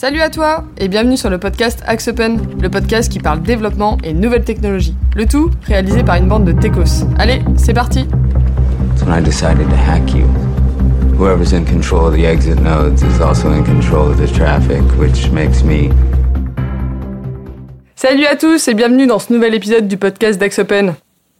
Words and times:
Salut 0.00 0.20
à 0.20 0.30
toi 0.30 0.62
et 0.78 0.86
bienvenue 0.86 1.16
sur 1.16 1.28
le 1.28 1.38
podcast 1.38 1.82
Axe 1.84 2.06
Open, 2.06 2.38
le 2.62 2.70
podcast 2.70 3.10
qui 3.10 3.18
parle 3.18 3.42
développement 3.42 3.98
et 4.04 4.12
nouvelles 4.12 4.44
technologies. 4.44 4.94
Le 5.16 5.26
tout 5.26 5.50
réalisé 5.64 6.04
par 6.04 6.14
une 6.14 6.28
bande 6.28 6.44
de 6.44 6.52
techos. 6.52 7.04
Allez, 7.18 7.42
c'est 7.56 7.74
parti 7.74 8.06
That's 8.06 9.02
when 9.02 9.12
I 9.12 9.20
decided 9.20 9.68
to 9.68 9.74
hack 9.74 10.14
you. 10.14 10.24
Whoever's 11.18 11.52
in 11.52 11.64
control 11.64 12.06
of 12.06 12.14
the 12.14 12.26
exit 12.26 12.60
nodes 12.60 13.02
is 13.02 13.20
also 13.20 13.50
in 13.50 13.64
control 13.64 14.08
of 14.08 14.18
the 14.18 14.32
traffic, 14.32 14.82
which 15.00 15.32
makes 15.32 15.64
me. 15.64 15.90
Salut 17.96 18.26
à 18.26 18.36
tous 18.36 18.68
et 18.68 18.74
bienvenue 18.74 19.08
dans 19.08 19.18
ce 19.18 19.32
nouvel 19.32 19.52
épisode 19.52 19.88
du 19.88 19.96
podcast 19.96 20.38
d'Axe 20.38 20.60
Open. 20.60 20.94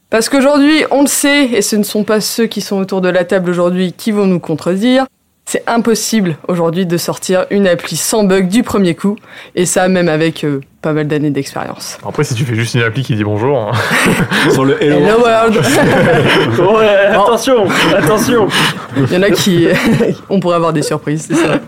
Parce 0.09 0.27
qu'aujourd'hui, 0.27 0.83
on 0.91 1.03
le 1.03 1.07
sait, 1.07 1.45
et 1.45 1.61
ce 1.61 1.77
ne 1.77 1.83
sont 1.83 2.03
pas 2.03 2.19
ceux 2.19 2.47
qui 2.47 2.59
sont 2.59 2.75
autour 2.75 2.99
de 2.99 3.07
la 3.07 3.23
table 3.23 3.49
aujourd'hui 3.49 3.93
qui 3.93 4.11
vont 4.11 4.25
nous 4.25 4.41
contredire, 4.41 5.05
c'est 5.49 5.63
impossible 5.65 6.37
aujourd'hui 6.47 6.85
de 6.85 6.95
sortir 6.97 7.47
une 7.49 7.67
appli 7.67 7.97
sans 7.97 8.23
bug 8.23 8.49
du 8.49 8.61
premier 8.61 8.93
coup, 8.93 9.15
et 9.55 9.65
ça 9.65 9.87
même 9.87 10.07
avec 10.07 10.43
euh, 10.43 10.61
pas 10.83 10.93
mal 10.93 11.07
d'années 11.07 11.31
d'expérience. 11.31 11.97
Après, 12.07 12.23
si 12.23 12.35
tu 12.35 12.45
fais 12.45 12.53
juste 12.53 12.75
une 12.75 12.83
appli 12.83 13.01
qui 13.01 13.15
dit 13.15 13.23
bonjour, 13.23 13.57
hein. 13.57 13.71
Sur 14.51 14.63
le 14.63 14.79
Hello, 14.79 14.97
Hello 14.97 15.21
World 15.21 15.55
Ouais, 16.77 16.97
attention, 17.07 17.67
attention. 17.97 18.47
Il 18.95 19.11
y 19.11 19.17
en 19.17 19.23
a 19.23 19.31
qui... 19.31 19.67
on 20.29 20.39
pourrait 20.39 20.57
avoir 20.57 20.71
des 20.71 20.83
surprises, 20.83 21.25
c'est 21.27 21.35
ça. 21.35 21.59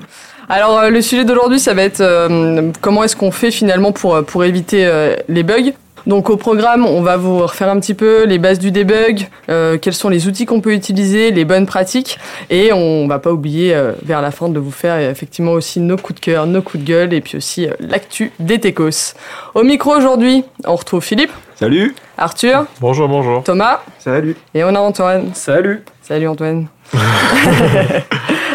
Alors 0.47 0.77
euh, 0.77 0.89
le 0.91 1.01
sujet 1.01 1.25
d'aujourd'hui, 1.25 1.59
ça 1.59 1.73
va 1.73 1.81
être 1.81 2.01
euh, 2.01 2.71
comment 2.81 3.03
est-ce 3.03 3.15
qu'on 3.15 3.31
fait 3.31 3.49
finalement 3.49 3.91
pour, 3.91 4.23
pour 4.25 4.43
éviter 4.43 4.85
euh, 4.85 5.15
les 5.27 5.41
bugs? 5.41 5.71
Donc 6.07 6.29
au 6.29 6.37
programme, 6.37 6.85
on 6.85 7.01
va 7.01 7.17
vous 7.17 7.39
refaire 7.39 7.69
un 7.69 7.79
petit 7.79 7.93
peu 7.93 8.25
les 8.25 8.37
bases 8.39 8.59
du 8.59 8.71
debug, 8.71 9.27
euh, 9.49 9.77
quels 9.77 9.93
sont 9.93 10.09
les 10.09 10.27
outils 10.27 10.45
qu'on 10.45 10.61
peut 10.61 10.73
utiliser, 10.73 11.31
les 11.31 11.45
bonnes 11.45 11.65
pratiques, 11.65 12.17
et 12.49 12.73
on 12.73 13.07
va 13.07 13.19
pas 13.19 13.31
oublier 13.31 13.73
euh, 13.73 13.93
vers 14.03 14.21
la 14.21 14.31
fin 14.31 14.49
de 14.49 14.59
vous 14.59 14.71
faire 14.71 14.97
effectivement 14.99 15.51
aussi 15.51 15.79
nos 15.79 15.97
coups 15.97 16.19
de 16.19 16.25
cœur, 16.25 16.47
nos 16.47 16.61
coups 16.61 16.83
de 16.83 16.87
gueule, 16.87 17.13
et 17.13 17.21
puis 17.21 17.37
aussi 17.37 17.67
euh, 17.67 17.73
l'actu 17.79 18.31
des 18.39 18.59
techos. 18.59 19.13
Au 19.53 19.63
micro 19.63 19.95
aujourd'hui, 19.95 20.43
on 20.65 20.75
retrouve 20.75 21.03
Philippe, 21.03 21.31
Salut 21.55 21.95
Arthur, 22.17 22.65
bonjour, 22.79 23.07
bonjour. 23.07 23.43
Thomas, 23.43 23.81
Salut. 23.99 24.35
et 24.55 24.63
on 24.63 24.73
a 24.75 24.79
Antoine. 24.79 25.31
Salut. 25.35 25.83
Salut 26.01 26.27
Antoine. 26.27 26.67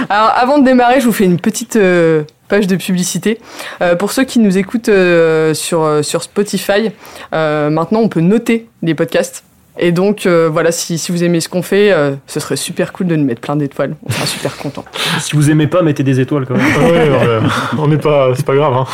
Alors 0.08 0.32
avant 0.36 0.58
de 0.58 0.64
démarrer, 0.64 1.00
je 1.00 1.06
vous 1.06 1.12
fais 1.12 1.24
une 1.24 1.40
petite 1.40 1.76
euh, 1.76 2.24
page 2.48 2.66
de 2.66 2.76
publicité. 2.76 3.38
Euh, 3.82 3.94
pour 3.96 4.12
ceux 4.12 4.24
qui 4.24 4.38
nous 4.38 4.58
écoutent 4.58 4.88
euh, 4.88 5.54
sur, 5.54 5.82
euh, 5.82 6.02
sur 6.02 6.22
Spotify, 6.22 6.90
euh, 7.34 7.70
maintenant 7.70 8.00
on 8.00 8.08
peut 8.08 8.20
noter 8.20 8.68
les 8.82 8.94
podcasts. 8.94 9.44
Et 9.78 9.92
donc 9.92 10.24
euh, 10.24 10.48
voilà, 10.50 10.72
si, 10.72 10.96
si 10.96 11.12
vous 11.12 11.22
aimez 11.22 11.40
ce 11.40 11.48
qu'on 11.48 11.62
fait, 11.62 11.92
euh, 11.92 12.14
ce 12.26 12.40
serait 12.40 12.56
super 12.56 12.92
cool 12.92 13.08
de 13.08 13.16
nous 13.16 13.24
mettre 13.24 13.42
plein 13.42 13.56
d'étoiles. 13.56 13.94
On 14.06 14.10
sera 14.10 14.26
super 14.26 14.56
content. 14.56 14.84
Si 15.20 15.34
vous 15.34 15.50
aimez 15.50 15.66
pas, 15.66 15.82
mettez 15.82 16.02
des 16.02 16.20
étoiles 16.20 16.46
quand 16.46 16.56
même. 16.56 16.66
Ah 16.76 16.90
ouais, 16.90 17.48
on 17.78 17.88
n'est 17.88 17.98
pas, 17.98 18.30
c'est 18.34 18.46
pas 18.46 18.54
grave. 18.54 18.74
Hein. 18.74 18.86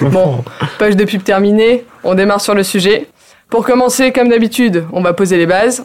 Bon, 0.10 0.44
page 0.78 0.96
de 0.96 1.04
pub 1.04 1.24
terminée, 1.24 1.84
on 2.04 2.14
démarre 2.14 2.40
sur 2.40 2.54
le 2.54 2.62
sujet. 2.62 3.08
Pour 3.48 3.64
commencer, 3.64 4.12
comme 4.12 4.28
d'habitude, 4.28 4.84
on 4.92 5.00
va 5.00 5.12
poser 5.12 5.38
les 5.38 5.46
bases. 5.46 5.84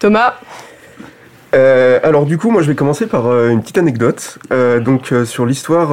Thomas, 0.00 0.34
Euh, 1.54 2.00
alors 2.02 2.24
du 2.24 2.38
coup, 2.38 2.50
moi 2.50 2.62
je 2.62 2.68
vais 2.68 2.74
commencer 2.74 3.06
par 3.06 3.26
euh, 3.26 3.50
une 3.50 3.60
petite 3.60 3.76
anecdote 3.76 4.38
euh, 4.50 5.24
sur 5.26 5.44
l'histoire 5.44 5.90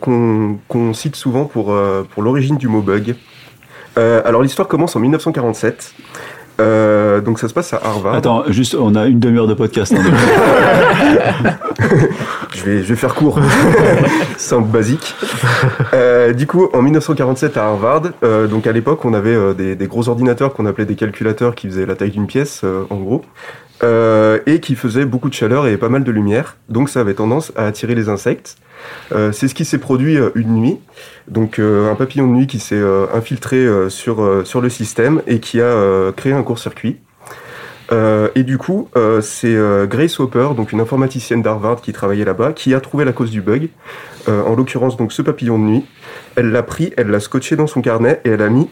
qu'on 0.00 0.94
cite 0.94 1.14
souvent 1.14 1.44
pour, 1.44 1.76
pour 2.10 2.22
l'origine 2.22 2.56
du 2.56 2.68
mot 2.68 2.80
bug. 2.80 3.16
Alors 3.96 4.42
l'histoire 4.42 4.66
commence 4.66 4.96
en 4.96 5.00
1947. 5.00 5.94
Euh, 6.60 7.20
donc 7.20 7.38
ça 7.38 7.48
se 7.48 7.54
passe 7.54 7.72
à 7.72 7.80
Harvard. 7.82 8.14
Attends, 8.14 8.44
juste, 8.48 8.74
on 8.78 8.94
a 8.94 9.06
une 9.06 9.18
demi-heure 9.18 9.46
de 9.46 9.54
podcast. 9.54 9.94
hein. 9.96 10.02
Je 12.52 12.64
vais, 12.64 12.82
je 12.82 12.88
vais 12.88 12.96
faire 12.96 13.14
court. 13.14 13.38
Simple, 14.36 14.68
basique. 14.68 15.14
Euh, 15.94 16.32
du 16.34 16.46
coup, 16.46 16.68
en 16.74 16.82
1947 16.82 17.56
à 17.56 17.64
Harvard, 17.66 18.02
euh, 18.22 18.48
donc 18.48 18.66
à 18.66 18.72
l'époque, 18.72 19.04
on 19.04 19.14
avait 19.14 19.54
des, 19.54 19.76
des 19.76 19.86
gros 19.86 20.08
ordinateurs 20.08 20.52
qu'on 20.52 20.66
appelait 20.66 20.84
des 20.84 20.96
calculateurs 20.96 21.54
qui 21.54 21.68
faisaient 21.68 21.86
la 21.86 21.94
taille 21.94 22.10
d'une 22.10 22.26
pièce, 22.26 22.62
en 22.90 22.96
gros, 22.96 23.22
et 24.46 24.60
qui 24.60 24.74
faisaient 24.74 25.06
beaucoup 25.06 25.28
de 25.28 25.34
chaleur 25.34 25.68
et 25.68 25.76
pas 25.78 25.88
mal 25.88 26.04
de 26.04 26.10
lumière. 26.10 26.56
Donc 26.68 26.90
ça 26.90 27.00
avait 27.00 27.14
tendance 27.14 27.52
à 27.56 27.66
attirer 27.66 27.94
les 27.94 28.08
insectes. 28.08 28.56
Euh, 29.12 29.32
c'est 29.32 29.48
ce 29.48 29.54
qui 29.54 29.64
s'est 29.64 29.78
produit 29.78 30.16
euh, 30.16 30.30
une 30.34 30.54
nuit. 30.54 30.78
Donc 31.28 31.58
euh, 31.58 31.90
un 31.90 31.94
papillon 31.94 32.26
de 32.26 32.32
nuit 32.32 32.46
qui 32.46 32.58
s'est 32.58 32.82
infiltré 33.14 33.66
sur, 33.88 34.46
sur 34.46 34.60
le 34.60 34.68
système 34.68 35.22
et 35.26 35.40
qui 35.40 35.60
a 35.60 36.12
créé 36.12 36.32
un 36.32 36.42
court-circuit. 36.42 36.98
Euh, 37.92 38.28
et 38.36 38.44
du 38.44 38.56
coup, 38.56 38.88
euh, 38.96 39.20
c'est 39.20 39.54
euh, 39.54 39.86
Grace 39.86 40.20
Hopper, 40.20 40.50
donc 40.56 40.72
une 40.72 40.80
informaticienne 40.80 41.42
d'Harvard 41.42 41.80
qui 41.80 41.92
travaillait 41.92 42.24
là-bas, 42.24 42.52
qui 42.52 42.72
a 42.74 42.80
trouvé 42.80 43.04
la 43.04 43.12
cause 43.12 43.30
du 43.30 43.40
bug. 43.42 43.68
Euh, 44.28 44.42
en 44.44 44.54
l'occurrence, 44.54 44.98
donc 44.98 45.12
ce 45.12 45.22
papillon 45.22 45.58
de 45.58 45.64
nuit. 45.64 45.84
Elle 46.36 46.50
l'a 46.50 46.62
pris, 46.62 46.92
elle 46.98 47.08
l'a 47.08 47.20
scotché 47.20 47.56
dans 47.56 47.66
son 47.66 47.80
carnet 47.80 48.20
et 48.24 48.28
elle 48.28 48.42
a 48.42 48.50
mis 48.50 48.68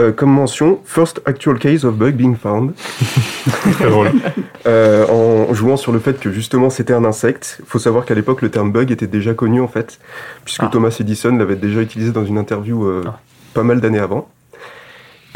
euh, 0.00 0.10
comme 0.12 0.30
mention 0.32 0.80
First 0.84 1.22
actual 1.24 1.58
case 1.58 1.84
of 1.84 1.94
bug 1.94 2.14
being 2.16 2.34
found. 2.34 2.72
Très 3.72 3.88
drôle. 3.88 4.10
Euh, 4.66 5.06
en 5.06 5.54
jouant 5.54 5.76
sur 5.76 5.92
le 5.92 6.00
fait 6.00 6.18
que 6.18 6.32
justement 6.32 6.68
c'était 6.68 6.92
un 6.94 7.04
insecte. 7.04 7.58
Il 7.60 7.66
faut 7.66 7.78
savoir 7.78 8.04
qu'à 8.06 8.14
l'époque 8.14 8.42
le 8.42 8.50
terme 8.50 8.72
bug 8.72 8.90
était 8.90 9.06
déjà 9.06 9.34
connu 9.34 9.60
en 9.60 9.68
fait, 9.68 10.00
puisque 10.44 10.64
Ah. 10.64 10.68
Thomas 10.70 10.94
Edison 10.98 11.36
l'avait 11.36 11.56
déjà 11.56 11.80
utilisé 11.80 12.10
dans 12.10 12.24
une 12.24 12.36
interview 12.36 12.84
euh, 12.84 13.04
Ah. 13.06 13.20
pas 13.54 13.62
mal 13.62 13.80
d'années 13.80 14.00
avant. 14.00 14.28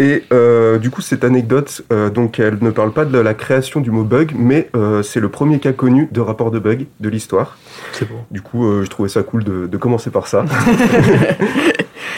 Et 0.05 0.25
euh, 0.33 0.79
du 0.79 0.91
coup 0.91 1.01
cette 1.01 1.23
anecdote, 1.23 1.83
euh, 1.93 2.11
donc 2.11 2.41
elle 2.41 2.59
ne 2.61 2.71
parle 2.71 2.93
pas 2.93 3.05
de 3.05 3.19
la 3.19 3.35
création 3.35 3.81
du 3.81 3.93
mot 3.93 4.03
bug, 4.03 4.33
mais 4.37 4.69
euh, 4.75 5.03
c'est 5.03 5.21
le 5.21 5.29
premier 5.29 5.61
cas 5.61 5.73
connu 5.73 6.09
de 6.11 6.21
rapport 6.21 6.51
de 6.51 6.59
bug 6.59 6.87
de 6.99 7.09
l'histoire. 7.09 7.57
C'est 7.93 8.09
beau. 8.09 8.17
Du 8.33 8.41
coup 8.43 8.67
euh, 8.67 8.83
je 8.85 8.91
trouvais 8.91 9.09
ça 9.09 9.23
cool 9.23 9.45
de, 9.45 9.69
de 9.69 9.77
commencer 9.77 10.11
par 10.11 10.27
ça. 10.27 10.45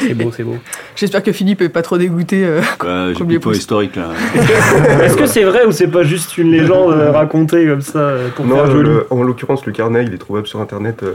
C'est 0.00 0.14
beau, 0.14 0.30
c'est 0.36 0.42
beau. 0.42 0.56
j'espère 0.96 1.22
que 1.22 1.30
Philippe 1.32 1.62
est 1.62 1.68
pas 1.68 1.80
trop 1.82 1.96
dégoûté. 1.98 2.44
euh. 2.44 2.60
J'ai 2.62 3.14
Comme 3.14 3.26
plus 3.28 3.34
les 3.34 3.38
pas 3.38 3.50
historique 3.52 3.96
là. 3.96 4.08
Est-ce 5.02 5.16
que 5.16 5.26
c'est 5.26 5.44
vrai 5.44 5.64
ou 5.66 5.72
c'est 5.72 5.86
pas 5.86 6.02
juste 6.02 6.36
une 6.36 6.50
légende 6.50 6.92
racontée 7.12 7.66
comme 7.66 7.80
ça 7.80 8.14
pour 8.34 8.44
non, 8.44 8.56
faire 8.56 8.66
le- 8.66 8.72
joli 8.72 8.88
le- 8.88 9.06
en 9.10 9.22
l'occurrence 9.22 9.64
le 9.66 9.72
carnet 9.72 10.04
il 10.04 10.12
est 10.12 10.18
trouvable 10.18 10.46
sur 10.46 10.60
internet. 10.60 11.02
euh. 11.04 11.12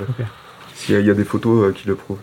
S'il 0.75 0.95
y, 0.95 0.97
a- 0.97 1.01
il 1.01 1.07
y 1.07 1.11
a 1.11 1.13
des 1.13 1.25
photos 1.25 1.65
euh, 1.67 1.71
qui 1.73 1.87
le 1.87 1.95
prouvent. 1.95 2.19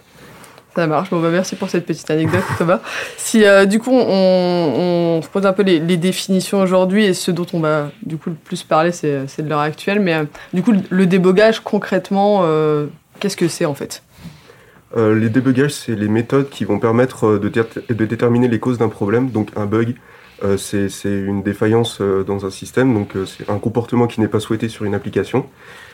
Ça 0.77 0.87
marche. 0.87 1.09
Bon, 1.09 1.23
bah, 1.23 1.31
merci 1.31 1.57
pour 1.57 1.71
cette 1.71 1.87
petite 1.87 2.11
anecdote, 2.11 2.43
Thomas. 2.59 2.81
Si 3.17 3.47
euh, 3.47 3.65
du 3.65 3.79
coup 3.79 3.93
on, 3.93 5.17
on 5.19 5.23
se 5.23 5.29
pose 5.29 5.47
un 5.47 5.55
peu 5.55 5.63
les, 5.63 5.81
définitions 5.97 6.61
aujourd'hui 6.61 7.07
et 7.07 7.15
ce 7.15 7.31
dont 7.31 7.47
on 7.55 7.61
va 7.61 7.91
du 8.03 8.19
coup 8.19 8.29
le 8.29 8.37
plus 8.37 8.63
parler, 8.63 8.93
c'est 8.93 9.41
de 9.41 9.49
l'heure 9.49 9.61
actuelle. 9.61 10.01
Mais 10.01 10.13
euh, 10.13 10.25
du 10.53 10.63
coup, 10.63 10.75
le 10.91 11.07
débogage 11.07 11.61
concrètement, 11.61 12.43
euh, 12.43 12.89
qu'est-ce 13.21 13.39
que 13.39 13.49
c'est 13.49 13.65
en 13.65 13.75
fait? 13.75 14.03
Les 14.95 15.29
débugages, 15.29 15.75
c'est 15.75 15.95
les 15.95 16.09
méthodes 16.09 16.49
qui 16.49 16.65
vont 16.65 16.79
permettre 16.79 17.37
de, 17.37 17.49
dé- 17.51 17.63
de 17.91 18.05
déterminer 18.07 18.49
les 18.49 18.59
causes 18.59 18.79
d'un 18.79 18.89
problème. 18.89 19.29
Donc 19.31 19.51
un 19.55 19.67
bug, 19.67 19.95
c'est 20.57 20.89
une 21.05 21.43
défaillance 21.43 22.01
dans 22.01 22.47
un 22.47 22.51
système, 22.51 22.95
donc 22.95 23.13
c'est 23.27 23.51
un 23.51 23.59
comportement 23.59 24.07
qui 24.07 24.23
n'est 24.23 24.29
pas 24.29 24.41
souhaité 24.41 24.71
sur 24.71 24.87
une 24.87 24.95
application. 24.95 25.45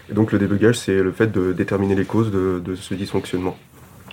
Et 0.09 0.15
donc 0.15 0.31
le 0.31 0.39
débugage, 0.39 0.79
c'est 0.79 1.03
le 1.03 1.11
fait 1.11 1.33
de 1.33 1.53
déterminer 1.53 1.97
les 1.97 2.05
causes 2.05 2.31
de 2.31 2.75
ce 2.77 2.95
dysfonctionnement. 2.95 3.57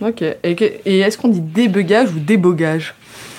Ok. 0.01 0.23
Et, 0.43 0.55
que- 0.55 0.65
et 0.85 0.99
est-ce 0.99 1.17
qu'on 1.17 1.27
dit 1.29 1.41
débugage 1.41 2.09
ou 2.15 2.19
débogage? 2.19 2.93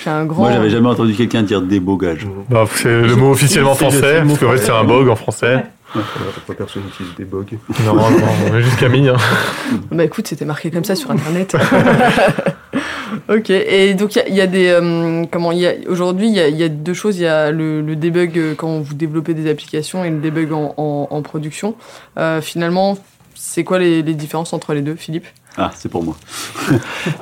J'ai 0.05 0.11
un 0.11 0.25
grand. 0.25 0.43
Moi, 0.45 0.53
j'avais 0.53 0.71
jamais 0.71 0.89
entendu 0.89 1.15
quelqu'un 1.15 1.43
dire 1.43 1.61
débogage. 1.63 2.27
Bah, 2.49 2.65
c'est 2.75 2.89
le 3.03 3.17
mot 3.17 3.31
officiellement 3.33 3.75
français, 3.75 4.23
parce 4.27 4.39
qu'en 4.39 4.53
fait 4.53 4.59
c'est 4.59 4.71
un 4.73 4.85
bug 4.85 5.09
en 5.09 5.17
français. 5.17 5.65
Pourquoi 5.93 6.55
personne 6.57 6.85
n'utilise 6.85 7.15
des 7.17 7.25
bugs 7.25 7.45
Non, 7.85 7.95
non, 7.95 8.03
on 8.51 8.57
est 8.57 8.63
juste 8.63 8.79
Camille. 8.79 9.09
hein. 9.09 9.17
Bah 9.91 10.05
écoute, 10.05 10.27
c'était 10.29 10.45
marqué 10.45 10.71
comme 10.71 10.85
ça 10.85 10.95
sur 10.95 11.11
internet. 11.11 11.57
ok, 13.29 13.51
et 13.51 13.95
donc 13.95 14.15
il 14.15 14.19
y 14.19 14.23
a- 14.23 14.29
il 14.29 14.35
y, 14.37 14.41
a 14.41 14.47
des. 14.47 14.69
euh, 14.69 15.25
comment 15.31 15.53
il 15.53 15.59
y 15.59 15.67
a 15.67 15.73
Aujourd'hui, 15.89 16.29
il 16.29 16.35
y 16.35 16.41
a, 16.41 16.49
y 16.49 16.63
a 16.63 16.69
deux 16.69 16.95
choses. 16.95 17.19
Il 17.19 17.23
y 17.23 17.27
a 17.27 17.51
le, 17.51 17.81
le 17.83 17.97
debug 17.97 18.39
euh, 18.39 18.55
quand 18.57 18.79
vous 18.81 18.95
développez 18.95 19.35
des 19.35 19.51
applications 19.51 20.05
et 20.05 20.11
le 20.11 20.19
debug 20.21 20.53
en, 20.53 20.75
en- 20.77 21.09
en 21.11 21.23
production. 21.23 21.75
Euh, 22.19 22.41
finalement, 22.41 22.97
c'est 23.35 23.65
quoi 23.65 23.79
les, 23.79 24.03
les 24.03 24.15
différences 24.15 24.53
entre 24.53 24.75
les 24.75 24.83
deux, 24.83 24.95
Philippe? 24.95 25.27
Ah, 25.57 25.71
c'est 25.75 25.89
pour 25.89 26.05
moi. 26.05 26.17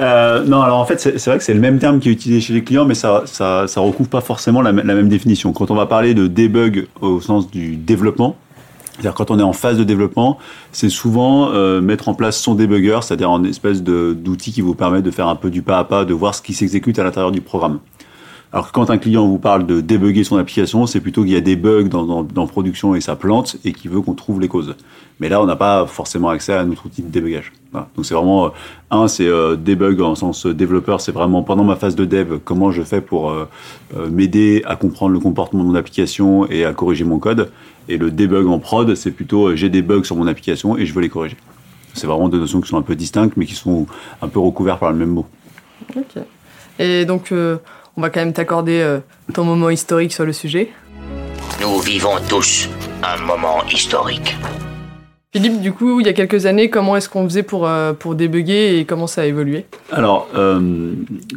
Euh, 0.01 0.45
non, 0.45 0.61
alors 0.61 0.79
en 0.79 0.85
fait, 0.85 0.99
c'est 1.01 1.25
vrai 1.27 1.39
que 1.39 1.45
c'est 1.45 1.55
le 1.55 1.61
même 1.61 1.79
terme 1.79 1.99
qui 1.99 2.09
est 2.09 2.13
utilisé 2.13 2.41
chez 2.41 2.53
les 2.53 2.63
clients, 2.63 2.85
mais 2.85 2.95
ça, 2.95 3.23
ça, 3.27 3.65
recouvre 3.77 4.09
pas 4.09 4.21
forcément 4.21 4.61
la, 4.61 4.73
même 4.73 5.09
définition. 5.09 5.53
Quand 5.53 5.71
on 5.71 5.75
va 5.75 5.87
parler 5.87 6.15
de 6.15 6.27
debug 6.27 6.87
au 7.01 7.21
sens 7.21 7.51
du 7.51 7.77
développement, 7.77 8.37
c'est-à-dire 8.93 9.15
quand 9.15 9.31
on 9.31 9.39
est 9.39 9.45
en 9.45 9.53
phase 9.53 9.79
de 9.79 9.85
développement, 9.85 10.39
c'est 10.73 10.89
souvent 10.89 11.51
euh, 11.53 11.81
mettre 11.81 12.09
en 12.09 12.15
place 12.15 12.39
son 12.39 12.55
debugger, 12.55 12.99
c'est-à-dire 13.03 13.31
une 13.31 13.47
espèce 13.47 13.83
d'outil 13.83 14.53
qui 14.53 14.61
vous 14.61 14.75
permet 14.75 15.03
de 15.03 15.11
faire 15.11 15.29
un 15.29 15.37
peu 15.37 15.51
du 15.51 15.63
pas 15.63 15.79
à 15.79 15.85
pas, 15.85 16.05
de 16.05 16.15
voir 16.15 16.35
ce 16.35 16.43
qui 16.43 16.55
s'exécute 16.55 16.99
à 16.99 17.05
l'intérieur 17.05 17.33
du 17.33 17.41
programme. 17.41 17.79
Alors 18.51 18.73
quand 18.73 18.89
un 18.89 18.97
client 18.97 19.27
vous 19.27 19.39
parle 19.39 19.67
de 19.67 19.83
débugger 19.83 20.25
son 20.25 20.39
application, 20.39 20.87
c'est 20.87 21.01
plutôt 21.01 21.23
qu'il 21.23 21.33
y 21.33 21.37
a 21.37 21.41
des 21.43 21.57
bugs 21.57 21.85
dans, 21.85 22.23
dans, 22.23 22.47
production 22.47 22.95
et 22.95 23.01
ça 23.03 23.15
plante 23.15 23.57
et 23.65 23.73
qu'il 23.73 23.91
veut 23.91 24.01
qu'on 24.01 24.15
trouve 24.15 24.41
les 24.41 24.49
causes. 24.49 24.75
Mais 25.21 25.29
là, 25.29 25.43
on 25.43 25.45
n'a 25.45 25.57
pas 25.57 25.87
forcément 25.87 26.31
accès 26.31 26.55
à 26.55 26.65
notre 26.65 26.87
outil 26.87 27.03
de 27.03 27.09
débugage. 27.09 27.53
Donc 27.75 28.07
c'est 28.07 28.15
vraiment, 28.15 28.47
euh, 28.47 28.51
un, 28.91 29.07
c'est 29.07 29.27
euh, 29.27 29.57
en 30.01 30.15
sens 30.15 30.47
euh, 30.47 30.55
développeur, 30.55 31.03
c'est 31.03 31.13
vraiment 31.13 31.43
pendant 31.43 31.65
ma 31.65 31.77
phase 31.77 31.95
de 31.95 32.07
dev, 32.07 32.39
comment 32.43 32.71
je 32.71 32.83
fais 32.83 33.03
pour 33.03 33.31
euh, 33.31 33.47
m'aider 34.11 34.63
à 34.65 34.77
comprendre 34.77 35.13
le 35.13 35.21
comportement 35.21 35.65
de 35.65 35.69
mon 35.69 35.75
application 35.75 36.49
et 36.49 36.65
à 36.65 36.73
corriger 36.73 37.05
mon 37.05 37.19
code. 37.19 37.51
Et 37.91 37.99
le 37.99 38.11
debug 38.11 38.47
en 38.47 38.59
prod, 38.59 38.95
c'est 38.95 39.11
plutôt 39.11 39.55
j'ai 39.57 39.69
des 39.69 39.83
bugs 39.83 40.05
sur 40.05 40.17
mon 40.17 40.27
application 40.27 40.79
et 40.79 40.87
je 40.87 40.95
veux 40.95 41.03
les 41.03 41.11
corriger. 41.11 41.37
C'est 41.93 42.07
vraiment 42.07 42.31
deux 42.31 42.39
notions 42.39 42.63
qui 42.63 42.69
sont 42.69 42.79
un 42.79 42.83
peu 42.83 42.97
distinctes, 42.97 43.37
mais 43.37 43.45
qui 43.45 43.55
sont 43.55 43.87
un 44.23 44.29
peu 44.29 44.39
recouvertes 44.39 44.81
par 44.81 44.93
le 44.93 44.99
même 44.99 45.11
mot. 45.11 45.27
Ok. 45.95 46.23
Et 46.79 47.05
donc, 47.05 47.33
on 47.99 48.01
va 48.01 48.11
quand 48.11 48.21
même 48.21 48.33
t'accorder 48.33 48.81
euh, 48.81 49.01
ton 49.35 49.43
moment 49.43 49.71
historique 49.71 50.13
sur 50.13 50.25
le 50.25 50.33
sujet. 50.33 50.71
Nous 51.61 51.81
vivons 51.81 52.15
tous 52.29 52.69
un 53.03 53.21
moment 53.25 53.65
historique. 53.69 54.37
Philippe, 55.33 55.61
du 55.61 55.73
coup, 55.73 55.99
il 55.99 56.07
y 56.07 56.09
a 56.09 56.13
quelques 56.13 56.47
années, 56.47 56.71
comment 56.71 56.95
est-ce 56.95 57.09
qu'on 57.09 57.25
faisait 57.25 57.43
pour, 57.43 57.67
euh, 57.67 57.93
pour 57.93 58.15
débugger 58.15 58.79
et 58.79 58.85
comment 58.85 59.09
ça 59.09 59.23
a 59.23 59.25
évolué? 59.25 59.67
Alors, 59.91 60.29
euh, 60.37 60.93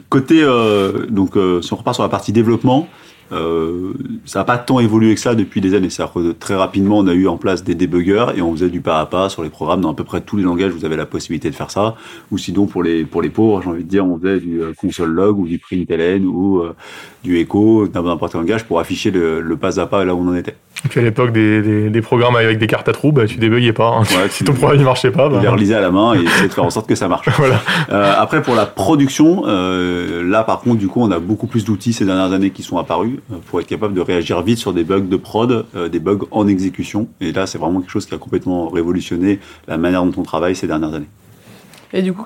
côté, 0.09 0.43
euh, 0.43 1.07
donc, 1.09 1.35
euh, 1.35 1.63
si 1.63 1.73
on 1.73 1.77
repart 1.77 1.95
sur 1.95 2.03
la 2.03 2.09
partie 2.09 2.31
développement, 2.31 2.87
euh, 3.31 3.93
ça 4.25 4.39
n'a 4.39 4.45
pas 4.45 4.57
tant 4.57 4.79
évolué 4.79 5.15
que 5.15 5.21
ça 5.21 5.35
depuis 5.35 5.61
des 5.61 5.73
années. 5.73 5.87
Que 5.87 6.31
très 6.31 6.55
rapidement, 6.55 6.99
on 6.99 7.07
a 7.07 7.13
eu 7.13 7.27
en 7.27 7.37
place 7.37 7.63
des 7.63 7.75
débuggers 7.75 8.27
et 8.35 8.41
on 8.41 8.51
faisait 8.53 8.69
du 8.69 8.81
pas 8.81 8.99
à 8.99 9.05
pas 9.05 9.29
sur 9.29 9.43
les 9.43 9.49
programmes. 9.49 9.81
Dans 9.81 9.91
à 9.91 9.95
peu 9.95 10.03
près 10.03 10.21
tous 10.21 10.37
les 10.37 10.43
langages, 10.43 10.71
vous 10.71 10.85
avez 10.85 10.97
la 10.97 11.05
possibilité 11.05 11.49
de 11.49 11.55
faire 11.55 11.71
ça. 11.71 11.95
Ou 12.31 12.37
sinon, 12.37 12.65
pour 12.65 12.83
les, 12.83 13.05
pour 13.05 13.21
les 13.21 13.29
pauvres, 13.29 13.61
j'ai 13.61 13.69
envie 13.69 13.83
de 13.83 13.89
dire, 13.89 14.05
on 14.05 14.19
faisait 14.19 14.39
du 14.39 14.61
euh, 14.61 14.73
console 14.73 15.11
log 15.11 15.39
ou 15.39 15.47
du 15.47 15.59
println 15.59 16.25
ou 16.25 16.59
euh, 16.59 16.73
du 17.23 17.37
echo, 17.39 17.87
dans 17.87 18.03
n'importe 18.03 18.31
quel 18.31 18.41
langage, 18.41 18.63
pour 18.65 18.79
afficher 18.79 19.11
le, 19.11 19.41
le 19.41 19.57
pas 19.57 19.79
à 19.79 19.85
pas 19.85 20.03
là 20.05 20.15
où 20.15 20.19
on 20.19 20.29
en 20.29 20.35
était. 20.35 20.55
Et 20.83 20.87
puis 20.87 20.99
à 20.99 21.03
l'époque 21.03 21.31
des, 21.31 21.61
des, 21.61 21.89
des 21.91 22.01
programmes 22.01 22.35
avec 22.35 22.57
des 22.57 22.65
cartes 22.65 22.89
à 22.89 22.91
trous, 22.93 23.11
bah, 23.11 23.25
tu 23.27 23.37
débuguais 23.37 23.73
pas. 23.73 23.87
hein. 23.89 24.01
Ouais, 24.01 24.29
si 24.29 24.37
tu- 24.39 24.43
ton 24.45 24.53
programme 24.53 24.79
ne 24.79 24.83
marchait 24.83 25.11
pas, 25.11 25.27
On 25.27 25.37
les 25.37 25.45
bah, 25.45 25.51
relisait 25.51 25.75
à 25.75 25.81
la 25.81 25.91
main 25.91 26.15
et 26.15 26.23
essayer 26.23 26.47
de 26.47 26.53
faire 26.53 26.63
en 26.63 26.69
sorte 26.71 26.87
que 26.89 26.95
ça 26.95 27.07
marche. 27.07 27.29
voilà. 27.37 27.61
Euh, 27.91 28.13
après, 28.17 28.41
pour 28.41 28.55
la 28.55 28.65
production, 28.65 29.43
euh, 29.45 30.23
là, 30.27 30.43
par 30.43 30.61
contre, 30.61 30.77
du 30.77 30.87
coup, 30.87 31.01
on 31.01 31.11
a 31.11 31.19
beaucoup 31.19 31.45
plus 31.45 31.63
d'outils 31.65 31.93
ces 31.93 32.05
dernières 32.05 32.31
années 32.33 32.49
qui 32.49 32.63
sont 32.63 32.77
apparus 32.79 33.19
euh, 33.31 33.35
pour 33.47 33.59
être 33.59 33.67
capable 33.67 33.93
de 33.93 34.01
réagir 34.01 34.41
vite 34.41 34.57
sur 34.57 34.73
des 34.73 34.83
bugs 34.83 35.01
de 35.01 35.15
prod, 35.17 35.65
euh, 35.75 35.89
des 35.89 35.99
bugs 35.99 36.19
en 36.31 36.47
exécution. 36.47 37.07
Et 37.19 37.31
là, 37.31 37.45
c'est 37.45 37.59
vraiment 37.59 37.81
quelque 37.81 37.91
chose 37.91 38.07
qui 38.07 38.15
a 38.15 38.17
complètement 38.17 38.67
révolutionné 38.69 39.39
la 39.67 39.77
manière 39.77 40.03
dont 40.03 40.13
on 40.17 40.23
travaille 40.23 40.55
ces 40.55 40.65
dernières 40.67 40.93
années. 40.95 41.05
Et 41.93 42.01
du 42.01 42.13
coup, 42.13 42.25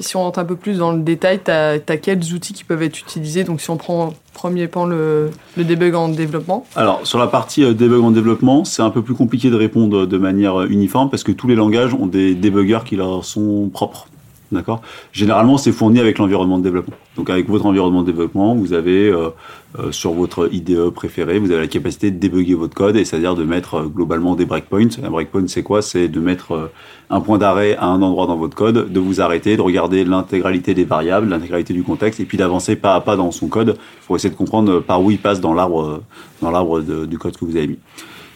si 0.00 0.16
on 0.16 0.20
rentre 0.20 0.38
un 0.38 0.44
peu 0.44 0.56
plus 0.56 0.78
dans 0.78 0.92
le 0.92 1.02
détail, 1.02 1.40
tu 1.44 1.50
as, 1.50 1.78
quels 1.78 2.32
outils 2.32 2.52
qui 2.52 2.64
peuvent 2.64 2.82
être 2.82 2.98
utilisés? 2.98 3.44
Donc, 3.44 3.60
si 3.60 3.70
on 3.70 3.76
prend 3.76 4.14
premier 4.32 4.66
pan 4.66 4.84
le, 4.84 5.30
le 5.56 5.64
debug 5.64 5.94
en 5.94 6.08
développement. 6.08 6.66
Alors, 6.74 7.06
sur 7.06 7.18
la 7.18 7.28
partie 7.28 7.64
euh, 7.64 7.72
debug 7.72 8.02
en 8.02 8.10
développement, 8.10 8.64
c'est 8.64 8.82
un 8.82 8.90
peu 8.90 9.02
plus 9.02 9.14
compliqué 9.14 9.48
de 9.48 9.56
répondre 9.56 10.06
de 10.06 10.18
manière 10.18 10.62
euh, 10.62 10.66
uniforme 10.68 11.08
parce 11.08 11.22
que 11.22 11.32
tous 11.32 11.46
les 11.46 11.54
langages 11.54 11.94
ont 11.94 12.06
des 12.06 12.34
debuggers 12.34 12.84
qui 12.84 12.96
leur 12.96 13.24
sont 13.24 13.70
propres. 13.72 14.08
D'accord? 14.52 14.82
Généralement, 15.12 15.58
c'est 15.58 15.72
fourni 15.72 16.00
avec 16.00 16.18
l'environnement 16.18 16.58
de 16.58 16.62
développement. 16.62 16.94
Donc, 17.16 17.30
avec 17.30 17.48
votre 17.48 17.66
environnement 17.66 18.02
de 18.02 18.10
développement, 18.12 18.54
vous 18.54 18.72
avez 18.72 19.08
euh, 19.08 19.30
euh, 19.78 19.90
sur 19.90 20.12
votre 20.12 20.48
IDE 20.52 20.90
préféré, 20.90 21.38
vous 21.40 21.50
avez 21.50 21.62
la 21.62 21.66
capacité 21.66 22.12
de 22.12 22.18
débugger 22.18 22.54
votre 22.54 22.74
code, 22.74 22.96
et 22.96 23.04
c'est-à-dire 23.04 23.34
de 23.34 23.42
mettre 23.42 23.74
euh, 23.74 23.86
globalement 23.86 24.36
des 24.36 24.44
breakpoints. 24.44 25.00
Un 25.02 25.10
breakpoint, 25.10 25.48
c'est 25.48 25.64
quoi? 25.64 25.82
C'est 25.82 26.06
de 26.06 26.20
mettre 26.20 26.52
euh, 26.52 26.72
un 27.10 27.20
point 27.20 27.38
d'arrêt 27.38 27.76
à 27.76 27.86
un 27.86 28.00
endroit 28.00 28.26
dans 28.26 28.36
votre 28.36 28.54
code, 28.54 28.92
de 28.92 29.00
vous 29.00 29.20
arrêter, 29.20 29.56
de 29.56 29.62
regarder 29.62 30.04
l'intégralité 30.04 30.74
des 30.74 30.84
variables, 30.84 31.28
l'intégralité 31.28 31.74
du 31.74 31.82
contexte, 31.82 32.20
et 32.20 32.24
puis 32.24 32.38
d'avancer 32.38 32.76
pas 32.76 32.94
à 32.94 33.00
pas 33.00 33.16
dans 33.16 33.32
son 33.32 33.48
code 33.48 33.76
pour 34.06 34.14
essayer 34.14 34.30
de 34.30 34.36
comprendre 34.36 34.80
par 34.80 35.02
où 35.02 35.10
il 35.10 35.18
passe 35.18 35.40
dans 35.40 35.54
l'arbre, 35.54 36.02
dans 36.40 36.50
l'arbre 36.52 36.80
du 36.80 37.18
code 37.18 37.36
que 37.36 37.44
vous 37.44 37.56
avez 37.56 37.66
mis. 37.66 37.78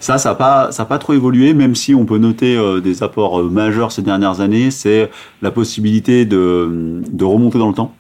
Ça, 0.00 0.18
ça 0.18 0.30
n'a 0.30 0.34
pas, 0.34 0.72
ça 0.72 0.84
pas 0.84 0.98
trop 0.98 1.12
évolué, 1.12 1.54
même 1.54 1.74
si 1.74 1.94
on 1.94 2.04
peut 2.04 2.18
noter 2.18 2.56
euh, 2.56 2.80
des 2.80 3.02
apports 3.02 3.40
euh, 3.40 3.48
majeurs 3.50 3.92
ces 3.92 4.02
dernières 4.02 4.40
années. 4.40 4.70
C'est 4.70 5.10
la 5.42 5.50
possibilité 5.50 6.24
de, 6.24 7.02
de 7.10 7.24
remonter 7.24 7.58
dans 7.58 7.68
le 7.68 7.74
temps. 7.74 7.94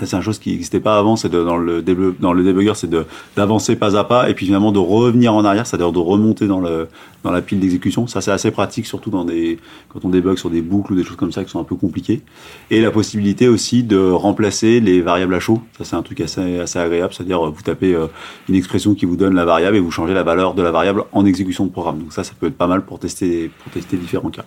C'est 0.00 0.16
une 0.16 0.22
chose 0.22 0.38
qui 0.38 0.50
n'existait 0.50 0.80
pas 0.80 0.98
avant. 0.98 1.16
C'est 1.16 1.28
dans 1.28 1.56
le 1.56 1.82
dans 2.18 2.32
le 2.32 2.42
debugger, 2.42 2.72
c'est 2.74 2.90
d'avancer 3.36 3.76
pas 3.76 3.96
à 3.96 4.04
pas 4.04 4.30
et 4.30 4.34
puis 4.34 4.46
finalement 4.46 4.72
de 4.72 4.78
revenir 4.78 5.34
en 5.34 5.44
arrière, 5.44 5.66
c'est-à-dire 5.66 5.92
de 5.92 5.98
remonter 5.98 6.46
dans 6.46 6.60
le 6.60 6.88
dans 7.22 7.30
la 7.30 7.42
pile 7.42 7.60
d'exécution. 7.60 8.06
Ça, 8.06 8.20
c'est 8.20 8.30
assez 8.30 8.50
pratique, 8.50 8.86
surtout 8.86 9.10
dans 9.10 9.24
des 9.24 9.58
quand 9.90 10.04
on 10.04 10.08
débug 10.08 10.38
sur 10.38 10.50
des 10.50 10.62
boucles 10.62 10.94
ou 10.94 10.96
des 10.96 11.04
choses 11.04 11.16
comme 11.16 11.30
ça 11.30 11.44
qui 11.44 11.50
sont 11.50 11.60
un 11.60 11.64
peu 11.64 11.76
compliquées. 11.76 12.22
Et 12.70 12.80
la 12.80 12.90
possibilité 12.90 13.48
aussi 13.48 13.82
de 13.82 13.98
remplacer 13.98 14.80
les 14.80 15.02
variables 15.02 15.34
à 15.34 15.40
chaud. 15.40 15.60
Ça, 15.76 15.84
c'est 15.84 15.96
un 15.96 16.02
truc 16.02 16.20
assez 16.20 16.58
assez 16.58 16.78
agréable, 16.78 17.12
c'est-à-dire 17.12 17.46
euh, 17.46 17.50
vous 17.50 17.62
tapez 17.62 17.94
euh, 17.94 18.06
une 18.48 18.54
expression 18.54 18.94
qui 18.94 19.04
vous 19.04 19.16
donne 19.16 19.34
la 19.34 19.44
variable 19.44 19.76
et 19.76 19.80
vous 19.80 19.90
changez 19.90 20.14
la 20.14 20.22
valeur 20.22 20.54
de 20.54 20.62
la 20.62 20.70
variable 20.70 21.04
en 21.12 21.26
exécution 21.26 21.66
de 21.66 21.70
programme. 21.70 21.98
Donc 21.98 22.12
ça, 22.12 22.24
ça 22.24 22.32
peut 22.38 22.46
être 22.46 22.56
pas 22.56 22.66
mal 22.66 22.82
pour 22.82 22.98
tester 22.98 23.50
pour 23.62 23.72
tester 23.72 23.96
différents 23.98 24.30
cas. 24.30 24.44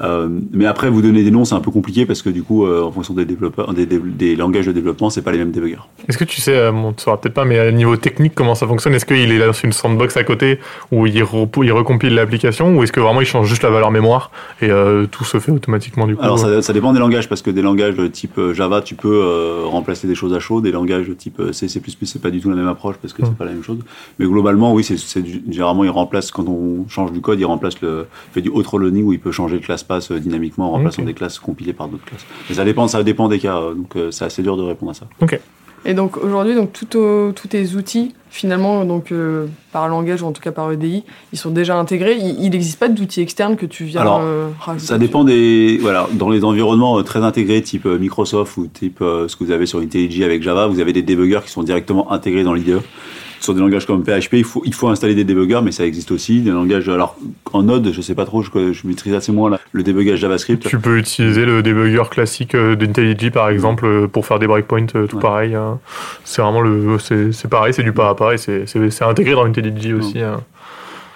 Euh, 0.00 0.28
mais 0.52 0.66
après, 0.66 0.90
vous 0.90 1.02
donner 1.02 1.22
des 1.22 1.30
noms, 1.30 1.44
c'est 1.44 1.54
un 1.54 1.60
peu 1.60 1.70
compliqué 1.70 2.04
parce 2.06 2.20
que 2.22 2.30
du 2.30 2.42
coup, 2.42 2.66
euh, 2.66 2.82
en 2.82 2.90
fonction 2.90 3.14
des 3.14 3.24
développeurs, 3.24 3.72
des, 3.74 3.86
des- 3.86 3.98
des 3.98 4.36
langages 4.36 4.66
de 4.66 4.72
développement, 4.72 5.10
c'est 5.10 5.22
pas 5.22 5.32
les 5.32 5.38
mêmes 5.38 5.52
débuggers. 5.52 5.78
Est-ce 6.08 6.18
que 6.18 6.24
tu 6.24 6.40
sais, 6.40 6.54
euh, 6.56 6.72
bon, 6.72 6.92
tu 6.92 7.02
sauras 7.04 7.16
peut-être 7.16 7.34
pas, 7.34 7.44
mais 7.44 7.58
à 7.58 7.70
niveau 7.70 7.96
technique, 7.96 8.34
comment 8.34 8.54
ça 8.54 8.66
fonctionne? 8.66 8.94
Est-ce 8.94 9.06
qu'il 9.06 9.30
est 9.30 9.38
dans 9.38 9.52
une 9.52 9.72
sandbox 9.72 10.16
à 10.16 10.24
côté 10.24 10.58
où 10.90 11.06
il, 11.06 11.22
recompile 11.22 12.14
l'application 12.14 12.76
ou 12.76 12.82
est-ce 12.82 12.92
que 12.92 13.00
vraiment 13.00 13.20
il 13.20 13.26
change 13.26 13.48
juste 13.48 13.62
la 13.62 13.70
valeur 13.70 13.90
mémoire 13.90 14.30
et 14.60 14.70
euh, 14.70 15.06
tout 15.06 15.24
se 15.24 15.38
fait 15.38 15.52
automatiquement 15.52 16.06
du 16.06 16.16
coup 16.16 16.22
Alors 16.22 16.44
euh, 16.44 16.56
ça, 16.56 16.62
ça 16.62 16.72
dépend 16.72 16.92
des 16.92 16.98
langages 16.98 17.28
parce 17.28 17.42
que 17.42 17.50
des 17.50 17.62
langages 17.62 17.94
type 18.12 18.38
euh, 18.38 18.52
Java, 18.54 18.82
tu 18.82 18.94
peux 18.96 19.22
euh, 19.24 19.62
remplacer 19.64 20.06
des 20.08 20.14
choses 20.14 20.34
à 20.34 20.40
chaud. 20.40 20.60
Des 20.60 20.72
langages 20.72 21.10
type 21.16 21.40
euh, 21.40 21.52
C, 21.52 21.68
C++, 21.68 21.80
c'est 22.04 22.20
pas 22.22 22.30
du 22.30 22.40
tout 22.40 22.50
la 22.50 22.56
même 22.56 22.68
approche 22.68 22.96
parce 23.00 23.12
que 23.12 23.22
Mm. 23.22 23.26
c'est 23.26 23.36
pas 23.36 23.44
la 23.44 23.52
même 23.52 23.62
chose. 23.62 23.78
Mais 24.18 24.26
globalement, 24.26 24.72
oui, 24.74 24.82
c'est 24.84 24.96
généralement 25.50 25.84
il 25.84 25.90
remplace 25.90 26.30
quand 26.32 26.46
on 26.48 26.86
change 26.88 27.12
du 27.12 27.20
code, 27.20 27.38
il 27.40 27.44
remplace 27.46 27.80
le 27.80 28.06
fait 28.32 28.40
du 28.40 28.48
auto 28.48 28.76
learning 28.78 29.04
où 29.04 29.12
il 29.12 29.20
peut 29.20 29.30
changer 29.32 29.58
de 29.58 29.64
classe 29.64 29.83
pass 29.84 30.10
euh, 30.10 30.18
dynamiquement 30.18 30.68
en 30.68 30.70
remplaçant 30.72 31.02
Ok. 31.02 31.06
des 31.08 31.14
classes 31.14 31.38
compilées 31.38 31.72
par 31.72 31.88
d'autres 31.88 32.04
classes. 32.04 32.24
Mais 32.48 32.56
ça 32.56 32.64
dépend, 32.64 32.88
ça 32.88 33.02
dépend 33.02 33.28
des 33.28 33.38
cas. 33.38 33.56
euh, 33.58 33.74
donc 33.74 33.96
euh, 33.96 34.10
c'est 34.10 34.24
assez 34.24 34.42
dur 34.42 34.56
de 34.56 34.62
répondre 34.62 34.90
à 34.90 34.94
ça. 34.94 35.06
Et 35.86 35.92
donc, 35.92 36.16
aujourd'hui, 36.16 36.54
donc, 36.54 36.72
tous 36.72 37.46
tes 37.48 37.74
outils, 37.74 38.14
finalement, 38.30 38.86
donc, 38.86 39.12
euh, 39.12 39.48
par 39.70 39.86
langage 39.86 40.22
ou 40.22 40.26
en 40.26 40.32
tout 40.32 40.40
cas 40.40 40.50
par 40.50 40.72
EDI, 40.72 41.04
ils 41.34 41.38
sont 41.38 41.50
déjà 41.50 41.76
intégrés. 41.78 42.16
Il 42.16 42.48
n'existe 42.52 42.78
pas 42.78 42.88
d'outils 42.88 43.20
externes 43.20 43.56
que 43.56 43.66
tu 43.66 43.84
viens 43.84 44.00
Alors, 44.00 44.20
euh, 44.22 44.48
rajouter 44.60 44.86
Ça 44.86 44.96
dépend 44.96 45.24
des 45.24 45.76
voilà 45.82 46.08
dans 46.14 46.30
les 46.30 46.42
environnements 46.42 47.02
très 47.02 47.18
intégrés 47.22 47.60
type 47.60 47.84
Microsoft 47.84 48.56
ou 48.56 48.66
type 48.66 49.02
euh, 49.02 49.28
ce 49.28 49.36
que 49.36 49.44
vous 49.44 49.50
avez 49.50 49.66
sur 49.66 49.80
IntelliJ 49.80 50.22
avec 50.22 50.42
Java, 50.42 50.68
vous 50.68 50.80
avez 50.80 50.94
des 50.94 51.02
debuggers 51.02 51.40
qui 51.44 51.50
sont 51.50 51.62
directement 51.62 52.10
intégrés 52.12 52.44
dans 52.44 52.54
l'IDE. 52.54 52.80
Sur 53.44 53.52
des 53.54 53.60
langages 53.60 53.84
comme 53.86 54.02
PHP, 54.02 54.32
il 54.34 54.44
faut 54.44 54.62
il 54.64 54.72
faut 54.72 54.88
installer 54.88 55.14
des 55.14 55.24
debuggers, 55.24 55.60
mais 55.62 55.70
ça 55.70 55.84
existe 55.84 56.10
aussi 56.10 56.40
des 56.40 56.50
langages. 56.50 56.88
Alors 56.88 57.16
en 57.52 57.62
Node, 57.62 57.92
je 57.92 58.00
sais 58.00 58.14
pas 58.14 58.24
trop, 58.24 58.40
je, 58.42 58.48
je 58.72 58.86
maîtrise 58.86 59.12
assez 59.12 59.32
moins 59.32 59.50
là, 59.50 59.60
le 59.72 59.82
débugage 59.82 60.18
JavaScript. 60.20 60.66
Tu 60.66 60.78
peux 60.78 60.96
utiliser 60.96 61.44
le 61.44 61.62
débugger 61.62 62.02
classique 62.10 62.54
euh, 62.54 62.74
d'IntelliJ 62.74 63.30
par 63.30 63.50
exemple 63.50 63.84
euh, 63.84 64.06
pour 64.08 64.24
faire 64.24 64.38
des 64.38 64.46
breakpoints 64.46 64.86
euh, 64.96 65.06
tout 65.06 65.16
Ouais. 65.16 65.22
pareil. 65.22 65.54
hein. 65.54 65.78
C'est 66.24 66.40
vraiment 66.40 66.62
le, 66.62 66.96
c'est 66.98 67.48
pareil, 67.50 67.74
c'est 67.74 67.82
du 67.82 67.92
pas 67.92 68.08
à 68.08 68.14
pas 68.14 68.32
et 68.32 68.38
c'est- 68.38 68.64
intégré 69.02 69.32
dans 69.34 69.44
IntelliJ 69.44 69.92
aussi. 69.92 70.20
hein. 70.22 70.40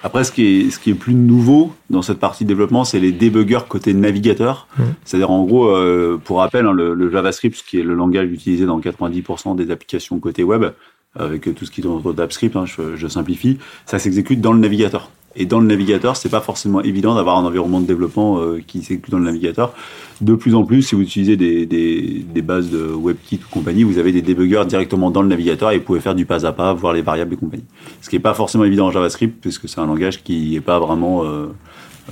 Après, 0.04 0.22
ce 0.22 0.30
qui 0.30 0.44
est, 0.66 0.70
ce 0.70 0.78
qui 0.78 0.90
est 0.90 0.94
plus 0.94 1.14
nouveau 1.14 1.72
dans 1.90 2.02
cette 2.02 2.20
partie 2.20 2.44
de 2.44 2.48
développement, 2.48 2.84
c'est 2.84 3.00
les 3.00 3.10
debuggers 3.10 3.66
côté 3.68 3.94
navigateur. 3.94 4.68
Mhm. 4.78 4.84
C'est-à-dire, 5.04 5.30
en 5.30 5.42
gros, 5.44 5.70
euh, 5.74 6.20
pour 6.22 6.38
rappel, 6.38 6.66
hein, 6.66 6.72
le, 6.72 6.94
le 6.94 7.10
JavaScript, 7.10 7.64
qui 7.66 7.80
est 7.80 7.82
le 7.82 7.94
langage 7.94 8.30
utilisé 8.30 8.64
dans 8.64 8.78
90% 8.78 9.56
des 9.56 9.70
applications 9.72 10.18
côté 10.20 10.44
web, 10.44 10.66
avec 11.14 11.54
tout 11.54 11.64
ce 11.64 11.70
qui 11.70 11.80
est 11.80 11.84
dans 11.84 11.98
d'AppScript, 11.98 12.56
hein, 12.56 12.64
je, 12.66 12.96
je 12.96 13.08
simplifie, 13.08 13.58
ça 13.86 13.98
s'exécute 13.98 14.40
dans 14.40 14.52
le 14.52 14.60
navigateur. 14.60 15.10
Et 15.36 15.46
dans 15.46 15.60
le 15.60 15.66
navigateur, 15.66 16.16
c'est 16.16 16.28
pas 16.28 16.40
forcément 16.40 16.80
évident 16.80 17.14
d'avoir 17.14 17.38
un 17.38 17.44
environnement 17.44 17.80
de 17.80 17.86
développement 17.86 18.40
euh, 18.40 18.60
qui 18.66 18.78
s'exécute 18.78 19.10
dans 19.12 19.18
le 19.18 19.26
navigateur. 19.26 19.72
De 20.20 20.34
plus 20.34 20.54
en 20.54 20.64
plus, 20.64 20.82
si 20.82 20.94
vous 20.96 21.02
utilisez 21.02 21.36
des, 21.36 21.64
des, 21.64 22.24
des 22.34 22.42
bases 22.42 22.70
de 22.70 22.78
WebKit 22.78 23.40
ou 23.46 23.48
compagnie, 23.48 23.84
vous 23.84 23.98
avez 23.98 24.10
des 24.10 24.22
debuggers 24.22 24.64
directement 24.66 25.10
dans 25.10 25.22
le 25.22 25.28
navigateur 25.28 25.70
et 25.70 25.78
vous 25.78 25.84
pouvez 25.84 26.00
faire 26.00 26.14
du 26.16 26.26
pas 26.26 26.44
à 26.44 26.52
pas, 26.52 26.72
voir 26.72 26.92
les 26.92 27.02
variables 27.02 27.34
et 27.34 27.36
compagnie. 27.36 27.66
Ce 28.00 28.08
qui 28.08 28.16
n'est 28.16 28.22
pas 28.22 28.34
forcément 28.34 28.64
évident 28.64 28.86
en 28.86 28.90
JavaScript, 28.90 29.40
puisque 29.40 29.68
c'est 29.68 29.80
un 29.80 29.86
langage 29.86 30.24
qui 30.24 30.52
n'est 30.52 30.60
pas 30.60 30.80
vraiment 30.80 31.24
euh, 31.24 31.46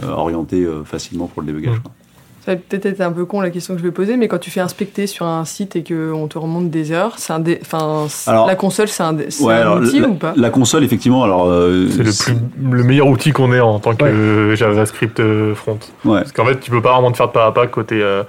euh, 0.04 0.08
orienté 0.10 0.64
facilement 0.84 1.26
pour 1.26 1.42
le 1.42 1.46
débugage. 1.46 1.78
Mm. 1.78 2.05
Quoi. 2.46 2.54
Ça 2.54 2.54
va 2.54 2.62
peut-être 2.68 2.86
être 2.86 3.00
un 3.00 3.12
peu 3.12 3.24
con 3.24 3.40
la 3.40 3.50
question 3.50 3.74
que 3.74 3.80
je 3.80 3.84
vais 3.84 3.90
poser, 3.92 4.16
mais 4.16 4.28
quand 4.28 4.38
tu 4.38 4.50
fais 4.50 4.60
inspecter 4.60 5.06
sur 5.06 5.26
un 5.26 5.44
site 5.44 5.76
et 5.76 5.82
qu'on 5.84 6.28
te 6.28 6.38
remonte 6.38 6.70
des 6.70 6.92
erreurs, 6.92 7.14
c'est 7.18 7.32
un 7.32 7.40
dé- 7.40 7.58
enfin, 7.62 8.06
c'est- 8.08 8.30
Alors- 8.30 8.46
la 8.46 8.54
console, 8.54 8.88
c'est 8.88 9.02
un, 9.02 9.12
dé- 9.12 9.26
c'est 9.30 9.44
Ouais, 9.44 9.54
un 9.54 9.60
alors, 9.62 9.76
outil 9.78 10.00
la, 10.00 10.08
ou 10.08 10.14
pas? 10.14 10.32
la 10.36 10.50
console, 10.50 10.84
effectivement, 10.84 11.24
alors. 11.24 11.46
euh, 11.48 11.88
C'est 11.90 11.98
le, 12.04 12.36
plus, 12.36 12.70
le 12.76 12.82
meilleur 12.84 13.08
outil 13.08 13.32
qu'on 13.32 13.52
ait 13.52 13.60
en 13.60 13.78
tant 13.80 13.94
que 13.94 14.54
JavaScript 14.56 15.20
euh, 15.20 15.54
front. 15.54 15.78
Ouais. 16.04 16.20
Parce 16.20 16.32
qu'en 16.32 16.44
fait, 16.46 16.60
tu 16.60 16.70
peux 16.70 16.82
pas 16.82 16.92
vraiment 16.92 17.10
te 17.10 17.16
faire 17.16 17.28
de 17.28 17.32
pas 17.32 17.46
à 17.46 17.52
pas 17.52 17.66
côté, 17.66 18.00
euh, 18.02 18.22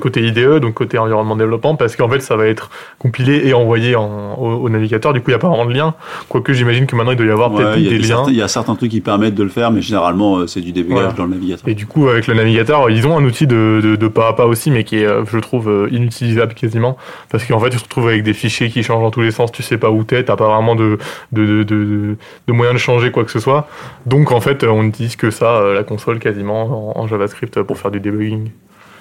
côté 0.00 0.22
IDE, 0.26 0.58
donc 0.60 0.74
côté 0.74 0.98
environnement 0.98 1.34
de 1.34 1.40
développement, 1.40 1.76
parce 1.76 1.96
qu'en 1.96 2.08
fait, 2.08 2.20
ça 2.20 2.36
va 2.36 2.46
être 2.46 2.70
compilé 2.98 3.42
et 3.46 3.54
envoyé 3.54 3.94
en- 3.96 4.34
au, 4.34 4.64
au 4.64 4.68
navigateur. 4.68 5.12
Du 5.12 5.20
coup, 5.20 5.30
il 5.30 5.32
n'y 5.32 5.36
a 5.36 5.38
pas 5.38 5.48
vraiment 5.48 5.66
de 5.66 5.72
lien. 5.74 5.94
Quoique, 6.28 6.52
j'imagine 6.52 6.86
que 6.86 6.96
maintenant, 6.96 7.12
il 7.12 7.16
doit 7.16 7.26
y 7.26 7.30
avoir 7.30 7.52
Ouais, 7.52 7.62
peut-être 7.62 7.76
des 7.82 7.98
liens. 7.98 8.06
certains- 8.06 8.30
il 8.30 8.36
y 8.36 8.42
a 8.42 8.48
certains 8.48 8.74
trucs 8.74 8.90
qui 8.90 9.00
permettent 9.00 9.34
de 9.34 9.42
le 9.42 9.48
faire, 9.48 9.70
mais 9.70 9.82
généralement, 9.82 10.38
euh, 10.38 10.46
c'est 10.46 10.60
du 10.60 10.72
débugage 10.72 10.98
Voilà. 11.00 11.12
dans 11.14 11.24
le 11.24 11.30
navigateur. 11.30 11.68
Et 11.68 11.74
du 11.74 11.86
coup, 11.86 12.08
avec 12.08 12.26
le 12.26 12.34
navigateur, 12.34 12.90
ils 12.90 13.06
ont 13.06 13.16
un 13.16 13.24
outil 13.24 13.46
de, 13.46 13.80
de, 13.82 13.96
de 13.96 14.08
pas 14.08 14.28
à 14.28 14.32
pas 14.32 14.46
aussi, 14.46 14.70
mais 14.70 14.84
qui 14.84 14.98
est, 14.98 15.06
euh, 15.06 15.24
je 15.30 15.38
trouve, 15.38 15.68
euh, 15.68 15.88
inutilisable 15.90 16.54
quasiment. 16.54 16.96
Parce 17.30 17.44
qu'en 17.44 17.58
fait, 17.60 17.70
tu 17.70 17.76
te 17.78 17.82
retrouves 17.84 18.08
avec 18.08 18.22
des 18.22 18.34
fichiers 18.34 18.70
qui 18.70 18.82
changent 18.82 19.02
dans 19.02 19.10
tous 19.10 19.20
les 19.22 19.30
sens, 19.30 19.52
tu 19.52 19.62
sais 19.62 19.78
pas 19.78 19.90
où 19.90 20.04
t'es, 20.04 20.24
t'as 20.24 20.36
pas 20.36 20.46
vraiment 20.48 20.74
de, 20.74 20.98
de, 21.32 21.46
de, 21.46 21.62
de, 21.64 22.16
de 22.48 22.52
moyen 22.52 22.72
de 22.72 22.78
changer 22.78 23.10
quoi 23.10 23.24
que 23.24 23.30
ce 23.30 23.40
soit. 23.40 23.68
Donc, 24.06 24.32
en 24.32 24.40
fait, 24.40 24.64
on 24.64 24.82
n'utilise 24.82 25.16
que 25.16 25.30
ça, 25.30 25.56
euh, 25.56 25.74
la 25.74 25.82
console 25.84 26.18
quasiment, 26.18 26.96
en, 26.96 27.00
en 27.02 27.06
JavaScript 27.06 27.62
pour 27.62 27.78
faire 27.78 27.90
du 27.90 28.00
debugging. 28.00 28.50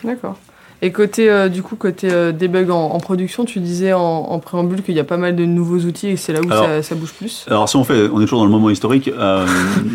D'accord. 0.04 0.38
Et 0.84 0.92
côté, 0.92 1.30
euh, 1.30 1.48
du 1.48 1.62
coup, 1.62 1.76
côté 1.76 2.10
euh, 2.12 2.32
debug 2.32 2.72
en, 2.72 2.90
en 2.90 3.00
production, 3.00 3.46
tu 3.46 3.60
disais 3.60 3.94
en, 3.94 4.00
en 4.02 4.40
préambule 4.40 4.82
qu'il 4.82 4.96
y 4.96 5.00
a 5.00 5.04
pas 5.04 5.18
mal 5.18 5.36
de 5.36 5.46
nouveaux 5.46 5.78
outils 5.80 6.08
et 6.08 6.18
c'est 6.18 6.34
là 6.34 6.40
où 6.42 6.52
Alors- 6.52 6.66
ça, 6.66 6.82
ça 6.82 6.96
bouge 6.96 7.14
plus. 7.14 7.46
Alors 7.48 7.70
si 7.70 7.76
on 7.76 7.84
fait, 7.84 8.10
on 8.12 8.20
est 8.20 8.24
toujours 8.24 8.40
dans 8.40 8.46
le 8.46 8.52
moment 8.52 8.70
historique. 8.72 9.08
euh, 9.08 9.46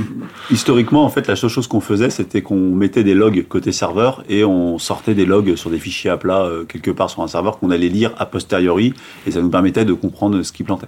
historiquement, 0.51 1.05
en 1.05 1.09
fait, 1.09 1.27
la 1.27 1.37
seule 1.37 1.51
chose 1.51 1.67
qu'on 1.67 1.81
faisait, 1.81 2.11
c'était 2.11 2.43
qu'on 2.43 2.57
mettait 2.71 3.05
des 3.05 3.15
logs 3.15 3.45
côté 3.49 3.73
serveur 3.73 4.23
et 4.29 4.45
on 4.45 4.79
sortait 4.79 5.15
des 5.15 5.27
logs 5.27 5.57
sur 5.57 5.71
des 5.71 5.79
fichiers 5.79 6.11
à 6.11 6.17
plat 6.17 6.43
euh, 6.43 6.65
quelque 6.65 6.91
part 6.91 7.11
sur 7.11 7.23
un 7.23 7.29
serveur 7.29 7.59
qu'on 7.59 7.71
allait 7.71 7.89
lire 7.89 8.13
a 8.19 8.27
posteriori 8.27 8.95
et 9.27 9.31
ça 9.31 9.41
nous 9.41 9.51
permettait 9.51 9.85
de 9.85 9.93
comprendre 9.93 10.43
ce 10.43 10.53
qui 10.53 10.63
plantait. 10.63 10.87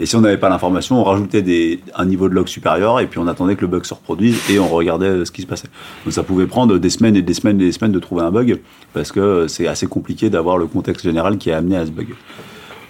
Et 0.00 0.06
si 0.06 0.16
on 0.16 0.22
n'avait 0.22 0.38
pas 0.38 0.48
l'information, 0.48 0.98
on 0.98 1.04
rajoutait 1.04 1.78
un 1.94 2.06
niveau 2.06 2.30
de 2.30 2.34
log 2.34 2.48
supérieur 2.48 3.00
et 3.00 3.06
puis 3.06 3.18
on 3.18 3.26
attendait 3.26 3.54
que 3.54 3.60
le 3.60 3.66
bug 3.66 3.84
se 3.84 3.92
reproduise 3.92 4.38
et 4.50 4.58
on 4.58 4.68
regardait 4.68 5.06
euh, 5.06 5.24
ce 5.26 5.30
qui 5.30 5.42
se 5.42 5.46
passait. 5.46 5.68
Donc 6.04 6.14
ça 6.14 6.22
pouvait 6.22 6.46
prendre 6.46 6.78
des 6.78 6.90
semaines 6.90 7.16
et 7.16 7.22
des 7.22 7.34
semaines 7.34 7.60
et 7.60 7.66
des 7.66 7.72
semaines 7.72 7.92
de 7.92 7.98
trouver 7.98 8.22
un 8.22 8.30
bug 8.30 8.60
parce 8.94 9.12
que 9.12 9.20
euh, 9.20 9.48
c'est 9.48 9.66
assez 9.66 9.86
compliqué 9.86 10.30
d'avoir 10.30 10.56
le 10.56 10.66
contexte 10.66 11.04
général 11.04 11.36
qui 11.36 11.52
a 11.52 11.58
amené 11.58 11.76
à 11.76 11.84
ce 11.84 11.90
bug. 11.90 12.14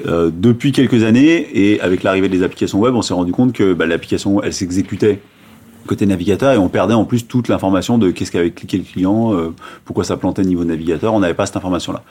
Euh, 0.07 0.31
depuis 0.33 0.71
quelques 0.71 1.03
années 1.03 1.49
et 1.53 1.81
avec 1.81 2.05
l'arrivée 2.05 2.29
des 2.29 2.45
applications 2.45 2.79
web, 2.79 2.95
on 2.95 3.03
s'est 3.03 3.13
rendu 3.13 3.33
compte 3.33 3.53
que 3.53 3.75
bah, 3.75 3.87
l'application 3.87 4.41
elle 4.41 4.53
s'exécutait 4.53 5.21
côté 5.89 6.07
navigateur 6.07 6.53
et 6.53 6.59
on 6.59 6.69
perdait 6.69 6.95
en 6.95 7.05
plus 7.05 7.27
toute 7.27 7.49
l'information 7.49 7.99
de 7.99 8.13
qu'est-ce 8.13 8.31
qu'avait 8.31 8.53
cliqué 8.53 8.79
le 8.79 8.85
client, 8.85 9.35
pourquoi 9.85 10.05
ça 10.05 10.17
plantait 10.17 10.43
niveau 10.43 10.63
navigateur, 10.63 11.15
on 11.15 11.21
n'avait 11.21 11.35
pas 11.35 11.47
cette 11.47 11.57
information-là. 11.57 12.05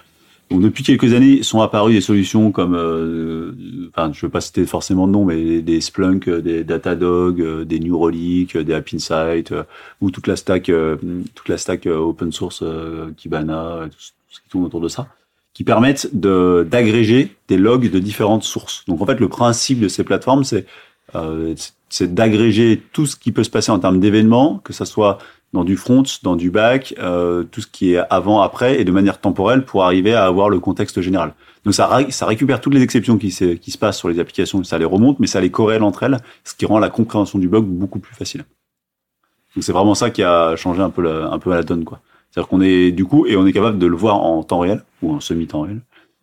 Donc 0.50 0.62
depuis 0.62 0.84
quelques 0.84 1.14
années 1.14 1.44
sont 1.44 1.62
apparues 1.62 1.94
des 1.94 2.02
solutions 2.02 2.52
comme, 2.52 2.74
euh, 2.76 3.52
enfin 3.90 4.12
je 4.12 4.18
ne 4.20 4.22
veux 4.28 4.32
pas 4.32 4.42
citer 4.42 4.66
forcément 4.66 5.06
de 5.06 5.12
nom, 5.12 5.24
mais 5.26 5.62
des 5.62 5.80
Splunk, 5.80 6.28
euh, 6.28 6.42
des 6.42 6.64
Datadog, 6.64 7.40
euh, 7.40 7.66
des 7.66 7.80
Neuralink, 7.80 8.56
euh, 8.56 8.64
des 8.64 8.74
App 8.74 8.88
Insight, 8.92 9.54
ou 10.02 10.10
toute 10.10 10.26
la 10.26 10.36
stack, 10.36 10.72
toute 11.36 11.50
la 11.50 11.58
stack 11.58 11.86
open 11.86 12.32
source 12.32 12.64
Kibana, 13.18 13.82
tout, 13.92 13.98
ce- 14.00 14.40
qui 14.42 14.50
tourne 14.50 14.66
autour 14.66 14.82
de 14.82 14.88
ça, 14.88 15.08
qui 15.54 15.64
permettent 15.64 16.10
de 16.14 16.68
d'agréger 16.70 17.36
des 17.48 17.58
logs 17.58 17.90
de 17.92 18.00
différentes 18.00 18.44
sources. 18.44 18.84
Donc 18.88 19.02
en 19.02 19.06
fait 19.06 19.20
le 19.20 19.28
principe 19.30 19.80
de 19.80 19.88
ces 19.88 20.04
plateformes 20.04 20.44
c'est 20.44 20.66
c'est 21.90 22.14
d'agréger 22.14 22.84
tout 22.94 23.08
ce 23.08 23.16
qui 23.16 23.32
peut 23.32 23.44
se 23.44 23.50
passer 23.50 23.72
en 23.72 23.80
termes 23.80 24.00
d'événements, 24.00 24.60
que 24.64 24.74
ça 24.74 24.86
soit 24.86 25.18
dans 25.54 25.64
du 25.64 25.78
front, 25.78 26.04
dans 26.24 26.36
du 26.36 26.52
back, 26.52 26.94
euh, 27.00 27.44
tout 27.44 27.62
ce 27.62 27.68
qui 27.68 27.94
est 27.94 28.02
avant, 28.10 28.42
après, 28.42 28.80
et 28.80 28.84
de 28.84 28.92
manière 28.92 29.20
temporelle 29.20 29.66
pour 29.66 29.84
arriver 29.84 30.14
à 30.14 30.26
avoir 30.26 30.50
le 30.50 30.60
contexte 30.60 31.02
général. 31.02 31.34
Donc 31.66 31.74
ça, 31.74 31.88
ré- 31.88 32.12
ça 32.12 32.26
récupère 32.26 32.62
toutes 32.62 32.74
les 32.74 32.84
exceptions 32.84 33.18
qui 33.18 33.32
se, 33.32 33.78
passent 33.78 33.98
sur 33.98 34.10
les 34.10 34.20
applications, 34.20 34.64
ça 34.64 34.78
les 34.78 34.86
remonte, 34.86 35.20
mais 35.20 35.28
ça 35.28 35.42
les 35.42 35.50
corrèle 35.50 35.84
entre 35.84 36.04
elles, 36.04 36.18
ce 36.44 36.54
qui 36.54 36.66
rend 36.66 36.80
la 36.80 36.90
compréhension 36.90 37.40
du 37.40 37.48
bug 37.48 37.66
beaucoup 37.66 38.00
plus 38.00 38.16
facile. 38.16 38.46
Donc 39.56 39.64
c'est 39.64 39.72
vraiment 39.72 39.96
ça 39.96 40.12
qui 40.12 40.24
a 40.24 40.56
changé 40.56 40.82
un 40.82 40.92
peu 40.92 41.02
la, 41.02 41.32
un 41.32 41.40
peu 41.40 41.50
la 41.50 41.64
donne, 41.64 41.84
quoi. 41.84 42.00
C'est-à-dire 42.30 42.48
qu'on 42.48 42.62
est 42.62 42.92
du 42.92 43.06
coup 43.06 43.26
et 43.26 43.36
on 43.36 43.48
est 43.48 43.54
capable 43.54 43.80
de 43.80 43.88
le 43.88 43.96
voir 43.96 44.22
en 44.22 44.44
temps 44.44 44.60
réel 44.60 44.84
ou 45.02 45.14
en 45.14 45.20
semi-temps 45.20 45.62
réel. 45.62 45.82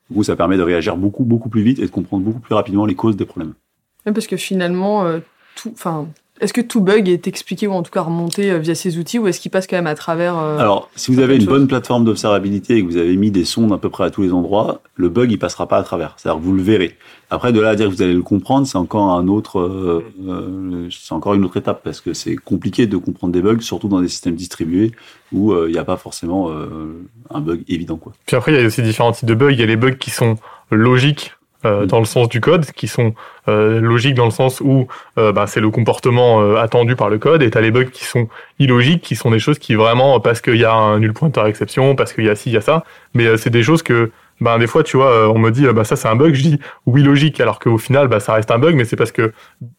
Du 0.08 0.16
coup, 0.16 0.22
ça 0.22 0.36
permet 0.36 0.56
de 0.56 0.62
réagir 0.62 0.96
beaucoup 0.96 1.24
beaucoup 1.24 1.48
plus 1.48 1.62
vite 1.62 1.80
et 1.80 1.82
de 1.82 1.90
comprendre 1.90 2.22
beaucoup 2.22 2.38
plus 2.38 2.54
rapidement 2.54 2.86
les 2.86 2.94
causes 2.94 3.16
des 3.16 3.24
problèmes. 3.24 3.54
Ouais, 4.06 4.12
parce 4.12 4.28
que 4.28 4.36
finalement, 4.36 5.04
euh, 5.04 5.18
tout, 5.56 5.70
enfin, 5.72 6.06
est-ce 6.40 6.52
que 6.52 6.60
tout 6.60 6.80
bug 6.80 7.08
est 7.08 7.26
expliqué 7.26 7.66
ou 7.66 7.72
en 7.72 7.82
tout 7.82 7.90
cas 7.90 8.02
remonté 8.02 8.50
euh, 8.50 8.58
via 8.58 8.74
ces 8.74 8.98
outils 8.98 9.18
ou 9.18 9.26
est-ce 9.26 9.40
qu'il 9.40 9.50
passe 9.50 9.66
quand 9.66 9.76
même 9.76 9.86
à 9.86 9.94
travers 9.94 10.38
euh, 10.38 10.58
Alors, 10.58 10.90
si 10.96 11.12
vous 11.12 11.20
avez 11.20 11.34
une 11.34 11.40
chose. 11.40 11.48
bonne 11.48 11.66
plateforme 11.66 12.04
d'observabilité 12.04 12.76
et 12.76 12.82
que 12.82 12.86
vous 12.86 12.96
avez 12.96 13.16
mis 13.16 13.30
des 13.30 13.44
sondes 13.44 13.72
à 13.72 13.78
peu 13.78 13.88
près 13.88 14.04
à 14.04 14.10
tous 14.10 14.22
les 14.22 14.32
endroits, 14.32 14.80
le 14.94 15.08
bug 15.08 15.30
il 15.30 15.38
passera 15.38 15.66
pas 15.66 15.78
à 15.78 15.82
travers. 15.82 16.14
C'est-à-dire 16.16 16.40
que 16.40 16.44
vous 16.44 16.54
le 16.54 16.62
verrez. 16.62 16.96
Après, 17.28 17.52
de 17.52 17.60
là 17.60 17.70
à 17.70 17.74
dire 17.74 17.86
que 17.88 17.92
vous 17.92 18.02
allez 18.02 18.12
le 18.12 18.22
comprendre, 18.22 18.66
c'est 18.66 18.78
encore 18.78 19.10
un 19.10 19.26
autre, 19.26 19.58
euh, 19.58 20.04
euh, 20.28 20.88
c'est 20.90 21.12
encore 21.12 21.34
une 21.34 21.44
autre 21.44 21.56
étape 21.56 21.82
parce 21.82 22.00
que 22.00 22.12
c'est 22.12 22.36
compliqué 22.36 22.86
de 22.86 22.96
comprendre 22.96 23.32
des 23.32 23.42
bugs, 23.42 23.60
surtout 23.60 23.88
dans 23.88 24.00
des 24.00 24.08
systèmes 24.08 24.36
distribués 24.36 24.92
où 25.32 25.52
euh, 25.52 25.66
il 25.68 25.72
n'y 25.72 25.78
a 25.78 25.84
pas 25.84 25.96
forcément 25.96 26.50
euh, 26.50 27.04
un 27.30 27.40
bug 27.40 27.62
évident, 27.68 27.96
quoi. 27.96 28.12
Puis 28.26 28.36
après, 28.36 28.52
il 28.52 28.60
y 28.60 28.62
a 28.62 28.66
aussi 28.66 28.82
différents 28.82 29.12
types 29.12 29.28
de 29.28 29.34
bugs. 29.34 29.50
Il 29.50 29.58
y 29.58 29.62
a 29.62 29.66
les 29.66 29.76
bugs 29.76 29.96
qui 29.96 30.10
sont 30.10 30.36
logiques 30.70 31.35
euh, 31.64 31.84
Mm. 31.84 31.86
dans 31.86 31.98
le 31.98 32.04
sens 32.04 32.28
du 32.28 32.40
code, 32.40 32.66
qui 32.72 32.88
sont 32.88 33.14
euh, 33.48 33.80
logiques 33.80 34.14
dans 34.14 34.24
le 34.24 34.30
sens 34.30 34.60
où 34.60 34.88
euh, 35.18 35.32
bah, 35.32 35.46
c'est 35.46 35.60
le 35.60 35.70
comportement 35.70 36.40
euh, 36.40 36.56
attendu 36.56 36.96
par 36.96 37.08
le 37.08 37.18
code, 37.18 37.42
et 37.42 37.50
tu 37.50 37.58
as 37.58 37.60
les 37.60 37.70
bugs 37.70 37.84
qui 37.86 38.04
sont 38.04 38.28
illogiques, 38.58 39.02
qui 39.02 39.16
sont 39.16 39.30
des 39.30 39.38
choses 39.38 39.58
qui 39.58 39.74
vraiment, 39.74 40.20
parce 40.20 40.40
qu'il 40.40 40.56
y 40.56 40.64
a 40.64 40.72
un 40.72 40.98
nul 40.98 41.12
pointeur 41.12 41.46
exception, 41.46 41.94
parce 41.96 42.12
qu'il 42.12 42.24
y 42.24 42.28
a 42.28 42.34
ci, 42.34 42.50
il 42.50 42.54
y 42.54 42.56
a 42.56 42.60
ça, 42.60 42.84
mais 43.14 43.26
euh, 43.26 43.36
c'est 43.36 43.50
des 43.50 43.62
choses 43.62 43.82
que, 43.82 44.10
ben, 44.40 44.58
des 44.58 44.66
fois, 44.66 44.82
tu 44.82 44.96
vois, 44.96 45.10
euh, 45.10 45.32
on 45.34 45.38
me 45.38 45.50
dit, 45.50 45.66
euh, 45.66 45.72
bah, 45.72 45.84
ça 45.84 45.96
c'est 45.96 46.08
un 46.08 46.16
bug, 46.16 46.34
je 46.34 46.42
dis 46.42 46.60
oui 46.84 47.02
logique, 47.02 47.40
alors 47.40 47.58
qu'au 47.58 47.78
final, 47.78 48.08
bah, 48.08 48.20
ça 48.20 48.34
reste 48.34 48.50
un 48.50 48.58
bug, 48.58 48.74
mais 48.74 48.84
c'est 48.84 48.96
parce 48.96 49.12
que, 49.12 49.32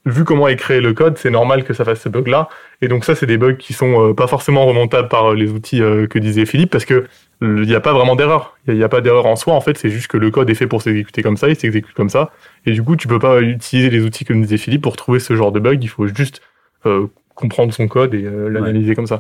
vu 0.06 0.24
comment 0.24 0.48
est 0.48 0.56
créé 0.56 0.82
le 0.82 0.94
code, 0.94 1.18
c'est 1.18 1.30
normal 1.30 1.64
que 1.64 1.74
ça 1.74 1.86
fasse 1.86 2.02
ce 2.02 2.10
bug-là, 2.10 2.50
et 2.82 2.88
donc 2.88 3.06
ça, 3.06 3.14
c'est 3.14 3.28
des 3.28 3.38
bugs 3.38 3.56
qui 3.56 3.74
sont 3.74 4.10
euh, 4.10 4.14
pas 4.14 4.28
forcément 4.28 4.66
remontables 4.66 5.10
par 5.10 5.34
les 5.34 5.52
outils 5.52 5.80
que 5.80 6.20
disait 6.20 6.46
Philippe, 6.46 6.72
parce 6.72 6.86
que 6.86 7.06
il 7.42 7.62
n'y 7.62 7.76
a 7.76 7.80
pas 7.80 7.94
vraiment 7.94 8.16
d'erreur. 8.16 8.58
Il 8.68 8.74
n'y 8.74 8.84
a, 8.84 8.90
pas 8.90 9.00
d'erreur 9.00 9.28
en 9.28 9.36
soi, 9.36 9.54
en 9.54 9.62
fait, 9.62 9.78
c'est 9.78 9.90
juste 9.90 10.08
que 10.08 10.18
le 10.18 10.32
code 10.32 10.50
est 10.50 10.56
fait 10.56 10.66
pour 10.66 10.82
s'exécuter 10.82 11.22
comme 11.22 11.38
ça, 11.38 11.50
il 11.50 11.56
s'exécute 11.56 11.94
comme 11.94 12.10
ça. 12.10 12.32
Et 12.66 12.72
du 12.72 12.82
coup, 12.82 12.96
tu 12.96 13.08
peux 13.08 13.20
pas 13.20 13.42
utiliser 13.42 13.92
les 13.92 14.04
outils 14.04 14.26
comme 14.26 14.42
disait 14.42 14.58
Philippe 14.58 14.82
pour 14.82 14.96
trouver 14.96 15.20
ce 15.20 15.36
genre 15.36 15.52
de 15.52 15.60
bug, 15.60 15.84
il 15.84 15.88
faut 15.88 16.08
juste 16.08 16.42
euh, 16.88 17.06
comprendre 17.36 17.72
son 17.74 17.88
code 17.88 18.16
et 18.16 18.24
l'analyser 18.24 18.96
comme 18.96 19.06
ça. 19.06 19.20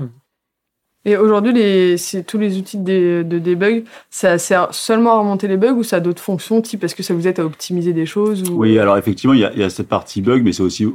Et 1.06 1.16
aujourd'hui, 1.16 1.54
tous 2.28 2.38
les 2.38 2.58
outils 2.58 2.78
de, 2.78 3.24
de 3.26 3.40
debug, 3.40 3.86
ça 4.10 4.38
sert 4.38 4.74
seulement 4.74 5.14
à 5.14 5.20
remonter 5.20 5.48
les 5.48 5.56
bugs 5.56 5.72
ou 5.72 5.84
ça 5.84 5.98
a 5.98 6.00
d'autres 6.02 6.22
fonctions, 6.22 6.62
type 6.62 6.84
est-ce 6.84 6.96
que 6.96 7.04
ça 7.04 7.14
vous 7.14 7.28
aide 7.28 7.40
à 7.40 7.46
optimiser 7.46 7.94
des 7.94 8.06
choses 8.06 8.50
ou... 8.50 8.58
Oui, 8.58 8.78
alors 8.78 8.98
effectivement, 8.98 9.34
il 9.34 9.40
y 9.40 9.64
a, 9.64 9.70
cette 9.70 9.88
partie 9.88 10.22
bug, 10.22 10.44
mais 10.44 10.52
c'est 10.52 10.64
aussi 10.64 10.86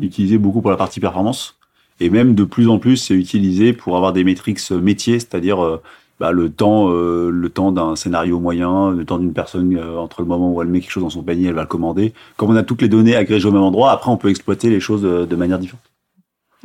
utilisé 0.00 0.38
beaucoup 0.38 0.60
pour 0.60 0.70
la 0.70 0.76
partie 0.76 1.00
performance. 1.00 1.56
Et 1.98 2.10
même 2.10 2.34
de 2.34 2.44
plus 2.44 2.68
en 2.68 2.78
plus, 2.78 2.96
c'est 2.96 3.14
utilisé 3.14 3.72
pour 3.72 3.96
avoir 3.96 4.12
des 4.12 4.22
métriques 4.22 4.70
métiers, 4.70 5.18
c'est-à-dire 5.18 5.64
euh, 5.64 5.82
bah, 6.20 6.30
le 6.30 6.50
temps, 6.50 6.90
euh, 6.90 7.50
temps 7.52 7.72
d'un 7.72 7.96
scénario 7.96 8.38
moyen, 8.38 8.90
le 8.90 9.04
temps 9.04 9.18
d'une 9.18 9.32
personne 9.32 9.76
euh, 9.76 9.98
entre 9.98 10.20
le 10.20 10.28
moment 10.28 10.52
où 10.52 10.62
elle 10.62 10.68
met 10.68 10.80
quelque 10.80 10.90
chose 10.90 11.02
dans 11.02 11.10
son 11.10 11.22
panier, 11.22 11.48
elle 11.48 11.54
va 11.54 11.62
le 11.62 11.66
commander. 11.66 12.12
Comme 12.36 12.50
on 12.50 12.56
a 12.56 12.62
toutes 12.62 12.82
les 12.82 12.88
données 12.88 13.16
agrégées 13.16 13.48
au 13.48 13.52
même 13.52 13.62
endroit, 13.62 13.90
après 13.92 14.10
on 14.10 14.16
peut 14.16 14.28
exploiter 14.28 14.68
les 14.68 14.80
choses 14.80 15.02
de 15.02 15.36
manière 15.36 15.58
différente. 15.58 15.82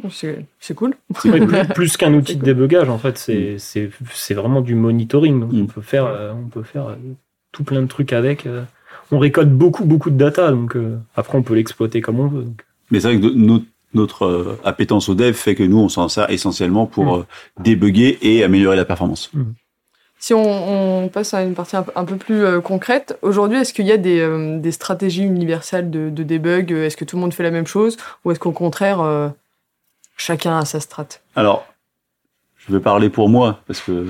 C'est, 0.09 0.45
c'est 0.59 0.73
cool. 0.73 0.95
Plus, 1.13 1.31
plus 1.75 1.97
qu'un 1.97 2.13
outil 2.13 2.35
de 2.35 2.43
débugage, 2.43 2.89
en 2.89 2.97
fait, 2.97 3.17
c'est 3.57 4.33
vraiment 4.33 4.61
du 4.61 4.75
monitoring. 4.75 5.39
Donc, 5.39 5.51
Mm. 5.53 5.61
on 5.61 5.65
peut 5.67 5.81
faire, 5.81 6.05
euh, 6.05 6.33
on 6.33 6.47
peut 6.49 6.63
faire 6.63 6.87
euh, 6.87 6.95
tout 7.51 7.63
plein 7.63 7.81
de 7.81 7.87
trucs 7.87 8.13
avec. 8.13 8.45
euh. 8.45 8.63
On 9.11 9.19
récolte 9.19 9.49
beaucoup, 9.49 9.85
beaucoup 9.85 10.09
de 10.09 10.17
data, 10.17 10.51
donc 10.51 10.75
euh, 10.75 10.97
après, 11.15 11.37
on 11.37 11.43
peut 11.43 11.53
l'exploiter 11.55 12.01
comme 12.01 12.19
on 12.19 12.27
veut. 12.27 12.43
donc. 12.43 12.61
Mais 12.91 12.99
c'est 12.99 13.07
vrai 13.13 13.19
que 13.19 13.27
notre, 13.35 13.65
notre 13.93 14.25
euh, 14.25 14.59
appétence 14.63 15.09
au 15.09 15.15
dev 15.15 15.33
fait 15.33 15.55
que 15.55 15.63
nous, 15.63 15.77
on 15.79 15.89
s'en 15.89 16.07
sert 16.09 16.29
essentiellement 16.29 16.85
pour 16.85 17.17
Mm. 17.17 17.19
euh, 17.19 17.23
débugger 17.61 18.17
et 18.21 18.43
améliorer 18.43 18.77
la 18.77 18.85
performance. 18.85 19.29
Si 20.17 20.33
on, 20.35 21.03
on 21.03 21.09
passe 21.09 21.33
à 21.33 21.43
une 21.43 21.53
partie 21.55 21.75
un, 21.75 21.81
peu- 21.83 21.91
un 21.95 22.05
peu 22.05 22.15
plus 22.15 22.43
euh, 22.43 22.61
concrète, 22.61 23.17
aujourd'hui, 23.21 23.57
est-ce 23.57 23.73
qu'il 23.73 23.85
y 23.87 23.91
a 23.91 23.97
des, 23.97 24.19
euh, 24.19 24.59
des 24.59 24.71
stratégies 24.71 25.23
universelles 25.23 25.89
de, 25.89 26.09
de 26.09 26.23
debug 26.23 26.71
Est-ce 26.71 26.95
que 26.95 27.05
tout 27.05 27.15
le 27.17 27.21
monde 27.21 27.33
fait 27.33 27.43
la 27.43 27.51
même 27.51 27.67
chose? 27.67 27.97
Ou 28.23 28.31
est-ce 28.31 28.39
qu'au 28.39 28.51
contraire, 28.51 29.01
euh, 29.01 29.29
chacun 30.21 30.57
a 30.57 30.65
sa 30.65 30.79
strat 30.79 31.07
Alors, 31.35 31.65
je 32.57 32.71
vais 32.71 32.79
parler 32.79 33.09
pour 33.09 33.27
moi, 33.27 33.59
parce 33.65 33.81
que 33.81 34.05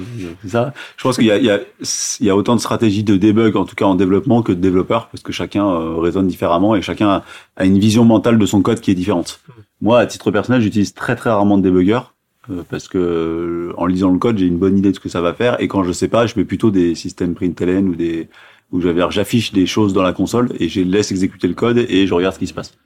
ça. 0.46 0.74
Je 0.98 1.04
pense 1.04 1.16
qu'il 1.16 1.26
y 1.26 1.30
y, 1.30 2.26
y 2.26 2.30
a 2.30 2.36
autant 2.36 2.56
de 2.56 2.60
stratégies 2.60 3.04
de 3.04 3.16
debug, 3.16 3.56
en 3.56 3.66
tout 3.66 3.76
cas 3.76 3.86
en 3.86 3.96
développement, 3.96 4.44
que 4.44 4.52
de 4.52 4.60
développeurs, 4.60 5.08
parce 5.08 5.24
que 5.24 5.32
chacun 5.32 5.66
euh, 5.66 5.96
raisonne 5.98 6.28
différemment 6.28 6.76
et 6.76 6.82
chacun 6.82 7.24
a, 7.56 7.66
une 7.66 7.80
vision 7.80 8.04
mentale 8.04 8.38
de 8.38 8.46
son 8.46 8.62
code 8.62 8.82
qui 8.82 8.92
est 8.92 8.96
différente. 8.96 9.42
Moi, 9.82 10.00
à 10.00 10.06
titre 10.06 10.32
personnel, 10.32 10.62
j'utilise 10.62 10.94
très 10.94 11.16
très 11.16 11.30
rarement 11.30 11.58
de 11.58 11.64
debugger, 11.64 12.02
euh, 12.50 12.64
parce 12.70 12.90
que 12.90 12.98
euh, 12.98 13.74
en 13.78 13.86
lisant 13.86 14.12
le 14.12 14.20
code, 14.20 14.38
j'ai 14.38 14.48
une 14.48 14.58
bonne 14.58 14.78
idée 14.78 14.92
de 14.92 14.96
ce 14.96 15.00
que 15.00 15.10
ça 15.10 15.22
va 15.22 15.34
faire, 15.34 15.62
et 15.62 15.70
quand 15.70 15.84
je 15.84 15.94
sais 15.94 16.10
pas, 16.10 16.26
je 16.26 16.34
mets 16.36 16.46
plutôt 16.46 16.72
des 16.72 16.94
systèmes 16.94 17.36
println 17.36 17.88
ou 17.88 17.96
des 17.96 18.28
où 18.74 18.80
j'affiche 18.80 19.52
des 19.52 19.66
choses 19.66 19.92
dans 19.92 20.02
la 20.02 20.14
console 20.14 20.54
et 20.58 20.70
je 20.70 20.80
laisse 20.80 21.12
exécuter 21.12 21.50
le 21.50 21.54
code 21.56 21.78
et 21.78 22.08
je 22.08 22.14
regarde 22.14 22.34
ce 22.34 22.40
qui 22.40 22.48
se 22.48 22.54
passe. 22.54 22.78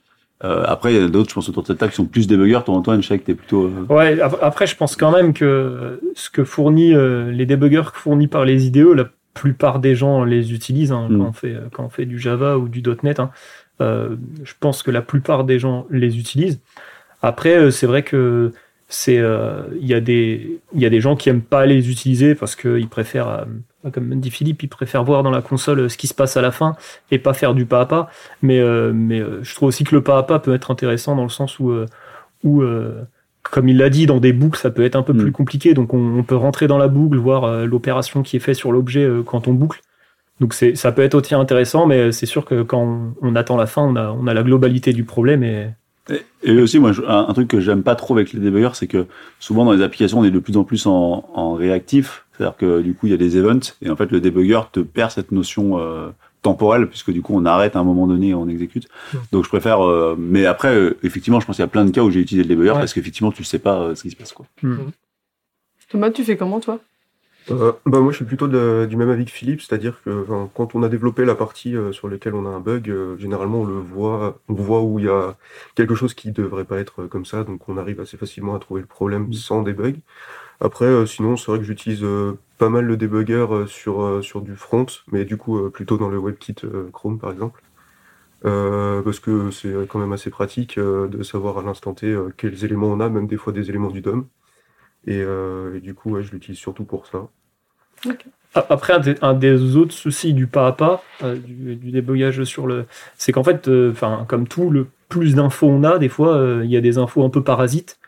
Euh, 0.44 0.64
après, 0.66 0.94
il 0.94 1.00
y 1.00 1.04
en 1.04 1.06
a 1.06 1.10
d'autres, 1.10 1.30
je 1.30 1.36
pense, 1.36 1.48
autour 1.50 1.64
de 1.64 1.68
cette 1.68 1.78
table 1.78 1.92
qui 1.92 1.96
sont 1.98 2.06
plus 2.06 2.28
débuggers. 2.28 2.60
Toi, 2.66 2.76
Antoine, 2.76 3.02
je 3.02 3.08
sais 3.08 3.18
que 3.18 3.24
t'es 3.26 3.36
plutôt... 3.36 3.66
euh, 3.66 3.86
Ouais, 3.94 4.20
ap- 4.20 4.38
après, 4.42 4.68
je 4.68 4.76
pense 4.76 4.96
quand 4.98 5.12
même 5.12 5.34
que 5.34 6.00
ce 6.14 6.30
que 6.30 6.44
fournit 6.44 6.94
euh, 6.94 7.32
les 7.32 7.46
débuggers 7.46 7.90
fournis 7.94 8.28
par 8.28 8.44
les 8.46 8.68
IDE, 8.68 8.88
la 8.96 9.06
plupart 9.34 9.80
des 9.80 9.96
gens 9.96 10.24
les 10.26 10.54
utilisent 10.54 10.92
hein, 10.92 11.08
Mm. 11.10 11.18
quand, 11.20 11.26
on 11.30 11.34
fait, 11.34 11.56
quand 11.72 11.84
on 11.86 11.90
fait 11.90 12.06
du 12.06 12.20
Java 12.20 12.58
ou 12.58 12.68
du 12.68 12.84
.NET. 13.04 13.20
hein. 13.20 13.32
Euh, 13.82 14.16
je 14.44 14.54
pense 14.60 14.84
que 14.84 14.92
la 14.92 15.02
plupart 15.02 15.44
des 15.46 15.58
gens 15.60 15.86
les 15.90 16.18
utilisent. 16.18 16.60
Après, 17.22 17.58
euh, 17.58 17.72
c'est 17.72 17.88
vrai 17.88 18.04
que 18.04 18.52
c'est 18.88 19.18
euh, 19.18 19.64
il 19.82 19.88
y 19.88 19.94
a 19.94 20.00
des 20.00 20.60
il 20.74 20.80
y 20.82 20.86
a 20.86 20.90
des 20.90 21.02
gens 21.02 21.16
qui 21.16 21.28
aiment 21.30 21.42
pas 21.42 21.66
les 21.66 21.90
utiliser 21.90 22.36
parce 22.36 22.56
qu'ils 22.56 22.88
préfèrent 22.88 23.28
euh, 23.30 23.46
comme 23.92 24.20
dit 24.20 24.32
Philippe 24.32 24.64
ils 24.64 24.68
préfèrent 24.68 25.04
voir 25.04 25.24
dans 25.24 25.32
la 25.32 25.42
console 25.42 25.80
euh, 25.82 25.90
ce 25.90 25.98
qui 25.98 26.08
se 26.08 26.14
passe 26.14 26.38
à 26.38 26.42
la 26.42 26.52
fin 26.52 26.76
et 27.12 27.20
pas 27.20 27.34
faire 27.34 27.54
du 27.54 27.66
pas 27.66 27.82
à 27.82 27.86
pas 27.86 28.10
mais 28.42 28.60
euh, 28.60 28.92
mais 28.94 29.20
euh, 29.20 29.44
je 29.44 29.56
trouve 29.56 29.70
aussi 29.70 29.84
que 29.84 29.96
le 29.96 30.02
pas 30.02 30.18
à 30.18 30.24
pas 30.24 30.40
peut 30.40 30.54
être 30.54 30.72
intéressant 30.72 31.16
dans 31.16 31.24
le 31.24 31.30
sens 31.30 31.60
où 31.60 31.72
où 32.44 32.64
comme 33.44 33.70
il 33.70 33.78
l'a 33.78 33.90
dit 33.90 34.06
dans 34.06 34.20
des 34.20 34.34
boucles 34.34 34.60
ça 34.60 34.72
peut 34.72 34.84
être 34.84 34.96
un 34.96 35.04
peu 35.04 35.14
Mm. 35.14 35.18
plus 35.20 35.32
compliqué 35.32 35.74
donc 35.74 35.94
on, 35.94 36.18
on 36.18 36.24
peut 36.24 36.36
rentrer 36.36 36.68
dans 36.68 36.78
la 36.78 36.88
boucle 36.88 37.18
voir 37.18 37.66
l'opération 37.66 38.24
qui 38.24 38.38
est 38.38 38.40
faite 38.40 38.56
sur 38.56 38.72
l'objet 38.72 39.08
quand 39.26 39.48
on 39.48 39.54
boucle 39.54 39.82
donc 40.40 40.54
ça 40.54 40.92
peut 40.92 41.02
être 41.04 41.16
aussi 41.16 41.36
intéressant 41.36 41.86
mais 41.86 42.12
c'est 42.12 42.26
sûr 42.26 42.46
que 42.46 42.64
quand 42.64 42.82
on, 42.82 43.16
on 43.22 43.36
attend 43.36 43.58
la 43.58 43.68
fin 43.68 43.84
on 43.84 43.96
a 43.96 44.10
on 44.12 44.28
a 44.28 44.34
la 44.34 44.44
globalité 44.44 44.94
du 44.94 45.04
problème 45.06 45.44
et 45.44 45.70
Et, 46.10 46.22
et 46.44 46.62
aussi, 46.62 46.78
moi, 46.80 46.92
un, 47.08 47.26
un 47.30 47.34
truc 47.34 47.48
que 47.48 47.60
j'aime 47.60 47.82
pas 47.82 47.96
trop 47.96 48.14
avec 48.14 48.32
les 48.32 48.40
débuggers, 48.40 48.76
c'est 48.76 48.86
que 48.88 49.08
souvent 49.40 49.66
dans 49.66 49.72
les 49.74 49.82
applications, 49.82 50.20
on 50.20 50.24
est 50.24 50.30
de 50.30 50.40
plus 50.40 50.56
en 50.56 50.64
plus 50.64 50.86
en, 50.86 51.28
en 51.34 51.54
réactif. 51.56 52.25
C'est-à-dire 52.38 52.58
que 52.58 52.82
du 52.82 52.94
coup, 52.94 53.08
il 53.08 53.12
y 53.12 53.14
a 53.14 53.18
des 53.18 53.38
events 53.38 53.74
et 53.82 53.90
en 53.90 53.96
fait, 53.96 54.12
le 54.12 54.20
debugger 54.20 54.62
te 54.72 54.80
perd 54.82 55.12
cette 55.12 55.32
notion 55.32 55.80
euh, 55.80 56.10
temporelle 56.42 56.88
puisque 56.88 57.12
du 57.12 57.22
coup, 57.22 57.34
on 57.36 57.46
arrête 57.46 57.76
à 57.76 57.80
un 57.80 57.84
moment 57.84 58.08
donné 58.08 58.30
et 58.30 58.34
on 58.34 58.48
exécute. 58.48 58.88
Mm. 59.14 59.18
Donc, 59.32 59.44
je 59.46 59.50
préfère. 59.50 59.82
euh, 59.86 60.16
mais 60.18 60.46
après, 60.46 60.76
euh, 60.76 60.98
effectivement, 61.04 61.40
je 61.40 61.46
pense 61.46 61.56
qu'il 61.56 61.64
y 61.64 61.66
a 61.66 61.70
plein 61.70 61.86
de 61.86 61.92
cas 61.92 62.02
où 62.04 62.12
j'ai 62.12 62.20
utilisé 62.20 62.44
le 62.48 62.50
debugger 62.56 62.72
Ouais. 62.72 62.80
parce 62.80 62.94
qu'effectivement, 62.94 63.32
tu 63.32 63.44
sais 63.44 63.60
pas 63.60 63.80
euh, 63.82 63.96
ce 63.96 64.04
qui 64.04 64.12
se 64.12 64.16
passe. 64.16 64.34
Quoi. 64.34 64.46
Thomas, 65.90 66.12
tu 66.12 66.24
fais 66.24 66.38
comment 66.38 66.60
toi? 66.60 66.80
Euh, 67.52 67.74
bah 67.86 68.00
moi 68.00 68.12
je 68.12 68.16
suis 68.16 68.26
plutôt 68.26 68.48
de- 68.48 68.88
du 68.90 68.96
même 68.98 69.12
avis 69.12 69.24
que 69.24 69.30
Philippe, 69.30 69.62
c'est-à-dire 69.62 70.02
que 70.04 70.26
quand 70.56 70.74
on 70.74 70.82
a 70.82 70.90
développé 70.90 71.26
la 71.26 71.36
partie 71.36 71.76
euh, 71.76 71.92
sur 71.92 72.10
laquelle 72.10 72.34
on 72.34 72.44
a 72.48 72.50
un 72.50 72.60
bug, 72.60 72.90
euh, 72.90 73.16
généralement 73.20 73.60
on 73.62 73.66
le 73.66 73.76
voit, 73.76 74.40
on 74.50 74.56
voit 74.56 74.82
où 74.82 74.98
il 74.98 75.06
y 75.06 75.10
a 75.10 75.36
quelque 75.76 75.94
chose 75.94 76.16
qui 76.16 76.32
devrait 76.32 76.64
pas 76.66 76.80
être 76.80 77.04
comme 77.06 77.24
ça, 77.24 77.44
donc 77.44 77.70
on 77.70 77.78
arrive 77.78 78.02
assez 78.02 78.18
facilement 78.18 78.56
à 78.56 78.60
trouver 78.60 78.82
le 78.82 78.88
problème 78.88 79.32
sans 79.32 79.62
debug. 79.62 79.98
Après, 80.60 80.86
euh, 80.86 81.06
sinon 81.06 81.38
c'est 81.38 81.52
vrai 81.52 81.60
que 81.60 81.66
j'utilise 81.66 82.04
euh, 82.04 82.38
pas 82.58 82.70
mal 82.70 82.86
le 82.86 82.98
debugger 82.98 83.46
euh, 83.52 83.68
sur 83.68 84.02
euh, 84.02 84.22
sur 84.22 84.42
du 84.42 84.56
front, 84.56 84.86
mais 85.12 85.26
du 85.26 85.38
coup 85.38 85.58
euh, 85.58 85.70
plutôt 85.70 85.98
dans 85.98 86.10
le 86.10 86.18
WebKit 86.18 86.56
euh, 86.64 86.90
Chrome 86.92 87.20
par 87.20 87.32
exemple. 87.32 87.62
Euh, 88.46 89.02
parce 89.02 89.20
que 89.20 89.50
c'est 89.50 89.74
quand 89.90 89.98
même 89.98 90.14
assez 90.14 90.30
pratique 90.30 90.78
euh, 90.78 91.08
de 91.08 91.24
savoir 91.24 91.58
à 91.58 91.64
l'instant 91.64 91.94
T 91.94 92.08
euh, 92.08 92.30
quels 92.38 92.64
éléments 92.64 92.88
on 92.88 93.00
a, 93.00 93.10
même 93.10 93.28
des 93.28 93.38
fois 93.38 93.52
des 93.54 93.70
éléments 93.70 93.90
du 93.90 94.02
DOM. 94.02 94.28
Et, 95.08 95.22
euh, 95.22 95.76
et 95.76 95.80
du 95.80 95.94
coup, 95.96 96.12
ouais, 96.12 96.24
je 96.24 96.32
l'utilise 96.32 96.60
surtout 96.60 96.84
pour 96.84 97.08
ça. 97.08 97.28
Après, 98.54 98.94
un 98.94 99.00
des, 99.00 99.16
un 99.22 99.34
des 99.34 99.76
autres 99.76 99.94
soucis 99.94 100.34
du 100.34 100.48
pas 100.48 100.68
à 100.68 100.72
pas, 100.72 101.04
euh, 101.24 101.36
du, 101.38 101.76
du 101.76 101.92
débogage 101.92 102.44
sur 102.44 102.68
le. 102.68 102.86
C'est 103.18 103.32
qu'en 103.32 103.44
fait, 103.44 103.68
euh, 103.68 103.92
enfin, 103.92 104.26
comme 104.28 104.48
tout, 104.48 104.70
le 104.70 104.88
plus 105.10 105.36
d'infos 105.36 105.68
on 105.68 105.84
a, 105.84 105.98
des 105.98 106.10
fois, 106.10 106.36
euh, 106.36 106.62
il 106.64 106.72
y 106.72 106.78
a 106.78 106.82
des 106.82 106.98
infos 106.98 107.24
un 107.24 107.30
peu 107.30 107.44
parasites. 107.44 108.00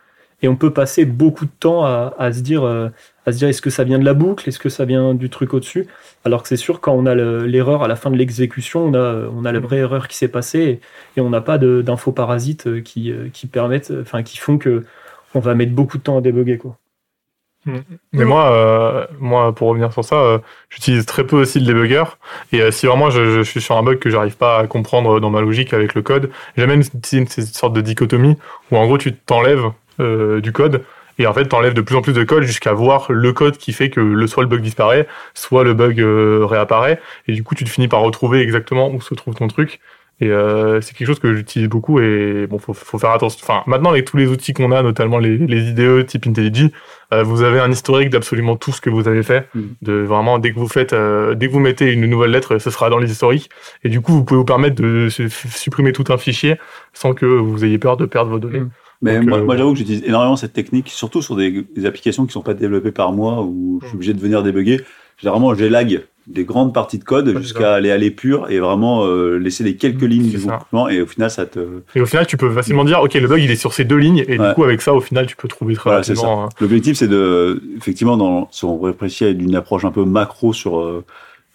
Et 0.44 0.48
on 0.48 0.56
peut 0.56 0.72
passer 0.72 1.06
beaucoup 1.06 1.46
de 1.46 1.52
temps 1.60 1.84
à, 1.84 2.32
se 2.32 2.42
dire, 2.42 2.64
euh, 2.64 2.90
à 3.26 3.32
dire 3.32 3.48
est-ce 3.48 3.62
que 3.62 3.72
ça 3.72 3.84
vient 3.84 3.98
de 3.98 4.06
la 4.06 4.14
boucle, 4.14 4.48
est-ce 4.48 4.60
que 4.60 4.70
ça 4.70 4.86
vient 4.86 5.16
du 5.16 5.30
truc 5.30 5.54
au-dessus? 5.54 5.88
Alors 6.26 6.44
que 6.44 6.48
c'est 6.48 6.58
sûr, 6.58 6.80
quand 6.80 6.94
on 6.94 7.08
a 7.08 7.16
le- 7.16 7.46
l'erreur 7.46 7.84
à 7.84 7.88
la 7.88 7.96
fin 7.96 8.12
de 8.12 8.18
l'exécution, 8.18 8.86
on 8.86 8.94
a, 8.94 9.28
on 9.34 9.46
a 9.46 9.52
la 9.52 9.60
vraie 9.60 9.78
erreur 9.78 10.08
qui 10.08 10.16
s'est 10.16 10.28
passée 10.28 10.80
et, 11.16 11.22
on 11.22 11.30
n'a 11.32 11.42
pas 11.42 11.58
d'infos 11.58 12.12
parasites 12.12 12.68
euh, 12.68 12.82
qui, 12.82 13.12
euh, 13.12 13.30
qui 13.34 13.48
permettent, 13.48 13.92
enfin, 14.02 14.22
qui 14.22 14.38
font 14.38 14.58
que 14.60 14.86
on 15.34 15.40
va 15.40 15.56
mettre 15.56 15.74
beaucoup 15.74 15.98
de 15.98 16.04
temps 16.04 16.18
à 16.18 16.22
déboguer, 16.22 16.58
quoi. 16.58 16.78
Mais 18.14 18.24
moi, 18.24 19.10
moi, 19.20 19.54
pour 19.54 19.68
revenir 19.68 19.92
sur 19.92 20.06
ça, 20.06 20.42
j'utilise 20.70 21.06
très 21.06 21.26
peu 21.26 21.36
aussi 21.42 21.60
le 21.60 21.66
debugger. 21.66 22.06
Et 22.54 22.72
si 22.72 22.86
vraiment 22.86 23.10
je, 23.10 23.44
suis 23.44 23.60
sur 23.60 23.76
un 23.76 23.84
bug 23.84 24.00
que 24.00 24.10
j'arrive 24.10 24.38
pas 24.38 24.60
à 24.60 24.68
comprendre 24.68 25.20
dans 25.20 25.30
ma 25.30 25.42
logique 25.42 25.74
avec 25.74 25.94
le 25.94 26.02
code, 26.02 26.32
j'aime 26.56 26.70
bien 26.70 26.80
utiliser 26.80 27.18
une, 27.18 27.28
cette 27.28 27.48
sorte 27.48 27.74
de 27.74 27.82
dichotomie 27.82 28.38
où 28.72 28.78
en 28.78 28.86
gros 28.86 28.98
tu 28.98 29.14
t'enlèves 29.14 29.70
euh, 30.00 30.42
du 30.42 30.52
code 30.52 30.84
et 31.20 31.26
en 31.28 31.34
fait 31.34 31.46
t'enlèves 31.46 31.74
de 31.74 31.82
plus 31.82 31.96
en 31.96 32.02
plus 32.02 32.14
de 32.14 32.24
code 32.24 32.44
jusqu'à 32.44 32.74
voir 32.74 33.12
le 33.12 33.34
code 33.34 33.58
qui 33.58 33.74
fait 33.74 33.90
que 33.90 34.00
le 34.00 34.28
soit 34.28 34.44
le 34.44 34.50
bug 34.50 34.62
disparaît, 34.62 35.08
soit 35.34 35.64
le 35.64 35.74
bug 35.74 36.00
euh, 36.00 36.46
réapparaît. 36.46 37.00
Et 37.28 37.34
du 37.34 37.44
coup 37.44 37.56
tu 37.56 37.64
te 37.64 37.70
finis 37.70 37.88
par 37.88 38.02
retrouver 38.02 38.42
exactement 38.42 38.92
où 38.92 39.02
se 39.02 39.14
trouve 39.16 39.34
ton 39.36 39.48
truc. 39.48 39.80
Et 40.20 40.30
euh, 40.30 40.82
c'est 40.82 40.96
quelque 40.96 41.08
chose 41.08 41.20
que 41.20 41.36
j'utilise 41.36 41.70
beaucoup 41.70 42.00
et 42.00 42.48
bon, 42.48 42.58
faut, 42.58 42.74
faut 42.74 42.98
faire 42.98 43.12
attention. 43.12 43.40
Enfin, 43.44 43.62
maintenant 43.68 43.92
avec 43.92 44.06
tous 44.06 44.18
les 44.18 44.28
outils 44.28 44.52
qu'on 44.52 44.72
a, 44.72 44.82
notamment 44.82 45.20
les, 45.20 45.38
les 45.38 45.70
IDE 45.70 46.08
type 46.08 46.26
IntelliJ, 46.26 46.72
euh, 47.14 47.22
vous 47.22 47.44
avez 47.44 47.60
un 47.60 47.70
historique 47.70 48.10
d'absolument 48.10 48.56
tout 48.56 48.72
ce 48.72 48.82
que 48.82 48.90
vous 48.90 49.08
avez 49.08 49.22
fait. 49.22 49.48
Mm. 49.54 49.62
De 49.84 49.94
vraiment 49.94 50.40
dès 50.40 50.52
que 50.54 50.60
vous 50.60 50.68
faites, 50.68 50.94
euh, 50.94 51.36
dès 51.36 51.48
que 51.48 51.52
vous 51.52 51.60
mettez 51.60 51.92
une 51.92 52.08
nouvelle 52.08 52.32
lettre, 52.32 52.58
ce 52.58 52.72
sera 52.72 52.90
dans 52.90 52.98
les 52.98 53.12
historiques. 53.12 53.52
Et 53.84 53.90
du 53.90 54.02
coup, 54.02 54.12
vous 54.12 54.24
pouvez 54.24 54.40
vous 54.40 54.46
permettre 54.46 54.82
de 54.82 55.08
su- 55.10 55.30
supprimer 55.30 55.94
tout 55.94 56.06
un 56.10 56.18
fichier 56.18 56.56
sans 56.94 57.14
que 57.14 57.28
vous 57.28 57.64
ayez 57.64 57.78
peur 57.78 57.96
de 57.96 58.08
perdre 58.08 58.32
vos 58.32 58.40
données. 58.40 58.62
Mm. 58.62 58.72
Mais 59.02 59.18
Donc, 59.18 59.28
moi, 59.28 59.38
euh, 59.40 59.44
moi, 59.46 59.58
j'avoue 59.58 59.74
que 59.74 59.78
j'utilise 59.78 60.04
énormément 60.04 60.36
cette 60.36 60.54
technique, 60.54 60.90
surtout 60.90 61.22
sur 61.22 61.36
des, 61.36 61.66
des 61.76 61.86
applications 61.86 62.26
qui 62.26 62.34
sont 62.34 62.42
pas 62.42 62.54
développées 62.54 62.92
par 62.92 63.12
moi 63.12 63.42
où 63.44 63.80
je 63.82 63.88
suis 63.88 63.96
obligé 63.96 64.14
de 64.14 64.20
venir 64.20 64.42
débugger. 64.44 64.82
Généralement, 65.18 65.54
j'élague 65.54 66.04
des 66.28 66.44
grandes 66.44 66.74
parties 66.74 67.00
de 67.00 67.04
code 67.06 67.38
jusqu'à 67.40 67.74
aller 67.74 67.90
à 67.90 67.98
l'épure 67.98 68.48
et 68.50 68.60
vraiment 68.60 69.06
euh, 69.06 69.38
laisser 69.38 69.64
les 69.64 69.78
quelques 69.78 70.02
lignes 70.02 70.30
C'est 70.30 70.38
du 70.46 70.94
et 70.94 71.02
au 71.02 71.06
final, 71.06 71.32
ça 71.32 71.46
te. 71.46 71.60
Et 71.96 72.02
au 72.02 72.06
final, 72.06 72.28
tu 72.28 72.36
peux 72.38 72.52
facilement 72.52 72.84
dire, 72.84 73.00
ok, 73.02 73.14
le 73.14 73.28
bug 73.28 73.42
il 73.42 73.50
est 73.50 73.56
sur 73.56 73.74
ces 73.74 73.86
deux 73.86 73.96
lignes, 73.96 74.26
et 74.28 74.38
Ouais. 74.38 74.50
du 74.50 74.54
coup, 74.54 74.64
avec 74.64 74.82
ça, 74.82 74.94
au 74.94 75.00
final, 75.00 75.26
tu 75.26 75.36
peux 75.38 75.48
trouver 75.48 75.74
très 75.76 75.90
Voilà, 75.90 76.00
rapidement. 76.02 76.44
hein. 76.46 76.50
L'objectif, 76.60 76.98
c'est 76.98 77.08
de, 77.08 77.62
effectivement, 77.78 78.18
dans, 78.18 78.50
si 78.52 78.66
on 78.66 78.78
réfléchit 78.80 79.26
à 79.26 79.34
d'une 79.34 79.56
approche 79.56 79.86
un 79.86 79.92
peu 79.92 80.04
macro 80.04 80.54
sur 80.54 80.80
euh, 80.80 81.06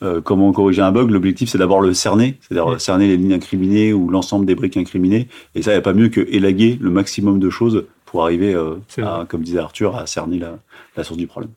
euh, 0.03 0.21
comment 0.21 0.53
corriger 0.53 0.83
un 0.83 0.93
bug, 0.93 1.11
l'objectif, 1.11 1.49
c'est 1.49 1.59
d'abord 1.59 1.81
le 1.81 1.95
cerner, 1.95 2.39
c'est-à-dire 2.41 2.81
cerner 2.81 3.09
les 3.09 3.17
lignes 3.17 3.35
incriminées 3.35 3.93
ou 3.93 4.11
l'ensemble 4.11 4.47
des 4.47 4.55
briques 4.55 4.77
incriminées. 4.77 5.29
Et 5.55 5.63
ça, 5.63 5.71
il 5.71 5.75
n'y 5.75 5.79
a 5.79 5.83
pas 5.83 5.95
mieux 5.95 6.09
que 6.09 6.21
élaguer 6.29 6.79
le 6.81 6.91
maximum 6.91 7.39
de 7.39 7.51
choses 7.51 7.87
pour 8.05 8.25
arriver, 8.25 8.55
euh, 8.55 8.75
à, 8.99 9.25
comme 9.29 9.43
disait 9.43 9.61
Arthur, 9.61 9.97
à 9.97 10.07
cerner 10.07 10.39
la, 10.39 10.59
la 10.97 11.05
source 11.05 11.19
du 11.19 11.27
problème. 11.27 11.53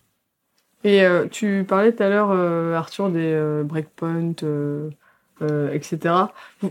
Et 0.86 1.04
euh, 1.04 1.26
tu 1.30 1.66
parlais 1.68 1.92
tout 1.92 2.04
à 2.04 2.10
l'heure, 2.10 2.30
euh, 2.32 2.76
Arthur, 2.76 3.10
des 3.10 3.34
euh, 3.34 3.64
breakpoints, 3.64 4.36
euh, 5.42 5.46
euh, 5.70 5.74
etc. 5.74 5.98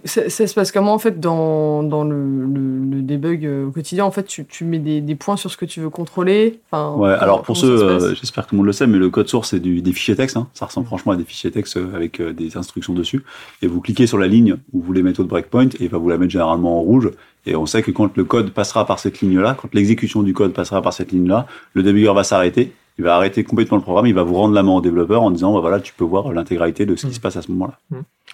Ça, 0.04 0.28
ça 0.30 0.46
se 0.46 0.54
passe 0.54 0.72
comment 0.72 0.94
en 0.94 0.98
fait 0.98 1.20
dans, 1.20 1.82
dans 1.82 2.02
le, 2.04 2.16
le, 2.46 2.84
le 2.96 3.02
debug 3.02 3.44
euh, 3.44 3.66
au 3.66 3.70
quotidien? 3.70 4.04
En 4.04 4.10
fait, 4.10 4.24
tu, 4.24 4.44
tu 4.46 4.64
mets 4.64 4.78
des, 4.78 5.00
des 5.00 5.14
points 5.14 5.36
sur 5.36 5.50
ce 5.50 5.56
que 5.56 5.64
tu 5.66 5.80
veux 5.80 5.90
contrôler. 5.90 6.60
Enfin, 6.70 6.90
Ouais, 6.92 7.10
comment- 7.10 7.22
alors 7.22 7.42
pour 7.42 7.56
ceux, 7.56 7.82
euh, 7.82 8.14
j'espère 8.14 8.44
que 8.44 8.50
tout 8.50 8.54
le 8.54 8.58
monde 8.58 8.66
le 8.66 8.72
sait, 8.72 8.86
mais 8.86 8.98
le 8.98 9.10
code 9.10 9.28
source, 9.28 9.50
c'est 9.50 9.60
du, 9.60 9.82
des 9.82 9.92
fichiers 9.92 10.16
texte. 10.16 10.36
Hein. 10.36 10.48
Ça 10.54 10.66
ressemble 10.66 10.86
franchement 10.86 11.12
à 11.12 11.16
des 11.16 11.24
fichiers 11.24 11.50
texte 11.50 11.76
euh, 11.76 11.94
avec 11.94 12.20
euh, 12.20 12.32
des 12.32 12.56
instructions 12.56 12.94
dessus. 12.94 13.22
Et 13.62 13.66
vous 13.66 13.80
cliquez 13.80 14.06
sur 14.06 14.18
la 14.18 14.26
ligne 14.26 14.54
où 14.72 14.80
vous 14.80 14.82
voulez 14.86 15.02
mettre 15.02 15.18
votre 15.18 15.28
breakpoint 15.30 15.66
et 15.68 15.84
il 15.84 15.88
va 15.88 15.98
vous 15.98 16.08
la 16.08 16.16
mettre 16.18 16.32
généralement 16.32 16.78
en 16.78 16.80
rouge. 16.82 17.10
Et 17.46 17.56
on 17.56 17.66
sait 17.66 17.82
que 17.82 17.90
quand 17.90 18.16
le 18.16 18.24
code 18.24 18.50
passera 18.50 18.86
par 18.86 18.98
cette 18.98 19.20
ligne-là, 19.20 19.56
quand 19.60 19.74
l'exécution 19.74 20.22
du 20.22 20.32
code 20.32 20.52
passera 20.54 20.80
par 20.80 20.92
cette 20.94 21.12
ligne-là, 21.12 21.46
le 21.74 21.82
debugger 21.82 22.12
va 22.14 22.24
s'arrêter. 22.24 22.72
Il 22.96 23.02
va 23.04 23.16
arrêter 23.16 23.42
complètement 23.42 23.76
le 23.76 23.82
programme. 23.82 24.06
Il 24.06 24.14
va 24.14 24.22
vous 24.22 24.34
rendre 24.34 24.54
la 24.54 24.62
main 24.62 24.70
au 24.72 24.80
développeur 24.80 25.22
en 25.22 25.32
disant, 25.32 25.52
bah 25.52 25.58
voilà, 25.58 25.80
tu 25.80 25.92
peux 25.92 26.04
voir 26.04 26.32
l'intégralité 26.32 26.86
de 26.86 26.94
ce 26.94 27.02
qui 27.06 27.10
Mm. 27.10 27.14
se 27.14 27.20
passe 27.20 27.36
à 27.36 27.42
ce 27.42 27.50
moment-là. 27.50 27.78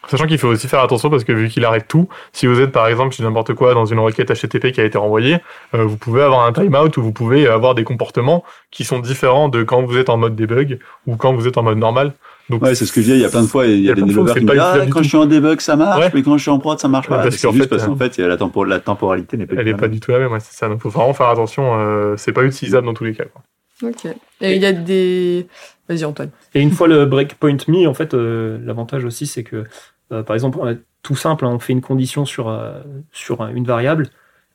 Sachant 0.09 0.27
qu'il 0.27 0.39
faut 0.39 0.49
aussi 0.49 0.67
faire 0.67 0.81
attention 0.81 1.11
parce 1.11 1.25
que 1.25 1.33
vu 1.33 1.49
qu'il 1.49 1.65
arrête 1.65 1.87
tout, 1.87 2.09
si 2.33 2.47
vous 2.47 2.61
êtes 2.61 2.73
par 2.73 2.89
exemple 2.89 3.15
chez 3.15 3.23
n'importe 3.23 3.55
quoi 3.55 3.75
dans 3.75 3.85
une 3.85 3.99
requête 4.01 4.33
HTTP 4.33 4.73
qui 4.73 4.81
a 4.81 4.85
été 4.85 4.97
renvoyée, 4.99 5.39
euh, 5.75 5.85
vous 5.85 5.97
pouvez 5.97 6.23
avoir 6.23 6.47
un 6.47 6.53
timeout 6.53 6.97
ou 6.97 7.03
vous 7.03 7.13
pouvez 7.13 7.47
avoir 7.47 7.75
des 7.75 7.85
comportements 7.85 8.43
qui 8.71 8.85
sont 8.85 8.99
différents 8.99 9.49
de 9.49 9.63
quand 9.63 9.83
vous 9.83 9.99
êtes 9.99 10.09
en 10.09 10.17
mode 10.17 10.35
debug 10.37 10.79
ou 11.07 11.17
quand 11.17 11.33
vous 11.35 11.47
êtes 11.47 11.59
en 11.59 11.63
mode 11.63 11.79
normal. 11.79 12.13
Donc 12.49 12.63
Ouais, 12.63 12.75
c'est 12.75 12.87
ce 12.87 12.93
que 12.93 13.01
je 13.01 13.07
disais. 13.07 13.17
Il 13.19 13.23
y 13.23 13.25
a 13.25 13.29
plein 13.29 13.43
de 13.43 13.47
fois, 13.47 13.67
il 13.67 13.81
y 13.85 13.91
a, 13.91 13.95
des 13.95 14.03
développeurs 14.03 14.35
qui 14.35 14.45
me 14.45 14.51
disent, 14.51 14.59
ah, 14.61 14.69
utilisable 14.71 14.93
quand 14.93 15.03
je 15.05 15.09
suis 15.09 15.17
en 15.19 15.27
debug, 15.27 15.61
ça 15.61 15.77
marche, 15.77 16.01
Ouais. 16.01 16.11
mais 16.15 16.23
quand 16.23 16.37
je 16.37 16.43
suis 16.43 16.51
en 16.51 16.59
prod, 16.59 16.81
ça 16.81 16.89
marche 16.89 17.09
Ouais, 17.09 17.17
pas. 17.17 17.23
parce 17.25 17.37
C'est 17.37 17.47
qu'en 17.47 17.53
juste 17.53 17.65
fait, 17.65 17.71
parce 17.71 17.85
qu'en 17.85 17.93
euh, 17.93 17.97
fait, 17.97 18.19
la, 18.19 18.37
tempo- 18.37 18.65
la 18.65 18.81
temporalité 18.81 19.37
n'est 19.37 19.47
pas 19.47 19.55
elle 19.59 19.65
du 19.65 19.71
est 19.71 19.75
tout 19.75 19.79
pas 19.79 19.83
la 19.83 19.89
même. 19.89 19.95
du 19.95 20.01
tout 20.01 20.11
la 20.11 20.19
même, 20.19 20.33
ouais, 20.33 20.41
c'est 20.41 20.57
ça. 20.57 20.69
Donc 20.69 20.81
faut 20.81 20.89
vraiment 20.91 21.15
faire 21.15 21.29
attention, 21.29 21.79
euh, 21.79 22.15
c'est 22.17 22.33
pas 22.33 22.43
utilisable 22.43 22.87
dans 22.87 22.95
tous 22.95 23.05
les 23.05 23.15
cas. 23.15 23.25
quoi. 23.27 23.43
Ok. 23.89 24.05
Et 24.41 24.57
il 24.57 24.63
y 24.63 24.67
a 24.67 24.73
des. 24.73 25.47
Vas-y, 25.89 26.05
Antoine. 26.05 26.31
Et 26.55 26.61
une 26.61 26.71
fois 26.71 26.87
le 26.89 27.07
breakpoint 27.07 27.57
mis, 27.69 27.87
en 27.87 27.95
fait, 27.95 28.15
euh, 28.15 28.59
l'avantage 28.65 29.05
aussi, 29.05 29.27
c'est 29.27 29.43
que, 29.43 29.57
euh, 29.57 29.65
par 30.11 30.35
exemple, 30.35 30.59
euh, 30.63 30.75
tout 31.03 31.17
simple, 31.17 31.45
hein, 31.47 31.51
on 31.55 31.59
fait 31.59 31.73
une 31.73 31.81
condition 31.81 32.25
sur, 32.25 32.49
euh, 32.49 32.81
sur 33.13 33.45
une 33.47 33.65
variable, 33.65 34.09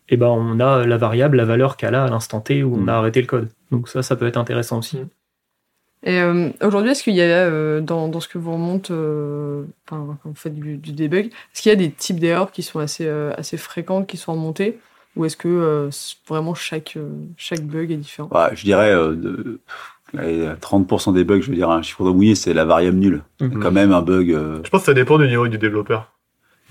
et 0.09 0.17
ben 0.17 0.27
on 0.27 0.59
a 0.59 0.85
la 0.85 0.97
variable, 0.97 1.37
la 1.37 1.45
valeur 1.45 1.77
qu'elle 1.77 1.95
a 1.95 2.03
à 2.05 2.09
l'instant 2.09 2.39
T 2.41 2.63
où 2.63 2.75
on 2.75 2.81
Mm. 2.81 2.89
a 2.89 2.97
arrêté 2.97 3.21
le 3.21 3.27
code. 3.27 3.49
Donc 3.71 3.89
ça, 3.89 4.03
ça 4.03 4.15
peut 4.15 4.27
être 4.27 4.37
intéressant 4.37 4.79
aussi. 4.79 4.99
Et 6.03 6.19
euh, 6.21 6.49
aujourd'hui, 6.61 6.91
est-ce 6.91 7.01
qu'il 7.03 7.15
y 7.15 7.21
a 7.21 7.25
euh, 7.25 7.81
dans, 7.81 8.07
dans 8.07 8.19
ce 8.19 8.27
que 8.27 8.37
vous 8.37 8.53
remonte, 8.53 8.91
euh, 8.91 9.63
enfin, 9.89 10.17
quand 10.21 10.29
vous 10.29 10.35
faites 10.35 10.53
du, 10.53 10.77
du 10.77 10.91
debug, 10.91 11.27
est-ce 11.27 11.61
qu'il 11.63 11.71
y 11.71 11.73
a 11.73 11.77
des 11.77 11.89
types 11.89 12.19
d'erreurs 12.19 12.51
qui 12.51 12.61
sont 12.61 12.79
assez, 12.79 13.07
euh, 13.07 13.33
assez 13.37 13.57
fréquentes, 13.57 14.05
qui 14.05 14.17
sont 14.17 14.33
remontées 14.33 14.77
Ou 15.15 15.25
est-ce 15.25 15.35
que 15.37 15.47
euh, 15.47 15.89
vraiment 16.27 16.53
chaque, 16.53 16.93
euh, 16.97 17.09
chaque 17.37 17.61
bug 17.63 17.89
est 17.91 17.97
différent? 17.97 18.29
Ouais, 18.31 18.55
je 18.55 18.63
dirais 18.65 18.91
euh, 18.93 19.15
de, 19.15 19.59
allez, 20.19 20.47
30% 20.61 21.13
des 21.13 21.23
bugs, 21.23 21.41
je 21.41 21.49
veux 21.49 21.55
dire 21.55 21.69
un 21.69 21.81
chiffre 21.81 22.03
de 22.05 22.09
mouillé, 22.11 22.35
c'est 22.35 22.53
la 22.53 22.65
variable 22.65 22.97
nulle. 22.97 23.21
Mhm. 23.41 23.59
Quand 23.61 23.71
même 23.71 23.91
un 23.91 24.01
bug. 24.01 24.31
euh, 24.31 24.59
Je 24.63 24.69
pense 24.69 24.81
que 24.81 24.85
ça 24.87 24.93
dépend 24.93 25.17
du 25.17 25.27
niveau 25.27 25.47
du 25.47 25.57
développeur. 25.57 26.11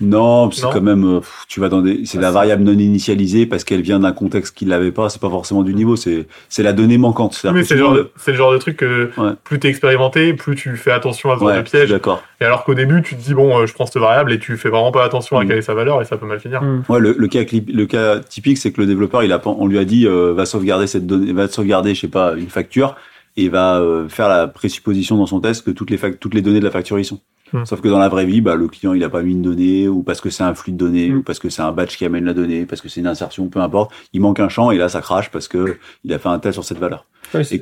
Non, 0.01 0.51
c'est 0.51 0.63
quand 0.63 0.81
même. 0.81 1.05
euh, 1.05 1.19
pff, 1.21 1.45
tu 1.47 1.61
vas 1.61 1.69
dans 1.69 1.81
des. 1.81 2.01
C'est 2.05 2.17
Ah, 2.17 2.21
la 2.23 2.27
c'est- 2.27 2.33
variable 2.33 2.63
non 2.63 2.73
initialisée 2.73 3.45
parce 3.45 3.63
qu'elle 3.63 3.79
vient 3.81 3.97
d'un 3.97 4.11
contexte 4.11 4.53
qu'il 4.57 4.67
n'avait 4.67 4.91
pas. 4.91 5.07
C'est 5.07 5.21
pas 5.21 5.29
forcément 5.29 5.63
du 5.63 5.73
niveau. 5.73 5.95
C'est 5.95 6.27
c'est 6.49 6.63
la 6.63 6.73
donnée 6.73 6.97
manquante. 6.97 7.41
Mais 7.53 7.63
c'est 7.63 7.75
le, 7.75 7.79
genre 7.79 7.93
de- 7.93 8.11
c'est 8.17 8.31
le 8.31 8.37
genre 8.37 8.51
de 8.51 8.57
truc 8.57 8.75
que 8.75 9.09
Ouais. 9.17 9.31
plus 9.45 9.57
t'es 9.57 9.69
expérimenté, 9.69 10.33
plus 10.33 10.57
tu 10.57 10.75
fais 10.75 10.91
attention 10.91 11.31
à 11.31 11.35
ce 11.35 11.39
genre 11.39 11.47
Ouais, 11.47 11.55
de 11.55 11.61
piège. 11.61 11.89
d'accord. 11.91 12.21
Et 12.41 12.43
alors 12.43 12.65
qu'au 12.65 12.73
début, 12.73 13.01
tu 13.03 13.15
te 13.15 13.21
dis, 13.21 13.33
bon, 13.33 13.57
euh, 13.57 13.67
je 13.67 13.73
prends 13.73 13.85
cette 13.85 14.01
variable 14.01 14.33
et 14.33 14.39
tu 14.39 14.57
fais 14.57 14.67
vraiment 14.67 14.91
pas 14.91 15.05
attention 15.05 15.37
à 15.37 15.45
Mm. 15.45 15.47
quelle 15.47 15.57
est 15.59 15.61
sa 15.61 15.73
valeur 15.75 16.01
et 16.01 16.05
ça 16.05 16.17
peut 16.17 16.25
mal 16.25 16.41
finir. 16.41 16.61
Mm. 16.61 16.83
Ouais, 16.89 16.99
le, 16.99 17.15
le 17.17 17.27
cas 17.29 17.43
cli- 17.43 17.73
le 17.73 17.85
cas 17.85 18.19
typique, 18.19 18.57
c'est 18.57 18.73
que 18.73 18.81
le 18.81 18.87
développeur, 18.87 19.23
il 19.23 19.31
a 19.31 19.41
on 19.45 19.65
lui 19.65 19.77
a 19.79 19.85
dit, 19.85 20.07
euh, 20.07 20.33
va 20.33 20.45
sauvegarder 20.45 20.87
cette 20.87 21.07
donnée, 21.07 21.31
va 21.31 21.47
sauvegarder, 21.47 21.95
je 21.95 22.01
sais 22.01 22.07
pas, 22.09 22.33
une 22.35 22.49
facture 22.49 22.97
et 23.37 23.49
va 23.49 23.79
euh, 23.79 24.07
faire 24.09 24.29
la 24.29 24.47
présupposition 24.47 25.17
dans 25.17 25.25
son 25.25 25.39
test 25.41 25.65
que 25.65 25.71
toutes 25.71 25.89
les 25.89 25.97
fac- 25.97 26.17
toutes 26.19 26.33
les 26.33 26.41
données 26.41 26.59
de 26.59 26.65
la 26.65 26.71
facture 26.71 26.99
y 26.99 27.05
sont. 27.05 27.19
Hmm. 27.53 27.63
Sauf 27.65 27.79
que 27.81 27.87
dans 27.87 27.99
la 27.99 28.09
vraie 28.09 28.25
vie, 28.25 28.41
bah, 28.41 28.55
le 28.55 28.67
client, 28.67 28.93
il 28.93 29.03
a 29.03 29.09
pas 29.09 29.21
mis 29.21 29.33
une 29.33 29.41
donnée 29.43 29.87
ou 29.87 30.01
parce 30.03 30.19
que 30.21 30.29
c'est 30.29 30.43
un 30.43 30.53
flux 30.55 30.71
de 30.71 30.77
données 30.77 31.09
Hmm. 31.11 31.17
ou 31.17 31.23
parce 31.23 31.39
que 31.39 31.49
c'est 31.49 31.61
un 31.61 31.71
batch 31.71 31.97
qui 31.97 32.05
amène 32.05 32.25
la 32.25 32.33
donnée, 32.33 32.65
parce 32.65 32.81
que 32.81 32.89
c'est 32.89 32.99
une 33.01 33.07
insertion, 33.07 33.47
peu 33.49 33.59
importe. 33.59 33.91
Il 34.13 34.21
manque 34.21 34.39
un 34.39 34.49
champ 34.49 34.71
et 34.71 34.77
là, 34.77 34.89
ça 34.89 35.01
crache 35.01 35.29
parce 35.31 35.47
que 35.47 35.77
il 36.03 36.13
a 36.13 36.19
fait 36.19 36.29
un 36.29 36.39
test 36.39 36.53
sur 36.53 36.63
cette 36.63 36.79
valeur. 36.79 37.05
C'est- 37.43 37.61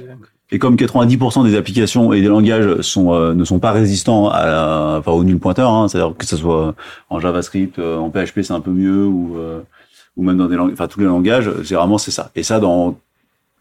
Et 0.51 0.59
comme 0.59 0.75
90% 0.75 1.43
des 1.43 1.55
applications 1.55 2.13
et 2.13 2.21
des 2.21 2.27
langages 2.27 2.81
sont, 2.81 3.11
euh, 3.13 3.33
ne 3.33 3.43
sont 3.43 3.57
pas 3.59 3.71
résistants 3.71 4.29
à 4.29 4.45
la, 4.45 4.95
enfin, 4.99 5.11
au 5.11 5.23
nul 5.23 5.39
pointeur, 5.39 5.71
hein, 5.71 5.87
c'est-à-dire 5.87 6.15
que 6.15 6.25
ce 6.25 6.37
soit 6.37 6.75
en 7.09 7.19
JavaScript, 7.19 7.79
euh, 7.79 7.97
en 7.97 8.09
PHP 8.11 8.43
c'est 8.43 8.53
un 8.53 8.59
peu 8.59 8.69
mieux, 8.71 9.05
ou, 9.05 9.35
euh, 9.37 9.61
ou 10.15 10.23
même 10.23 10.37
dans 10.37 10.47
des 10.47 10.55
langages, 10.55 10.73
enfin 10.73 10.87
tous 10.87 10.99
les 10.99 11.07
langages, 11.07 11.49
généralement 11.63 11.97
c'est 11.97 12.11
ça. 12.11 12.29
Et 12.35 12.43
ça, 12.43 12.59
dans 12.59 12.97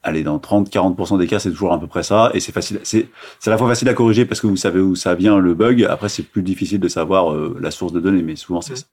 allez, 0.03 0.23
dans 0.23 0.39
30-40% 0.39 1.19
des 1.19 1.27
cas, 1.27 1.39
c'est 1.39 1.51
toujours 1.51 1.73
à 1.73 1.81
peu 1.81 1.87
près 1.87 2.03
ça. 2.03 2.31
Et 2.35 2.41
c'est 2.41 2.53
facile, 2.53 2.81
c'est, 2.83 3.09
c'est 3.39 3.51
à 3.51 3.53
la 3.53 3.59
fois 3.59 3.69
facile 3.69 3.89
à 3.89 3.95
corriger 3.95 4.25
parce 4.25 4.41
que 4.41 4.47
vous 4.47 4.57
savez 4.57 4.81
où 4.81 4.95
ça 4.95 5.15
vient 5.15 5.39
le 5.39 5.55
bug. 5.55 5.85
Après, 5.85 6.09
c'est 6.09 6.23
plus 6.23 6.43
difficile 6.43 6.81
de 6.81 6.89
savoir 6.89 7.33
euh, 7.33 7.57
la 7.61 7.71
source 7.71 7.93
de 7.93 8.01
données, 8.01 8.23
mais 8.23 8.37
souvent 8.37 8.61
c'est 8.61 8.77
ça. 8.77 8.85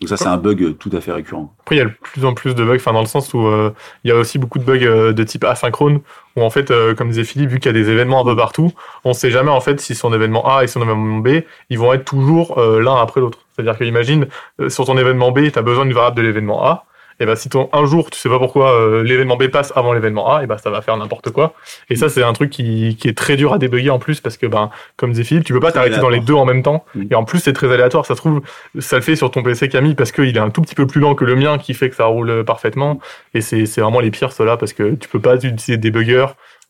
Donc 0.00 0.08
ça, 0.08 0.16
c'est 0.16 0.26
un 0.26 0.36
bug 0.36 0.76
tout 0.78 0.90
à 0.94 1.00
fait 1.00 1.12
récurrent. 1.12 1.54
Après, 1.60 1.76
il 1.76 1.78
y 1.78 1.82
a 1.82 1.84
de 1.84 1.92
plus 2.02 2.24
en 2.24 2.34
plus 2.34 2.56
de 2.56 2.64
bugs, 2.64 2.74
enfin 2.74 2.92
dans 2.92 3.02
le 3.02 3.06
sens 3.06 3.32
où 3.34 3.46
euh, 3.46 3.70
il 4.02 4.08
y 4.08 4.10
a 4.10 4.16
aussi 4.16 4.36
beaucoup 4.36 4.58
de 4.58 4.64
bugs 4.64 4.82
euh, 4.82 5.12
de 5.12 5.22
type 5.22 5.44
asynchrone, 5.44 6.00
où 6.36 6.42
en 6.42 6.50
fait, 6.50 6.70
euh, 6.70 6.94
comme 6.94 7.08
disait 7.08 7.24
Philippe, 7.24 7.50
vu 7.50 7.60
qu'il 7.60 7.66
y 7.66 7.74
a 7.74 7.80
des 7.80 7.88
événements 7.88 8.20
un 8.20 8.24
peu 8.24 8.36
partout, 8.36 8.72
on 9.04 9.10
ne 9.10 9.14
sait 9.14 9.30
jamais 9.30 9.50
en 9.50 9.60
fait 9.60 9.80
si 9.80 9.94
son 9.94 10.12
événement 10.12 10.44
A 10.48 10.64
et 10.64 10.66
son 10.66 10.82
événement 10.82 11.18
B, 11.18 11.42
ils 11.70 11.78
vont 11.78 11.92
être 11.92 12.04
toujours 12.04 12.58
euh, 12.58 12.80
l'un 12.80 12.96
après 12.96 13.20
l'autre. 13.20 13.38
C'est-à-dire 13.54 13.78
que 13.78 13.84
imagine, 13.84 14.26
euh, 14.60 14.68
sur 14.68 14.86
ton 14.86 14.96
événement 14.98 15.30
B, 15.30 15.52
tu 15.52 15.58
as 15.58 15.62
besoin 15.62 15.84
d'une 15.84 15.94
variable 15.94 16.16
de 16.16 16.22
l'événement 16.22 16.64
A, 16.64 16.84
et 17.22 17.26
ben 17.26 17.36
si 17.36 17.48
ton, 17.48 17.68
un 17.72 17.84
jour 17.86 18.10
tu 18.10 18.18
sais 18.18 18.28
pas 18.28 18.38
pourquoi 18.38 18.72
euh, 18.72 19.02
l'événement 19.02 19.36
B 19.36 19.46
passe 19.46 19.72
avant 19.76 19.92
l'événement 19.92 20.34
A, 20.34 20.42
et 20.42 20.46
ben 20.46 20.58
ça 20.58 20.70
va 20.70 20.82
faire 20.82 20.96
n'importe 20.96 21.30
quoi. 21.30 21.54
Et 21.88 21.96
ça 21.96 22.08
c'est 22.08 22.22
un 22.22 22.32
truc 22.32 22.50
qui, 22.50 22.96
qui 22.96 23.08
est 23.08 23.16
très 23.16 23.36
dur 23.36 23.52
à 23.52 23.58
débugger 23.58 23.90
en 23.90 23.98
plus 23.98 24.20
parce 24.20 24.36
que 24.36 24.46
ben 24.46 24.70
comme 24.96 25.12
disait 25.12 25.24
Philippe, 25.24 25.44
tu 25.44 25.52
peux 25.52 25.60
pas 25.60 25.72
t'arrêter 25.72 25.98
dans 25.98 26.08
les 26.08 26.20
deux 26.20 26.34
en 26.34 26.44
même 26.44 26.62
temps. 26.62 26.84
Mm. 26.94 27.02
Et 27.10 27.14
en 27.14 27.24
plus 27.24 27.38
c'est 27.38 27.52
très 27.52 27.72
aléatoire. 27.72 28.04
Ça 28.04 28.14
se 28.14 28.20
trouve 28.20 28.42
ça 28.80 28.96
le 28.96 29.02
fait 29.02 29.16
sur 29.16 29.30
ton 29.30 29.42
PC 29.42 29.68
Camille 29.68 29.94
parce 29.94 30.12
qu'il 30.12 30.36
est 30.36 30.40
un 30.40 30.50
tout 30.50 30.62
petit 30.62 30.74
peu 30.74 30.86
plus 30.86 31.00
lent 31.00 31.14
que 31.14 31.24
le 31.24 31.36
mien 31.36 31.58
qui 31.58 31.74
fait 31.74 31.88
que 31.88 31.96
ça 31.96 32.06
roule 32.06 32.44
parfaitement. 32.44 32.98
Et 33.34 33.40
c'est 33.40 33.66
c'est 33.66 33.80
vraiment 33.80 34.00
les 34.00 34.10
pires 34.10 34.32
ceux-là 34.32 34.56
parce 34.56 34.72
que 34.72 34.94
tu 34.94 35.08
peux 35.08 35.20
pas 35.20 35.36
utiliser 35.36 35.76
des 35.76 35.90
buggers 35.90 36.26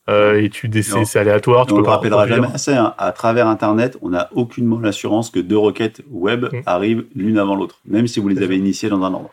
euh, 0.09 0.41
et 0.41 0.49
tu 0.49 0.69
c'est 0.81 1.19
aléatoire. 1.19 1.65
Tu 1.65 1.73
on 1.73 1.77
peux 1.77 1.83
le 1.83 1.89
rappellera 1.89 2.27
jamais 2.27 2.47
assez. 2.53 2.73
hein. 2.73 2.93
À 2.97 3.11
travers 3.13 3.47
Internet, 3.47 3.97
on 4.01 4.09
n'a 4.09 4.29
aucunement 4.35 4.79
l'assurance 4.79 5.29
que 5.29 5.39
deux 5.39 5.57
requêtes 5.57 6.01
web 6.11 6.45
Mm. 6.51 6.59
arrivent 6.65 7.05
l'une 7.15 7.37
avant 7.37 7.55
l'autre, 7.55 7.79
même 7.85 8.07
si 8.07 8.19
vous 8.19 8.27
les 8.27 8.41
avez 8.41 8.57
initiées 8.57 8.89
dans 8.89 9.01
un 9.03 9.13
ordre. 9.13 9.31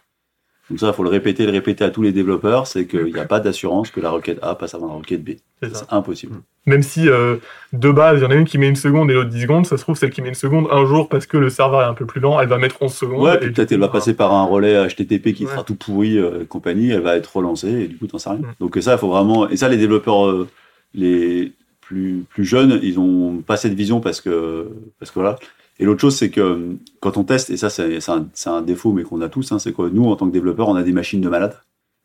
Donc 0.71 0.79
ça, 0.79 0.87
il 0.89 0.95
faut 0.95 1.03
le 1.03 1.11
répéter, 1.11 1.45
le 1.45 1.53
répéter 1.53 1.83
à 1.85 1.91
tous 1.91 2.03
les 2.03 2.13
développeurs, 2.13 2.69
c'est 2.69 2.87
qu'il 2.87 3.13
n'y 3.13 3.19
a 3.19 3.25
pas 3.25 3.41
d'assurance 3.41 3.91
que 3.91 4.01
la 4.01 4.11
requête 4.11 4.39
A 4.41 4.55
passe 4.55 4.75
avant 4.75 4.87
la 4.87 4.95
requête 4.95 5.23
B. 5.25 5.31
C'est 5.63 5.85
impossible. 5.91 6.37
Même 6.67 6.83
si 6.83 7.09
euh, 7.09 7.37
de 7.73 7.91
base, 7.91 8.21
il 8.21 8.23
y 8.23 8.27
en 8.27 8.31
a 8.31 8.35
une 8.35 8.45
qui 8.47 8.57
met 8.57 8.69
une 8.69 8.77
seconde 8.77 9.11
et 9.11 9.15
l'autre 9.15 9.31
10 9.31 9.43
secondes, 9.43 9.67
ça 9.67 9.77
se 9.77 9.83
trouve, 9.83 9.97
celle 9.97 10.11
qui 10.11 10.23
met 10.23 10.29
une 10.29 10.35
seconde 10.35 10.69
un 10.71 10.87
jour 10.87 11.09
parce 11.09 11.27
que 11.27 11.37
le 11.37 11.51
serveur 11.51 11.83
est 11.83 11.87
un 11.87 11.95
peu 11.95 12.07
plus 12.07 12.21
lent, 12.21 12.41
elle 12.41 12.49
va 12.49 12.59
mettre 12.59 12.77
11 12.81 12.95
secondes. 12.95 13.23
Ouais, 13.23 13.39
peut-être 13.39 13.69
coup, 13.69 13.75
elle 13.75 13.81
va 13.81 13.89
passer 13.89 14.15
par 14.15 14.33
un 14.33 14.45
relais 14.45 14.87
HTTP 14.89 15.33
qui 15.35 15.45
Ouais. 15.45 15.51
sera 15.51 15.65
tout 15.65 15.75
pourri, 15.75 16.17
euh, 16.19 16.45
compagnie, 16.49 16.91
elle 16.91 17.01
va 17.01 17.17
être 17.17 17.37
relancée 17.37 17.69
et 17.69 17.89
du 17.89 17.97
coup, 17.97 18.07
t'en 18.07 18.19
sais 18.19 18.31
rien. 18.31 18.39
Mm. 18.39 18.55
Donc 18.61 18.79
ça, 18.81 18.93
il 18.93 18.99
faut 18.99 19.09
vraiment. 19.09 19.49
Et 19.49 19.57
ça, 19.57 19.69
les 19.69 19.77
développeurs 19.77 20.27
euh, 20.27 20.49
les 20.95 21.53
plus 21.81 22.25
plus 22.31 22.45
jeunes, 22.45 22.79
ils 22.83 23.01
ont 23.01 23.43
pas 23.45 23.57
cette 23.57 23.75
vision 23.75 24.01
parce 24.01 24.21
que 24.21 24.69
parce 25.01 25.11
que 25.11 25.19
voilà. 25.19 25.37
Et 25.81 25.85
l'autre 25.85 26.01
chose, 26.01 26.15
c'est 26.15 26.31
que 26.31 26.41
euh, 26.41 26.75
quand 27.01 27.17
on 27.17 27.25
teste, 27.25 27.51
et 27.51 27.57
ça, 27.57 27.71
c'est 27.71 28.49
un, 28.49 28.63
défaut, 28.63 28.93
mais 28.93 29.03
qu'on 29.03 29.21
a 29.21 29.29
tous, 29.29 29.51
hein, 29.51 29.59
c'est 29.59 29.75
que 29.75 29.83
nous, 29.89 30.05
en 30.05 30.15
tant 30.15 30.29
que 30.29 30.33
développeurs, 30.33 30.69
on 30.69 30.77
a 30.77 30.83
des 30.83 30.93
machines 30.93 31.21
de 31.21 31.29
malades. 31.29 31.57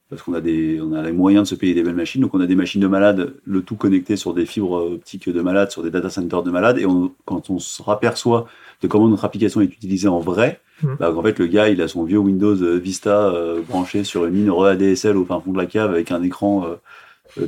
Parce 0.09 0.21
qu'on 0.21 0.33
a 0.33 0.41
des, 0.41 0.79
on 0.81 0.93
a 0.93 1.01
les 1.01 1.11
moyens 1.11 1.43
de 1.43 1.49
se 1.49 1.55
payer 1.55 1.73
des 1.73 1.83
belles 1.83 1.95
machines, 1.95 2.21
donc 2.21 2.33
on 2.33 2.39
a 2.39 2.45
des 2.45 2.55
machines 2.55 2.81
de 2.81 2.87
malades, 2.87 3.33
le 3.43 3.61
tout 3.61 3.75
connecté 3.75 4.15
sur 4.15 4.33
des 4.33 4.45
fibres 4.45 4.93
optiques 4.93 5.29
de 5.29 5.41
malades, 5.41 5.71
sur 5.71 5.83
des 5.83 5.91
data 5.91 6.09
centers 6.09 6.43
de 6.43 6.51
malades, 6.51 6.77
et 6.77 6.85
on, 6.85 7.11
quand 7.25 7.49
on 7.49 7.59
se 7.59 7.81
raperçoit 7.81 8.45
de 8.81 8.87
comment 8.87 9.07
notre 9.07 9.25
application 9.25 9.61
est 9.61 9.65
utilisée 9.65 10.07
en 10.07 10.19
vrai, 10.19 10.61
Mhm. 10.83 10.97
bah, 10.99 11.13
en 11.15 11.21
fait, 11.21 11.39
le 11.39 11.47
gars, 11.47 11.69
il 11.69 11.81
a 11.81 11.87
son 11.87 12.03
vieux 12.03 12.17
Windows 12.17 12.55
euh, 12.61 12.77
Vista 12.77 13.27
euh, 13.27 13.61
branché 13.61 14.03
sur 14.03 14.25
une 14.25 14.33
mine 14.33 14.49
ADSL 14.49 15.15
au 15.15 15.25
fin 15.25 15.39
fond 15.39 15.53
de 15.53 15.57
la 15.57 15.65
cave 15.65 15.91
avec 15.91 16.11
un 16.11 16.21
écran 16.21 16.65
euh, 16.65 16.67
euh, 16.67 16.75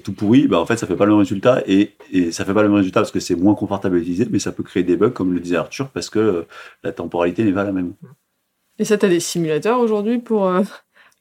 tout 0.04 0.14
pourri. 0.14 0.48
Bah, 0.48 0.60
en 0.60 0.66
fait, 0.66 0.78
ça 0.78 0.88
fait 0.88 0.96
pas 0.96 1.06
le 1.06 1.12
même 1.12 1.20
résultat 1.20 1.64
et, 1.68 1.94
et 2.12 2.32
ça 2.32 2.46
fait 2.46 2.54
pas 2.54 2.64
le 2.64 2.70
même 2.70 2.78
résultat 2.78 3.02
parce 3.02 3.12
que 3.12 3.20
c'est 3.20 3.36
moins 3.36 3.56
confortable 3.56 3.98
à 3.98 4.00
utiliser, 4.00 4.28
mais 4.30 4.40
ça 4.40 4.52
peut 4.52 4.64
créer 4.64 4.84
des 4.84 4.98
bugs, 4.98 5.10
comme 5.10 5.34
le 5.34 5.40
disait 5.40 5.58
Arthur, 5.58 5.90
parce 5.90 6.10
que 6.10 6.20
euh, 6.20 6.48
la 6.84 6.92
temporalité 6.92 7.44
n'est 7.44 7.54
pas 7.54 7.64
la 7.64 7.72
même. 7.72 7.94
Et 8.80 8.86
ça, 8.86 8.98
t'as 8.98 9.10
des 9.10 9.20
simulateurs 9.20 9.80
aujourd'hui 9.80 10.20
pour, 10.20 10.48
euh, 10.48 10.62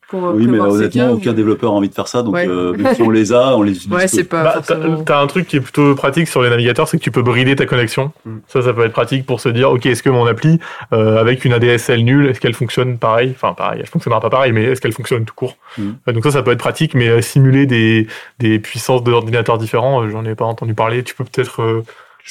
pour 0.09 0.23
oui, 0.35 0.47
mais 0.47 0.53
là, 0.59 0.65
prévoir 0.65 0.71
ces 0.73 0.77
honnêtement, 0.79 1.03
cas, 1.07 1.13
aucun 1.13 1.31
ou- 1.31 1.35
développeur 1.35 1.73
a 1.73 1.75
envie 1.75 1.89
de 1.89 1.95
faire 1.95 2.07
ça, 2.09 2.23
donc 2.23 2.35
Ouais. 2.35 2.47
euh, 2.49 2.73
même 2.75 2.95
si 2.95 3.03
on 3.03 3.11
les 3.11 3.33
a, 3.33 3.57
on 3.57 3.63
les 3.63 3.73
utilise 3.73 3.93
Ouais, 3.97 4.07
c'est 4.09 4.25
pas 4.25 4.45
Bah, 4.45 4.53
t'as 4.65 4.75
forcément... 4.77 5.03
t'as 5.03 5.21
un 5.21 5.27
truc 5.27 5.47
qui 5.49 5.57
est 5.57 5.61
plutôt 5.61 5.95
pratique 5.95 6.29
sur 6.29 6.43
les 6.43 6.51
navigateurs, 6.51 6.87
c'est 6.89 6.97
que 6.99 7.03
tu 7.03 7.11
peux 7.11 7.23
brider 7.23 7.57
ta 7.57 7.67
connexion. 7.67 8.13
Mm. 8.25 8.37
Ça, 8.47 8.63
ça 8.63 8.73
peut 8.73 8.85
être 8.85 8.93
pratique 8.93 9.27
pour 9.27 9.41
se 9.41 9.49
dire, 9.49 9.71
ok, 9.71 9.85
est-ce 9.87 10.03
que 10.03 10.11
mon 10.11 10.27
appli, 10.27 10.59
euh, 10.93 11.17
avec 11.19 11.45
une 11.45 11.53
ADSL 11.53 12.05
nulle, 12.05 12.27
est-ce 12.29 12.41
qu'elle 12.41 12.55
fonctionne 12.55 12.99
pareil? 12.99 13.33
Enfin, 13.35 13.53
pareil, 13.55 13.81
elle 13.81 13.89
fonctionnera 13.89 14.21
pas 14.21 14.31
pareil, 14.31 14.53
mais 14.53 14.65
est-ce 14.65 14.81
qu'elle 14.81 14.93
fonctionne 14.93 15.25
tout 15.25 15.35
court? 15.35 15.57
Mm. 15.79 15.83
Euh, 16.09 16.13
Donc 16.13 16.23
ça, 16.25 16.31
ça 16.31 16.43
peut 16.43 16.53
être 16.53 16.59
pratique, 16.59 16.95
mais 16.95 17.09
euh, 17.09 17.21
simuler 17.21 17.67
des, 17.67 18.07
des 18.39 18.59
puissances 18.59 19.03
d'ordinateurs 19.03 19.59
différents, 19.59 20.03
euh, 20.05 20.09
j'en 20.09 20.25
ai 20.25 20.35
pas 20.35 20.45
entendu 20.45 20.75
parler. 20.75 21.03
Tu 21.03 21.15
peux 21.15 21.25
peut-être, 21.25 21.63
euh, 21.63 21.83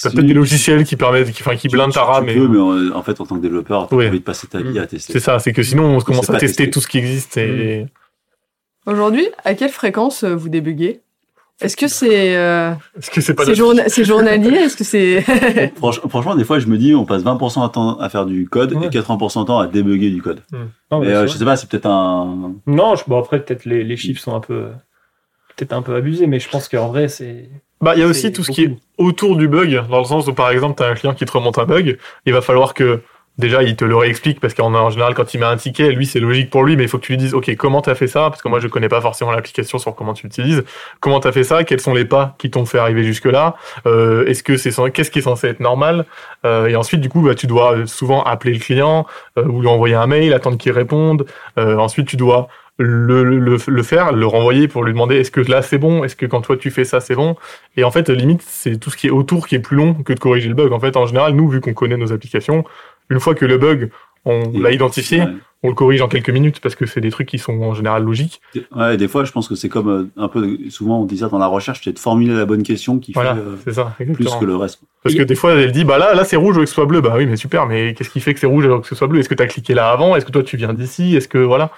t'as 0.02 0.10
Si- 0.10 0.16
peut-être 0.16 0.28
des 0.28 0.34
logiciels 0.34 0.84
qui 0.84 0.96
permettent, 0.96 1.32
qui, 1.32 1.42
enfin, 1.44 1.56
qui 1.56 1.68
tu- 1.68 1.76
blindent 1.76 1.94
ta 1.94 2.02
tu 2.02 2.06
RAM. 2.06 2.26
peux, 2.26 2.48
mais- 2.48 2.60
en, 2.60 2.96
en 2.98 3.04
fait, 3.04 3.20
en 3.22 3.26
tant 3.26 3.36
que 3.36 3.42
développeur, 3.42 3.88
t'as 3.88 3.96
Ouais. 3.96 4.08
envie 4.08 4.20
de 4.20 4.24
passer 4.24 4.48
ta 4.48 4.62
vie 4.62 4.78
à 4.80 4.86
tester. 4.88 5.14
C'est 5.14 5.20
ça, 5.20 5.40
c'est 5.40 5.54
que 5.54 5.64
sinon 5.64 5.98
on 5.98 6.00
commence 6.02 6.30
à 6.30 6.34
tester 6.34 6.48
tester. 6.64 6.70
tout 6.70 6.82
ce 6.82 6.88
qui 6.88 6.98
existe 6.98 7.38
et 7.38 7.86
Aujourd'hui, 8.86 9.28
à 9.44 9.56
quelle 9.56 9.72
fréquence 9.72 10.24
euh, 10.24 10.36
vous 10.36 10.50
débuguez? 10.50 11.02
Est-ce 11.62 11.78
que 11.78 11.88
c'est 11.88 12.36
euh, 12.36 12.74
est-ce 12.98 13.10
que 13.10 13.22
c'est 13.22 13.34
pas 13.34 13.46
c'est 13.46 13.56
journa- 13.56 13.88
journalier? 13.88 14.58
Est-ce 14.58 14.76
que 14.76 14.84
c'est... 14.84 15.22
Franch- 15.80 16.06
franchement, 16.10 16.36
des 16.36 16.44
fois, 16.44 16.60
je 16.60 16.68
me 16.68 16.78
dis, 16.78 16.94
on 16.94 17.06
passe 17.06 17.24
20% 17.24 17.66
de 17.66 17.72
temps 17.72 17.98
à 17.98 18.10
faire 18.10 18.26
du 18.26 18.48
code 18.50 18.74
Ouais. 18.74 18.88
et 18.88 18.90
80% 18.90 19.42
de 19.42 19.48
temps 19.48 19.60
à 19.60 19.66
débugger 19.68 20.10
du 20.12 20.22
code. 20.22 20.42
Non, 20.92 21.00
Mais 21.00 21.08
mais 21.08 21.14
euh, 21.14 21.28
je 21.28 21.38
sais 21.38 21.46
pas, 21.46 21.56
c'est 21.56 21.70
peut-être 21.70 21.86
un. 21.88 22.54
Non, 22.68 22.96
je, 22.96 23.04
bon 23.08 23.18
après 23.18 23.40
peut-être 23.42 23.64
les, 23.66 23.84
les 23.86 23.96
chiffres 23.98 24.22
sont 24.22 24.36
un 24.36 24.42
peu 24.42 24.68
peut-être 25.56 25.72
un 25.72 25.82
peu 25.82 25.96
abusés, 25.96 26.28
mais 26.28 26.40
je 26.42 26.50
pense 26.50 26.68
qu'en 26.68 26.90
vrai 26.90 27.08
c'est. 27.08 27.50
Bah, 27.82 27.94
il 27.96 28.00
y 28.00 28.04
a 28.04 28.08
aussi 28.08 28.32
tout 28.32 28.44
ce 28.44 28.52
qui 28.52 28.64
est 28.64 28.78
autour 28.98 29.36
du 29.36 29.48
bug, 29.48 29.84
dans 29.90 30.00
le 30.00 30.06
sens 30.06 30.28
où 30.28 30.34
par 30.34 30.50
exemple, 30.50 30.78
tu 30.78 30.84
as 30.84 30.88
un 30.88 30.96
client 30.96 31.14
qui 31.14 31.26
te 31.26 31.32
remonte 31.32 31.58
un 31.58 31.66
bug, 31.66 31.98
il 32.26 32.34
va 32.34 32.42
falloir 32.42 32.74
que 32.74 33.02
déjà 33.38 33.64
il 33.64 33.76
te 33.76 33.84
le 33.84 33.96
réexplique 33.96 34.40
parce 34.40 34.54
qu'en 34.54 34.74
en 34.74 34.90
général 34.90 35.14
quand 35.14 35.34
il 35.34 35.40
met 35.40 35.46
un 35.46 35.58
ticket, 35.58 35.92
lui 35.92 36.06
c'est 36.06 36.20
logique 36.20 36.50
pour 36.50 36.64
lui, 36.64 36.78
mais 36.78 36.84
il 36.84 36.90
faut 36.90 36.98
que 36.98 37.06
tu 37.06 37.12
lui 37.12 37.18
dises 37.18 37.34
OK, 37.34 37.54
comment 37.58 37.82
tu 37.82 37.90
as 37.90 37.96
fait 37.96 38.08
ça? 38.08 38.30
Parce 38.30 38.42
que 38.42 38.48
moi 38.48 38.60
je 38.60 38.68
connais 38.68 38.88
pas 38.88 39.02
forcément 39.02 39.32
l'application 39.32 39.78
sur 39.78 39.94
comment 39.96 40.14
tu 40.14 40.28
l'utilises. 40.28 40.64
Comment 41.00 41.20
tu 41.20 41.28
as 41.28 41.32
fait 41.32 41.44
ça? 41.44 41.64
Quels 41.64 41.82
sont 41.82 41.94
les 41.94 42.06
pas 42.06 42.36
qui 42.38 42.50
t'ont 42.50 42.66
fait 42.66 42.80
arriver 42.80 43.04
jusque 43.04 43.26
là 43.26 43.56
euh, 43.86 44.26
Est-ce 44.26 44.44
que 44.44 44.58
c'est 44.58 44.72
qu'est-ce 44.92 45.12
qui 45.12 45.20
est 45.20 45.24
censé 45.24 45.48
être 45.48 45.60
normal? 45.60 46.06
Euh, 46.46 46.68
Et 46.68 46.76
ensuite 46.76 47.02
du 47.02 47.10
coup, 47.10 47.22
bah, 47.22 47.36
tu 47.36 47.48
dois 47.48 47.86
souvent 47.88 48.24
appeler 48.24 48.54
le 48.54 48.60
client 48.60 49.06
euh, 49.38 49.46
ou 49.46 49.62
lui 49.62 49.68
envoyer 49.68 49.96
un 49.96 50.08
mail, 50.08 50.34
attendre 50.34 50.58
qu'il 50.58 50.72
réponde. 50.72 51.26
Euh, 51.58 51.78
ensuite 51.78 52.08
tu 52.08 52.16
dois 52.16 52.48
le, 52.78 53.24
le, 53.24 53.58
le- 53.68 53.84
faire, 53.84 54.12
le 54.12 54.26
renvoyer 54.28 54.68
pour 54.68 54.84
lui 54.84 54.92
demander 54.92 55.16
est-ce 55.16 55.32
que 55.32 55.40
là 55.42 55.62
c'est 55.62 55.78
bon, 55.78 56.04
est-ce 56.04 56.16
que 56.16 56.26
quand 56.26 56.42
toi 56.42 56.58
tu 56.58 56.72
fais 56.72 56.84
ça 56.84 57.00
c'est 57.00 57.16
bon, 57.16 57.36
et 57.78 57.84
en 57.84 57.92
fait, 57.92 58.10
limite, 58.10 58.42
c'est 58.46 58.78
tout 58.78 58.90
ce 58.90 58.98
qui 58.98 59.08
est 59.08 59.12
autour 59.12 59.48
qui 59.48 59.56
est 59.56 59.60
plus 59.60 59.78
long 59.78 59.94
que 59.94 60.14
de 60.14 60.20
corriger 60.20 60.50
le 60.50 60.56
bug. 60.56 60.74
En 60.74 60.80
fait, 60.80 60.98
en 60.98 61.06
général, 61.06 61.34
nous, 61.34 61.48
vu 61.48 61.62
qu'on 61.62 61.74
connaît 61.74 61.98
nos 61.98 62.12
applications, 62.12 62.64
une 63.10 63.20
fois 63.20 63.34
que 63.36 63.46
le 63.46 63.58
bug, 63.58 63.90
on 64.26 64.52
l'a 64.60 64.72
identifié, 64.72 65.20
Ouais. 65.22 65.28
on 65.62 65.70
le 65.70 65.76
corrige 65.76 66.02
en 66.02 66.08
quelques 66.08 66.32
minutes 66.32 66.60
parce 66.60 66.74
que 66.76 66.86
c'est 66.88 67.00
des 67.00 67.12
trucs 67.12 67.28
qui 67.28 67.38
sont 67.38 67.62
en 67.62 67.74
général 67.76 68.04
logiques. 68.04 68.42
Ouais, 68.76 68.98
des 68.98 69.08
fois, 69.08 69.24
je 69.24 69.32
pense 69.32 69.48
que 69.48 69.54
c'est 69.56 69.70
comme 69.70 69.88
euh, 69.90 70.10
un 70.18 70.28
peu. 70.28 70.58
Souvent, 70.70 71.00
on 71.02 71.06
dit 71.06 71.20
ça 71.20 71.30
dans 71.30 71.38
la 71.38 71.46
recherche, 71.48 71.82
c'est 71.84 71.94
de 71.94 72.00
formuler 72.00 72.34
la 72.34 72.46
bonne 72.46 72.64
question 72.64 72.98
qui 73.00 73.12
Voilà, 73.14 73.36
fait 73.64 73.70
euh, 73.70 73.74
ça, 73.74 73.96
plus 73.98 74.16
que 74.40 74.46
le 74.46 74.56
reste. 74.56 74.82
Parce 75.04 75.14
que 75.16 75.22
des 75.24 75.36
fois, 75.36 75.54
elle 75.54 75.72
dit, 75.72 75.84
bah 75.86 75.98
là, 76.00 76.14
là, 76.16 76.24
c'est 76.26 76.36
rouge, 76.38 76.56
je 76.56 76.60
veux 76.60 76.66
que 76.66 76.70
ce 76.70 76.76
soit 76.76 76.88
bleu. 76.88 77.02
Bah 77.02 77.14
oui, 77.16 77.28
mais 77.28 77.36
super, 77.38 77.68
mais 77.68 77.94
qu'est-ce 77.94 78.10
qui 78.10 78.20
fait 78.20 78.34
que 78.34 78.40
c'est 78.40 78.48
rouge 78.48 78.66
alors 78.66 78.82
que 78.82 78.88
ce 78.88 78.96
soit 78.96 79.08
bleu? 79.08 79.20
Est-ce 79.20 79.30
que 79.30 79.36
tu 79.36 79.44
as 79.44 79.48
cliqué 79.48 79.76
là 79.76 79.90
avant? 79.92 80.16
Est-ce 80.16 80.26
que 80.26 80.32
toi, 80.32 80.42
tu 80.44 80.58
viens 80.58 80.74
d'ici? 80.74 81.16
Est-ce 81.16 81.28
que, 81.28 81.38
voilà. 81.38 81.72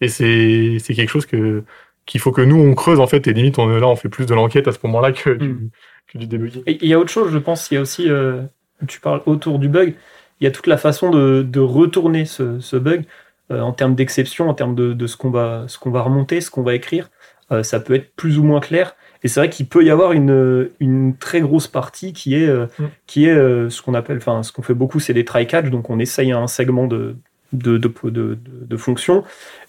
Et 0.00 0.08
c'est, 0.08 0.76
c'est 0.80 0.94
quelque 0.94 1.08
chose 1.10 1.26
que, 1.26 1.62
qu'il 2.06 2.20
faut 2.20 2.32
que 2.32 2.42
nous, 2.42 2.56
on 2.60 2.74
creuse, 2.74 3.00
en 3.00 3.06
fait, 3.06 3.26
et 3.26 3.32
limite, 3.32 3.58
on 3.58 3.74
est 3.74 3.80
là, 3.80 3.88
on 3.88 3.96
fait 3.96 4.08
plus 4.08 4.26
de 4.26 4.34
l'enquête 4.34 4.68
à 4.68 4.72
ce 4.72 4.78
moment-là 4.84 5.12
que 5.12 5.30
du, 5.30 5.48
Mm. 5.48 5.70
que 6.12 6.18
du 6.18 6.26
debugging. 6.26 6.62
Et 6.66 6.78
il 6.82 6.88
y 6.88 6.94
a 6.94 6.98
autre 6.98 7.10
chose, 7.10 7.32
je 7.32 7.38
pense. 7.38 7.70
Il 7.70 7.74
y 7.74 7.76
a 7.78 7.80
aussi, 7.80 8.08
euh, 8.10 8.42
tu 8.88 9.00
parles 9.00 9.22
autour 9.26 9.58
du 9.58 9.68
bug. 9.68 9.94
Il 10.40 10.44
y 10.44 10.46
a 10.46 10.50
toute 10.50 10.66
la 10.66 10.76
façon 10.76 11.10
de, 11.10 11.42
de 11.42 11.60
retourner 11.60 12.24
ce, 12.24 12.58
ce 12.60 12.76
bug 12.76 13.04
euh, 13.50 13.60
en 13.60 13.72
termes 13.72 13.94
d'exception, 13.94 14.48
en 14.48 14.54
termes 14.54 14.74
de, 14.74 14.92
de 14.92 15.06
ce 15.06 15.16
qu'on 15.16 15.30
va, 15.30 15.64
ce 15.68 15.78
qu'on 15.78 15.90
va 15.90 16.02
remonter, 16.02 16.40
ce 16.40 16.50
qu'on 16.50 16.62
va 16.62 16.74
écrire. 16.74 17.10
Euh, 17.52 17.62
ça 17.62 17.78
peut 17.78 17.94
être 17.94 18.14
plus 18.16 18.38
ou 18.38 18.42
moins 18.42 18.60
clair. 18.60 18.96
Et 19.22 19.28
c'est 19.28 19.40
vrai 19.40 19.48
qu'il 19.48 19.66
peut 19.66 19.84
y 19.84 19.90
avoir 19.90 20.12
une, 20.12 20.70
une 20.80 21.16
très 21.16 21.40
grosse 21.40 21.68
partie 21.68 22.12
qui 22.12 22.34
est, 22.34 22.48
euh, 22.48 22.66
Mm. 22.78 22.84
qui 23.06 23.26
est 23.26 23.30
euh, 23.34 23.70
ce 23.70 23.80
qu'on 23.80 23.94
appelle, 23.94 24.16
enfin, 24.18 24.42
ce 24.42 24.50
qu'on 24.52 24.62
fait 24.62 24.74
beaucoup, 24.74 24.98
c'est 25.00 25.14
des 25.14 25.24
try-catch. 25.24 25.70
Donc, 25.70 25.88
on 25.88 25.98
essaye 25.98 26.32
un 26.32 26.46
segment 26.46 26.86
de, 26.86 27.16
de, 27.58 27.78
de, 27.78 27.92
de, 28.04 28.38
de, 28.44 28.76
fonction. 28.76 29.24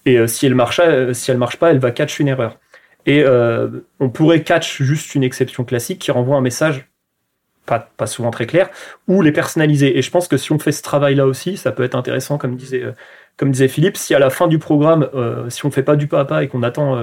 Et 0.06 0.18
euh, 0.18 0.28
si 0.28 0.46
elle 0.46 0.56
marche, 0.56 0.80
euh, 0.84 1.14
si 1.14 1.32
elle 1.32 1.38
marche 1.38 1.58
pas, 1.58 1.72
elle 1.72 1.80
va 1.80 1.92
catch 1.92 2.20
une 2.20 2.28
erreur. 2.28 2.60
Et 3.06 3.24
euh, 3.24 3.70
on 4.00 4.10
pourrait 4.10 4.44
catch 4.44 4.82
juste 4.82 5.16
une 5.16 5.24
exception 5.24 5.64
classique 5.64 6.00
qui 6.00 6.12
renvoie 6.12 6.38
un 6.38 6.42
message 6.42 6.88
pas, 7.66 7.80
pas 7.98 8.08
souvent 8.08 8.32
très 8.32 8.46
clair, 8.46 8.70
ou 9.08 9.22
les 9.22 9.32
personnaliser. 9.32 9.98
Et 9.98 10.02
je 10.02 10.12
pense 10.12 10.28
que 10.28 10.38
si 10.38 10.52
on 10.52 10.60
fait 10.60 10.72
ce 10.72 10.84
travail-là 10.84 11.26
aussi, 11.26 11.58
ça 11.58 11.72
peut 11.72 11.84
être 11.84 11.96
intéressant, 11.96 12.38
comme 12.38 12.56
disait, 12.56 12.84
comme 13.38 13.52
disait 13.52 13.68
Philippe, 13.68 13.98
si 13.98 14.14
à 14.14 14.20
la 14.20 14.30
fin 14.30 14.48
du 14.48 14.60
programme, 14.60 15.10
si 15.50 15.66
on 15.66 15.72
fait 15.72 15.82
pas 15.82 15.96
du 15.96 16.06
pas 16.06 16.20
à 16.20 16.26
pas 16.26 16.44
et 16.44 16.48
qu'on 16.48 16.62
attend 16.62 16.96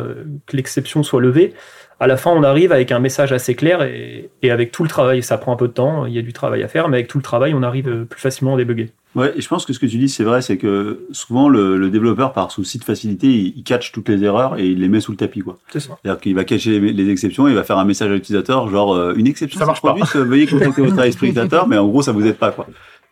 que 0.46 0.56
l'exception 0.56 1.02
soit 1.02 1.20
levée, 1.20 1.54
à 2.00 2.06
la 2.06 2.16
fin 2.16 2.30
on 2.30 2.42
arrive 2.42 2.72
avec 2.72 2.92
un 2.92 2.98
message 2.98 3.32
assez 3.32 3.54
clair 3.54 3.82
et, 3.82 4.30
et 4.42 4.50
avec 4.50 4.72
tout 4.72 4.82
le 4.82 4.88
travail, 4.88 5.22
ça 5.22 5.38
prend 5.38 5.52
un 5.52 5.56
peu 5.56 5.68
de 5.68 5.72
temps, 5.72 6.06
il 6.06 6.12
y 6.14 6.18
a 6.18 6.22
du 6.22 6.32
travail 6.32 6.62
à 6.62 6.68
faire, 6.68 6.88
mais 6.88 6.98
avec 6.98 7.08
tout 7.08 7.18
le 7.18 7.22
travail, 7.22 7.54
on 7.54 7.62
arrive 7.62 7.88
euh, 7.88 8.04
plus 8.04 8.20
facilement 8.20 8.54
à 8.54 8.56
débugger. 8.56 8.90
Ouais, 9.14 9.30
et 9.36 9.42
je 9.42 9.48
pense 9.48 9.66
que 9.66 9.74
ce 9.74 9.78
que 9.78 9.84
tu 9.84 9.98
dis, 9.98 10.08
c'est 10.08 10.24
vrai, 10.24 10.40
c'est 10.40 10.56
que 10.56 11.06
souvent 11.12 11.50
le, 11.50 11.76
le 11.76 11.90
développeur, 11.90 12.32
par 12.32 12.50
souci 12.50 12.78
de 12.78 12.84
facilité, 12.84 13.26
il, 13.26 13.52
il 13.58 13.62
catch 13.62 13.92
toutes 13.92 14.08
les 14.08 14.24
erreurs 14.24 14.58
et 14.58 14.66
il 14.66 14.80
les 14.80 14.88
met 14.88 15.00
sous 15.00 15.12
le 15.12 15.18
tapis, 15.18 15.40
quoi. 15.40 15.58
C'est 15.70 15.80
ça. 15.80 15.98
C'est-à-dire 16.02 16.20
qu'il 16.20 16.34
va 16.34 16.44
cacher 16.44 16.80
les, 16.80 16.92
les 16.94 17.10
exceptions, 17.10 17.46
il 17.46 17.54
va 17.54 17.62
faire 17.62 17.76
un 17.76 17.84
message 17.84 18.10
à 18.10 18.14
l'utilisateur, 18.14 18.68
genre 18.70 18.94
euh, 18.94 19.12
une 19.14 19.26
exception 19.26 19.60
Ça 19.60 19.66
marche 19.66 19.82
pas. 19.82 19.88
produite, 19.90 20.16
euh, 20.16 20.24
veuillez 20.24 20.46
contacter 20.46 20.80
votre 20.80 21.06
utilisateur, 21.06 21.68
mais 21.68 21.76
en 21.76 21.88
gros, 21.88 22.00
ça 22.00 22.12
vous 22.12 22.26
aide 22.26 22.36
pas, 22.38 22.52
quoi. 22.52 22.66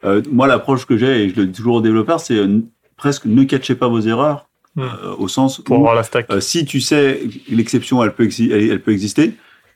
Euh, 0.04 0.22
moi, 0.32 0.46
l'approche 0.46 0.86
que 0.86 0.96
j'ai, 0.96 1.24
et 1.24 1.28
je 1.28 1.36
le 1.36 1.46
dis 1.46 1.52
toujours 1.52 1.76
aux 1.76 1.80
développeurs, 1.82 2.20
c'est 2.20 2.36
euh, 2.36 2.60
presque 2.96 3.26
ne 3.26 3.44
catchez 3.44 3.74
pas 3.74 3.88
vos 3.88 4.00
erreurs, 4.00 4.48
Hmm. 4.76 4.82
Euh, 4.82 5.14
au 5.18 5.26
sens 5.28 5.58
Pour 5.60 5.76
où 5.76 5.80
avoir 5.80 5.94
la 5.96 6.04
stack. 6.04 6.26
euh, 6.30 6.38
si 6.40 6.64
tu 6.64 6.80
sais 6.80 7.20
l'exception, 7.48 8.02
elle 8.04 8.12
peut, 8.12 8.28
elle, 8.38 8.70
elle 8.70 8.80
peut 8.80 8.92
exister, 8.92 9.32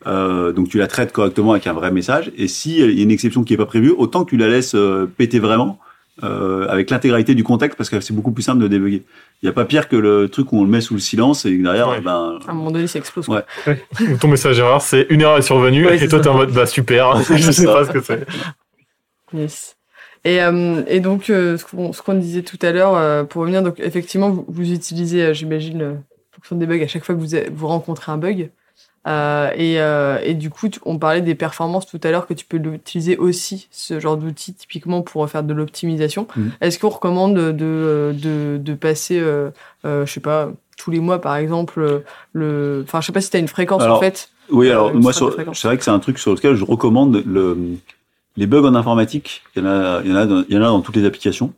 euh, 0.06 0.52
donc 0.52 0.68
tu 0.68 0.78
la 0.78 0.86
traites 0.86 1.10
correctement 1.12 1.50
avec 1.52 1.66
un 1.66 1.72
vrai 1.72 1.90
message. 1.90 2.30
Et 2.36 2.46
si 2.46 2.78
il 2.78 2.92
y 2.96 3.00
a 3.00 3.02
une 3.02 3.10
exception 3.10 3.42
qui 3.42 3.54
est 3.54 3.56
pas 3.56 3.66
prévue, 3.66 3.90
autant 3.90 4.24
que 4.24 4.30
tu 4.30 4.36
la 4.36 4.46
laisses 4.48 4.76
euh, 4.76 5.06
péter 5.16 5.40
vraiment 5.40 5.80
euh, 6.22 6.68
avec 6.68 6.90
l'intégralité 6.90 7.34
du 7.34 7.42
contexte, 7.42 7.76
parce 7.76 7.90
que 7.90 7.98
c'est 7.98 8.14
beaucoup 8.14 8.30
plus 8.30 8.44
simple 8.44 8.62
de 8.62 8.68
débugger. 8.68 9.02
Il 9.42 9.46
n'y 9.46 9.48
a 9.48 9.52
pas 9.52 9.64
pire 9.64 9.88
que 9.88 9.96
le 9.96 10.28
truc 10.28 10.52
où 10.52 10.60
on 10.60 10.62
le 10.62 10.70
met 10.70 10.80
sous 10.80 10.94
le 10.94 11.00
silence 11.00 11.44
et 11.44 11.56
que 11.58 11.62
derrière, 11.64 11.88
Ouais. 11.88 12.00
ben, 12.00 12.38
À 12.46 12.52
un 12.52 12.54
moment 12.54 12.70
donné, 12.70 12.86
ça 12.86 13.00
explose. 13.00 13.28
Ouais. 13.28 13.42
Ton 14.20 14.28
message 14.28 14.60
erreur, 14.60 14.80
c'est 14.80 15.08
une 15.10 15.22
erreur 15.22 15.38
est 15.38 15.42
survenue 15.42 15.86
Ouais, 15.86 16.02
et 16.04 16.06
toi 16.06 16.20
t'es 16.20 16.28
en 16.28 16.36
mode 16.36 16.52
bah 16.52 16.66
super, 16.66 17.16
je 17.36 17.50
sais 17.50 17.64
ça. 17.64 17.72
pas 17.74 17.84
ce 17.84 17.90
que 17.90 18.00
c'est. 18.00 18.24
Yes. 19.32 19.76
Et, 20.24 20.42
euh, 20.42 20.82
et 20.86 21.00
donc, 21.00 21.28
euh, 21.28 21.56
ce 21.58 21.64
qu'on 21.64 21.90
qu'on 21.90 22.14
disait 22.14 22.42
tout 22.42 22.58
à 22.62 22.72
l'heure, 22.72 22.96
euh, 22.96 23.24
pour 23.24 23.42
revenir, 23.42 23.62
donc 23.62 23.78
effectivement, 23.78 24.30
vous, 24.30 24.44
vous 24.48 24.72
utilisez, 24.72 25.34
j'imagine, 25.34 26.00
fonction 26.32 26.56
des 26.56 26.66
bugs 26.66 26.82
à 26.82 26.86
chaque 26.86 27.04
fois 27.04 27.14
que 27.14 27.20
vous, 27.20 27.36
vous 27.54 27.66
rencontrez 27.66 28.10
un 28.10 28.16
bug. 28.16 28.50
Euh, 29.06 29.50
et, 29.54 29.80
euh, 29.80 30.18
et 30.24 30.32
du 30.32 30.48
coup, 30.48 30.70
tu- 30.70 30.80
on 30.86 30.98
parlait 30.98 31.20
des 31.20 31.34
performances 31.34 31.86
tout 31.86 32.00
à 32.02 32.10
l'heure, 32.10 32.26
que 32.26 32.32
tu 32.32 32.46
peux 32.46 32.56
l'utiliser 32.56 33.18
aussi, 33.18 33.68
ce 33.70 34.00
genre 34.00 34.16
d'outil, 34.16 34.54
typiquement 34.54 35.02
pour 35.02 35.28
faire 35.28 35.42
de 35.42 35.52
l'optimisation. 35.52 36.26
Mhm. 36.36 36.52
Est-ce 36.62 36.78
qu'on 36.78 36.88
recommande 36.88 37.34
de, 37.34 38.14
de, 38.14 38.58
de 38.58 38.74
passer, 38.74 39.20
euh, 39.20 39.50
je 39.84 40.06
sais 40.06 40.20
pas, 40.20 40.52
tous 40.78 40.90
les 40.90 41.00
mois, 41.00 41.20
par 41.20 41.36
exemple, 41.36 42.02
le... 42.32 42.82
Enfin, 42.86 43.02
je 43.02 43.06
sais 43.06 43.12
pas 43.12 43.20
si 43.20 43.28
tu 43.30 43.36
as 43.36 43.40
une 43.40 43.48
fréquence, 43.48 43.82
en 43.82 44.00
fait. 44.00 44.30
Oui, 44.50 44.70
alors 44.70 44.94
moi, 44.94 45.12
c'est 45.12 45.66
vrai 45.66 45.76
que 45.76 45.84
c'est 45.84 45.90
un 45.90 45.98
truc 45.98 46.18
sur 46.18 46.32
lequel 46.32 46.54
je 46.54 46.64
recommande 46.64 47.22
le, 47.26 47.58
les 48.36 48.46
bugs 48.46 48.64
en 48.64 48.74
informatique. 48.74 49.42
Il 49.56 49.62
y 49.62 49.66
en 49.66 50.16
a, 50.16 50.26
dans, 50.26 50.80
toutes 50.80 50.96
les 50.96 51.04
applications, 51.04 51.52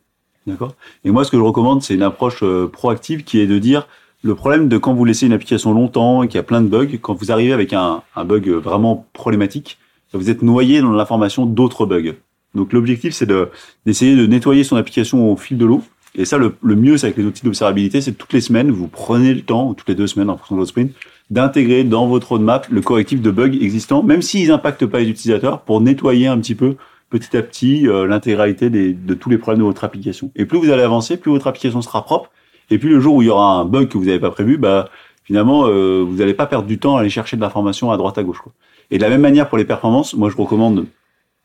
d'accord? 0.45 0.75
Et 1.03 1.11
moi, 1.11 1.23
ce 1.23 1.31
que 1.31 1.37
je 1.37 1.41
recommande, 1.41 1.81
c'est 1.81 1.95
une 1.95 2.03
approche 2.03 2.43
euh, 2.43 2.67
proactive 2.67 3.23
qui 3.23 3.39
est 3.39 3.47
de 3.47 3.59
dire 3.59 3.87
le 4.23 4.35
problème 4.35 4.67
de 4.67 4.77
quand 4.77 4.93
vous 4.93 5.05
laissez 5.05 5.25
une 5.25 5.33
application 5.33 5.73
longtemps 5.73 6.23
et 6.23 6.27
qu'il 6.27 6.35
y 6.35 6.39
a 6.39 6.43
plein 6.43 6.61
de 6.61 6.67
bugs, 6.67 6.97
quand 7.01 7.13
vous 7.13 7.31
arrivez 7.31 7.53
avec 7.53 7.73
un, 7.73 8.01
bug 8.25 8.49
vraiment 8.49 9.05
problématique, 9.13 9.77
vous 10.13 10.29
êtes 10.29 10.41
noyé 10.41 10.81
dans 10.81 10.91
l'information 10.91 11.45
d'autres 11.45 11.85
bugs. 11.85 12.13
Donc 12.55 12.73
l'objectif, 12.73 13.13
c'est 13.13 13.25
de 13.25 13.49
d'essayer 13.85 14.15
de 14.15 14.25
nettoyer 14.25 14.63
son 14.63 14.75
application 14.75 15.31
au 15.31 15.37
fil 15.37 15.57
de 15.57 15.65
l'eau. 15.65 15.83
Et 16.15 16.25
ça, 16.25 16.37
le, 16.37 16.55
le 16.61 16.75
mieux, 16.75 16.97
c'est 16.97 17.07
avec 17.07 17.17
les 17.17 17.25
outils 17.25 17.43
d'observabilité, 17.43 18.01
c'est 18.01 18.13
toutes 18.13 18.33
les 18.33 18.41
semaines, 18.41 18.71
vous 18.71 18.87
prenez 18.87 19.33
le 19.33 19.41
temps, 19.41 19.69
ou 19.69 19.73
toutes 19.73 19.89
les 19.89 19.95
deux 19.95 20.07
semaines 20.07 20.29
en 20.29 20.37
fonction 20.37 20.55
de 20.55 20.61
votre 20.61 20.71
sprint, 20.71 20.91
d'intégrer 21.29 21.83
dans 21.83 22.07
votre 22.07 22.29
roadmap 22.29 22.67
le 22.69 22.81
correctif 22.81 23.21
de 23.21 23.31
bugs 23.31 23.51
existants, 23.51 24.03
même 24.03 24.21
s'ils 24.21 24.47
n'impactent 24.47 24.85
pas 24.85 24.99
les 24.99 25.09
utilisateurs, 25.09 25.61
pour 25.61 25.81
nettoyer 25.81 26.27
un 26.27 26.39
petit 26.39 26.55
peu, 26.55 26.75
petit 27.09 27.35
à 27.37 27.41
petit, 27.41 27.87
euh, 27.87 28.07
l'intégralité 28.07 28.69
de 28.69 29.13
tous 29.13 29.29
les 29.29 29.37
problèmes 29.37 29.59
de 29.59 29.65
votre 29.65 29.83
application. 29.83 30.31
Et 30.35 30.45
plus 30.45 30.57
vous 30.57 30.69
allez 30.69 30.83
avancer, 30.83 31.17
plus 31.17 31.31
votre 31.31 31.47
application 31.47 31.81
sera 31.81 32.03
propre. 32.03 32.31
Et 32.69 32.79
puis 32.79 32.89
le 32.89 32.99
jour 32.99 33.15
où 33.15 33.21
il 33.21 33.25
y 33.25 33.29
aura 33.29 33.59
un 33.59 33.65
bug 33.65 33.87
que 33.87 33.97
vous 33.97 34.05
n'avez 34.05 34.19
pas 34.19 34.31
prévu, 34.31 34.57
bah 34.57 34.89
finalement, 35.23 35.67
euh, 35.67 36.03
vous 36.07 36.17
n'allez 36.17 36.33
pas 36.33 36.47
perdre 36.47 36.67
du 36.67 36.79
temps 36.79 36.97
à 36.97 37.01
aller 37.01 37.09
chercher 37.09 37.37
de 37.37 37.41
l'information 37.41 37.91
à 37.91 37.97
droite 37.97 38.17
à 38.17 38.23
gauche. 38.23 38.39
Quoi. 38.39 38.53
Et 38.91 38.97
de 38.97 39.03
la 39.03 39.09
même 39.09 39.21
manière 39.21 39.47
pour 39.49 39.57
les 39.57 39.65
performances, 39.65 40.13
moi 40.15 40.29
je 40.29 40.35
recommande 40.35 40.85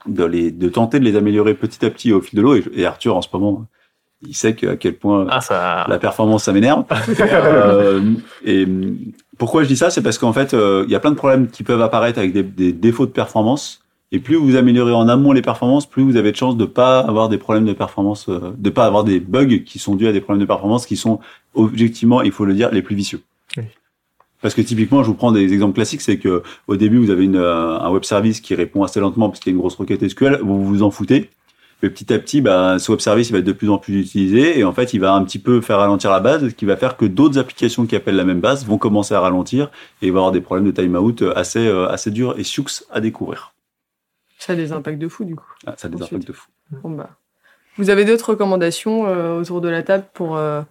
de, 0.06 0.24
les, 0.24 0.50
de 0.50 0.68
tenter 0.68 0.98
de 0.98 1.04
les 1.04 1.16
améliorer 1.16 1.54
petit 1.54 1.84
à 1.84 1.90
petit 1.90 2.12
au 2.12 2.20
fil 2.20 2.36
de 2.36 2.42
l'eau. 2.42 2.56
Et 2.74 2.84
Arthur, 2.84 3.16
en 3.16 3.22
ce 3.22 3.28
moment, 3.32 3.66
il 4.26 4.34
sait 4.34 4.54
que, 4.54 4.66
à 4.66 4.76
quel 4.76 4.94
point 4.94 5.26
Ah 5.30 5.40
ça. 5.40 5.84
la 5.88 5.98
performance, 5.98 6.44
ça 6.44 6.52
m'énerve. 6.52 6.84
Euh, 7.32 8.00
et 8.44 8.66
pourquoi 9.38 9.62
je 9.62 9.68
dis 9.68 9.76
ça 9.76 9.90
C'est 9.90 10.02
parce 10.02 10.18
qu'en 10.18 10.32
fait, 10.32 10.54
euh, 10.54 10.84
il 10.86 10.92
y 10.92 10.94
a 10.94 11.00
plein 11.00 11.10
de 11.10 11.16
problèmes 11.16 11.48
qui 11.48 11.62
peuvent 11.62 11.80
apparaître 11.80 12.18
avec 12.18 12.32
des, 12.32 12.42
des 12.42 12.72
défauts 12.72 13.06
de 13.06 13.10
performance. 13.10 13.82
Et 14.12 14.18
plus 14.18 14.36
vous 14.36 14.56
améliorez 14.56 14.92
en 14.92 15.08
amont 15.08 15.32
les 15.32 15.42
performances, 15.42 15.86
plus 15.86 16.02
vous 16.02 16.16
avez 16.16 16.32
de 16.32 16.36
chances 16.36 16.56
de 16.56 16.66
pas 16.66 17.00
avoir 17.00 17.28
des 17.28 17.38
problèmes 17.38 17.64
de 17.64 17.72
performance, 17.72 18.28
euh, 18.28 18.52
de 18.56 18.70
pas 18.70 18.84
avoir 18.84 19.04
des 19.04 19.20
bugs 19.20 19.60
qui 19.64 19.78
sont 19.78 19.94
dus 19.94 20.06
à 20.06 20.12
des 20.12 20.20
problèmes 20.20 20.42
de 20.42 20.46
performance 20.46 20.86
qui 20.86 20.96
sont 20.96 21.18
objectivement, 21.54 22.22
il 22.22 22.32
faut 22.32 22.44
le 22.44 22.54
dire, 22.54 22.70
les 22.72 22.82
plus 22.82 22.94
vicieux. 22.94 23.22
Oui. 23.56 23.64
Parce 24.42 24.54
que 24.54 24.60
typiquement, 24.60 25.02
je 25.02 25.08
vous 25.08 25.14
prends 25.14 25.32
des 25.32 25.52
exemples 25.52 25.74
classiques, 25.74 26.02
c'est 26.02 26.18
que 26.18 26.42
au 26.66 26.76
début, 26.76 26.98
vous 26.98 27.10
avez 27.10 27.24
une, 27.24 27.36
un 27.36 27.90
web 27.90 28.04
service 28.04 28.40
qui 28.40 28.54
répond 28.54 28.82
assez 28.82 29.00
lentement 29.00 29.28
parce 29.28 29.40
qu'il 29.40 29.50
y 29.50 29.52
a 29.52 29.54
une 29.54 29.60
grosse 29.60 29.76
requête 29.76 30.06
SQL, 30.06 30.40
vous 30.42 30.62
vous 30.62 30.82
en 30.82 30.90
foutez. 30.90 31.30
Petit 31.88 32.12
à 32.12 32.18
petit, 32.20 32.40
bah, 32.40 32.78
ce 32.78 32.92
web 32.92 33.00
service 33.00 33.28
il 33.30 33.32
va 33.32 33.38
être 33.40 33.44
de 33.44 33.52
plus 33.52 33.68
en 33.68 33.76
plus 33.76 33.98
utilisé 34.00 34.56
et 34.56 34.62
en 34.62 34.72
fait, 34.72 34.94
il 34.94 35.00
va 35.00 35.12
un 35.14 35.24
petit 35.24 35.40
peu 35.40 35.60
faire 35.60 35.78
ralentir 35.78 36.12
la 36.12 36.20
base, 36.20 36.48
ce 36.48 36.54
qui 36.54 36.64
va 36.64 36.76
faire 36.76 36.96
que 36.96 37.04
d'autres 37.04 37.38
applications 37.38 37.86
qui 37.86 37.96
appellent 37.96 38.14
la 38.14 38.24
même 38.24 38.40
base 38.40 38.64
vont 38.64 38.78
commencer 38.78 39.14
à 39.14 39.20
ralentir 39.20 39.70
et 40.00 40.06
il 40.06 40.12
va 40.12 40.18
y 40.18 40.20
avoir 40.20 40.30
des 40.30 40.40
problèmes 40.40 40.64
de 40.64 40.70
timeout 40.70 41.16
assez, 41.34 41.66
euh, 41.66 41.88
assez 41.88 42.12
durs 42.12 42.38
et 42.38 42.44
sioux 42.44 42.66
à 42.90 43.00
découvrir. 43.00 43.52
Ça 44.38 44.52
a 44.52 44.56
des 44.56 44.72
impacts 44.72 44.98
de 44.98 45.08
fou, 45.08 45.24
du 45.24 45.34
coup. 45.34 45.50
Ah, 45.66 45.74
ça 45.76 45.88
a 45.88 45.90
des 45.90 45.96
Ensuite. 45.96 46.12
impacts 46.12 46.28
de 46.28 46.32
fou. 46.32 46.48
Bon, 46.84 46.90
bah. 46.90 47.10
Vous 47.78 47.90
avez 47.90 48.04
d'autres 48.04 48.30
recommandations 48.30 49.06
euh, 49.06 49.40
autour 49.40 49.60
de 49.60 49.68
la 49.68 49.82
table 49.82 50.04
pour, 50.14 50.36
euh, 50.36 50.62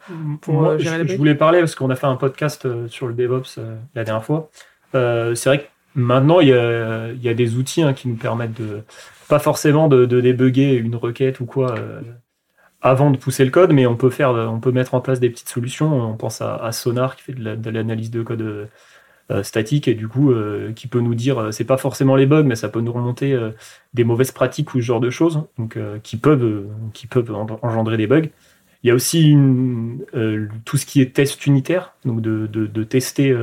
pour 0.42 0.54
Moi, 0.54 0.70
euh, 0.74 0.78
gérer 0.78 1.00
je, 1.00 1.04
les 1.04 1.14
je 1.14 1.18
voulais 1.18 1.36
parler 1.36 1.60
parce 1.60 1.76
qu'on 1.76 1.90
a 1.90 1.96
fait 1.96 2.08
un 2.08 2.16
podcast 2.16 2.68
sur 2.88 3.08
le 3.08 3.14
DevOps 3.14 3.58
euh, 3.58 3.76
la 3.96 4.04
dernière 4.04 4.24
fois. 4.24 4.50
Euh, 4.94 5.36
c'est 5.36 5.50
vrai 5.50 5.60
que 5.60 5.66
maintenant, 5.96 6.40
il 6.40 6.50
y 6.50 6.54
a, 6.54 7.34
des 7.34 7.56
outils 7.56 7.82
hein, 7.82 7.94
qui 7.94 8.08
nous 8.08 8.16
permettent 8.16 8.60
de, 8.60 8.82
pas 9.28 9.40
forcément 9.40 9.88
de, 9.88 10.06
de 10.06 10.22
débugger 10.22 10.74
une 10.76 10.96
requête 10.96 11.40
ou 11.40 11.46
quoi 11.46 11.78
euh, 11.78 12.02
avant 12.82 13.12
de 13.12 13.18
pousser 13.18 13.46
le 13.46 13.52
code, 13.52 13.74
mais 13.74 13.86
on 13.86 13.96
peut 13.96 14.10
faire, 14.10 14.32
on 14.32 14.60
peut 14.60 14.72
mettre 14.72 14.94
en 14.94 15.02
place 15.02 15.20
des 15.20 15.30
petites 15.30 15.50
solutions. 15.50 15.94
On 15.94 16.18
pense 16.18 16.42
à, 16.42 16.72
Sonar 16.72 17.16
qui 17.16 17.24
fait 17.24 17.34
de 17.34 17.44
la- 17.44 17.56
de 17.56 17.70
l'analyse 17.70 18.12
de 18.12 18.24
code 18.24 18.42
euh, 18.42 18.66
euh, 19.32 19.44
statique 19.44 19.88
et 19.88 19.94
du 19.94 20.08
coup 20.08 20.34
qui 20.76 20.88
peut 20.88 21.00
nous 21.00 21.16
dire, 21.16 21.54
c'est 21.54 21.64
pas 21.66 21.78
forcément 21.78 22.16
les 22.16 22.26
bugs, 22.26 22.44
mais 22.44 22.56
ça 22.56 22.70
peut 22.70 22.82
nous 22.82 22.92
remonter 22.92 23.38
des 23.94 24.04
mauvaises 24.04 24.32
pratiques 24.32 24.74
ou 24.74 24.82
ce 24.82 24.86
genre 24.86 25.00
de 25.00 25.10
choses, 25.10 25.44
donc 25.58 25.78
qui 26.04 26.18
peuvent, 26.18 26.68
qui 26.94 27.08
peuvent 27.08 27.34
en- 27.34 27.60
engendrer 27.62 27.98
des 27.98 28.08
bugs. 28.08 28.30
Il 28.84 28.88
y 28.88 28.92
a 28.92 28.96
aussi 28.96 29.38
tout 30.66 30.78
ce 30.78 30.86
qui 30.86 31.02
est 31.02 31.14
test 31.16 31.46
unitaire, 31.46 31.94
donc 32.04 32.22
de, 32.22 32.84
tester, 32.84 33.34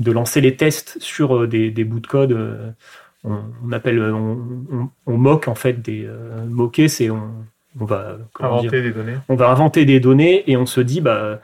de 0.00 0.12
lancer 0.12 0.40
les 0.40 0.56
tests 0.56 0.96
sur 1.00 1.36
euh, 1.36 1.46
des, 1.46 1.70
des 1.70 1.84
bouts 1.84 2.00
de 2.00 2.06
code. 2.06 2.32
euh, 2.32 2.70
on, 3.24 3.38
on 3.64 3.72
appelle, 3.72 3.98
euh, 3.98 4.12
on, 4.12 4.38
on, 4.72 4.88
on 5.06 5.16
moque 5.16 5.46
en 5.48 5.54
fait 5.54 5.80
des 5.82 6.04
euh, 6.06 6.44
moquer, 6.46 6.88
c'est 6.88 7.08
on, 7.10 7.30
on 7.80 7.84
va 7.84 8.16
comment 8.32 8.60
dire, 8.60 8.70
Inventer 8.72 8.82
des 8.82 8.90
données. 8.90 9.16
on 9.28 9.34
va 9.36 9.48
inventer 9.50 9.84
des 9.84 10.00
données 10.00 10.50
et 10.50 10.56
on 10.56 10.66
se 10.66 10.80
dit 10.80 11.00
bah 11.00 11.40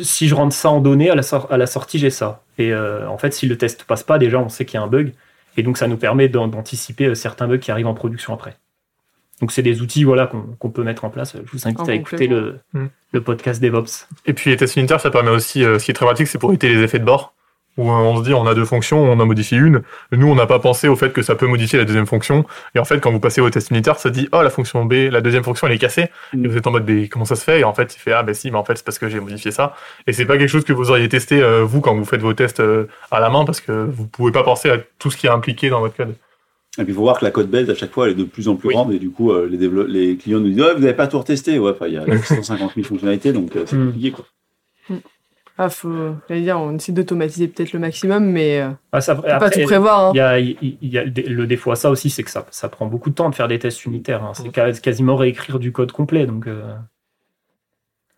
si 0.00 0.28
je 0.28 0.34
rentre 0.34 0.54
ça 0.54 0.70
en 0.70 0.80
données 0.80 1.10
à 1.10 1.14
la, 1.14 1.22
sor- 1.22 1.48
à 1.50 1.56
la 1.56 1.66
sortie 1.66 1.98
j'ai 1.98 2.10
ça 2.10 2.42
et 2.58 2.72
euh, 2.72 3.08
en 3.08 3.18
fait 3.18 3.32
si 3.34 3.46
le 3.46 3.56
test 3.58 3.84
passe 3.84 4.02
pas 4.04 4.18
déjà 4.18 4.38
on 4.38 4.48
sait 4.48 4.64
qu'il 4.64 4.78
y 4.78 4.80
a 4.80 4.84
un 4.84 4.88
bug 4.88 5.12
et 5.56 5.62
donc 5.64 5.78
ça 5.78 5.88
nous 5.88 5.96
permet 5.96 6.28
d'an- 6.28 6.46
d'anticiper 6.48 7.14
certains 7.16 7.48
bugs 7.48 7.58
qui 7.58 7.70
arrivent 7.72 7.88
en 7.88 7.94
production 7.94 8.32
après 8.32 8.56
donc 9.40 9.50
c'est 9.50 9.62
des 9.62 9.80
outils 9.82 10.04
voilà 10.04 10.26
qu'on 10.28 10.42
qu'on 10.58 10.70
peut 10.70 10.84
mettre 10.84 11.04
en 11.04 11.10
place 11.10 11.36
je 11.44 11.50
vous 11.52 11.66
invite 11.66 11.80
En 11.80 11.86
à 11.86 11.94
écouter 11.94 12.26
le, 12.28 12.58
Hmm. 12.72 12.86
le 13.12 13.20
podcast 13.20 13.60
DevOps 13.62 14.06
Et 14.26 14.32
puis 14.32 14.50
les 14.50 14.56
tests 14.56 14.76
unitaires, 14.76 15.00
ça 15.00 15.10
permet 15.10 15.30
aussi, 15.30 15.64
euh, 15.64 15.78
ce 15.80 15.84
qui 15.86 15.90
est 15.90 15.94
très 15.94 16.06
pratique, 16.06 16.28
c'est 16.28 16.38
pour 16.38 16.50
éviter 16.50 16.68
les 16.68 16.82
effets 16.82 17.00
de 17.00 17.04
bord. 17.04 17.34
Où 17.80 17.90
on 17.90 18.18
se 18.18 18.22
dit, 18.22 18.34
on 18.34 18.46
a 18.46 18.54
deux 18.54 18.64
fonctions, 18.66 19.02
on 19.02 19.18
en 19.18 19.24
modifie 19.26 19.56
une. 19.56 19.80
Nous, 20.12 20.26
on 20.28 20.34
n'a 20.34 20.46
pas 20.46 20.58
pensé 20.58 20.86
au 20.86 20.96
fait 20.96 21.12
que 21.12 21.22
ça 21.22 21.34
peut 21.34 21.46
modifier 21.46 21.78
la 21.78 21.84
deuxième 21.86 22.06
fonction. 22.06 22.44
Et 22.74 22.78
en 22.78 22.84
fait, 22.84 23.00
quand 23.00 23.10
vous 23.10 23.20
passez 23.20 23.40
au 23.40 23.48
test 23.48 23.70
unitaire, 23.70 23.98
ça 23.98 24.10
dit, 24.10 24.28
oh, 24.32 24.42
la 24.42 24.50
fonction 24.50 24.84
B, 24.84 24.92
la 25.10 25.20
deuxième 25.22 25.42
fonction, 25.44 25.66
elle 25.66 25.72
est 25.72 25.78
cassée. 25.78 26.08
Mm. 26.34 26.44
Et 26.44 26.48
vous 26.48 26.56
êtes 26.58 26.66
en 26.66 26.72
mode, 26.72 26.84
mais 26.86 27.08
comment 27.08 27.24
ça 27.24 27.36
se 27.36 27.44
fait? 27.44 27.60
Et 27.60 27.64
en 27.64 27.72
fait, 27.72 27.94
il 27.94 27.98
fait, 27.98 28.12
ah, 28.12 28.22
ben 28.22 28.34
si, 28.34 28.50
mais 28.50 28.58
en 28.58 28.64
fait, 28.64 28.76
c'est 28.76 28.84
parce 28.84 28.98
que 28.98 29.08
j'ai 29.08 29.18
modifié 29.20 29.50
ça. 29.50 29.74
Et 30.06 30.12
c'est 30.12 30.26
pas 30.26 30.36
quelque 30.36 30.48
chose 30.50 30.64
que 30.64 30.72
vous 30.74 30.90
auriez 30.90 31.08
testé, 31.08 31.42
euh, 31.42 31.64
vous, 31.64 31.80
quand 31.80 31.94
vous 31.94 32.04
faites 32.04 32.20
vos 32.20 32.34
tests 32.34 32.60
euh, 32.60 32.86
à 33.10 33.18
la 33.20 33.30
main, 33.30 33.44
parce 33.46 33.60
que 33.60 33.72
vous 33.90 34.06
pouvez 34.06 34.32
pas 34.32 34.42
penser 34.42 34.68
à 34.70 34.76
tout 34.98 35.10
ce 35.10 35.16
qui 35.16 35.26
est 35.26 35.30
impliqué 35.30 35.70
dans 35.70 35.80
votre 35.80 35.96
code. 35.96 36.14
Et 36.78 36.84
puis 36.84 36.92
il 36.92 36.94
faut 36.94 37.00
voir 37.02 37.18
que 37.18 37.24
la 37.24 37.32
code 37.32 37.50
base 37.50 37.68
à 37.68 37.74
chaque 37.74 37.90
fois 37.90 38.06
elle 38.06 38.12
est 38.12 38.16
de 38.16 38.22
plus 38.22 38.46
en 38.46 38.54
plus 38.54 38.68
Oui. 38.68 38.74
grande 38.74 38.92
et 38.92 39.00
du 39.00 39.10
coup 39.10 39.32
euh, 39.32 39.48
les, 39.88 40.16
clients 40.16 40.38
nous 40.38 40.50
disent 40.50 40.60
ouais, 40.60 40.72
vous 40.74 40.78
n'avez 40.80 40.94
pas 40.94 41.08
tout 41.08 41.18
retesté 41.18 41.58
ouais 41.58 41.72
il 41.88 41.94
y 41.94 41.96
a 41.96 42.04
150 42.22 42.74
000 42.76 42.86
fonctionnalités 42.86 43.32
donc 43.32 43.56
euh, 43.56 43.64
c'est 43.66 43.74
Hmm. 43.74 43.86
compliqué 43.86 44.12
quoi. 44.12 44.24
Ah, 45.62 45.68
faut, 45.68 46.14
j'allais 46.26 46.40
dire, 46.40 46.58
on 46.58 46.74
essaie 46.76 46.92
d'automatiser 46.92 47.46
peut-être 47.46 47.74
le 47.74 47.80
maximum, 47.80 48.24
mais 48.24 48.62
euh, 48.62 48.70
Ah, 48.92 49.02
ça, 49.02 49.14
faut 49.14 49.20
pas 49.20 49.34
après, 49.34 49.50
tout 49.50 49.60
prévoir. 49.66 50.06
Hein. 50.06 50.12
il 50.14 50.16
y 50.16 50.20
a, 50.20 50.38
y 50.38 51.04
le 51.04 51.10
dé- 51.10 51.22
le 51.24 51.46
défaut 51.46 51.70
à 51.70 51.76
ça 51.76 51.90
aussi 51.90 52.08
c'est 52.08 52.22
que 52.22 52.30
ça, 52.30 52.46
ça 52.50 52.70
prend 52.70 52.86
beaucoup 52.86 53.10
de 53.10 53.14
temps 53.14 53.28
de 53.28 53.34
faire 53.34 53.46
des 53.46 53.58
tests 53.58 53.84
unitaires 53.84 54.24
hein. 54.24 54.32
c'est 54.34 54.80
quasiment 54.80 55.16
réécrire 55.16 55.58
du 55.58 55.70
code 55.70 55.92
complet 55.92 56.24
donc, 56.24 56.46
euh, 56.46 56.62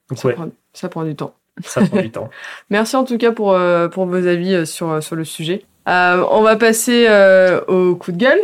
donc 0.09 0.19
ça, 0.21 0.29
ouais 0.29 0.35
prend, 0.35 0.49
ça 0.73 0.89
prend 0.89 1.03
du 1.03 1.17
temps. 1.17 1.35
ça 1.65 1.85
prend 1.85 2.01
du 2.01 2.13
temps 2.13 2.31
Merci 2.71 2.95
en 2.95 3.03
tout 3.03 3.19
cas 3.19 3.33
pour, 3.33 3.53
euh, 3.55 3.89
pour 3.89 4.07
vos 4.07 4.25
avis 4.29 4.65
sur, 4.65 5.03
sur 5.03 5.17
le 5.17 5.25
sujet. 5.25 5.65
Euh, 5.89 6.25
on 6.31 6.43
va 6.43 6.55
passer 6.55 7.07
euh, 7.09 7.61
au 7.67 7.97
coup 7.97 8.13
de 8.13 8.19
gueule. 8.19 8.41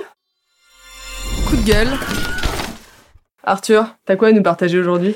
Coup 1.49 1.55
de 1.57 1.65
gueule. 1.65 1.87
Arthur, 3.45 3.95
t'as 4.07 4.17
quoi 4.17 4.29
à 4.29 4.33
nous 4.33 4.43
partager 4.43 4.77
aujourd'hui? 4.77 5.15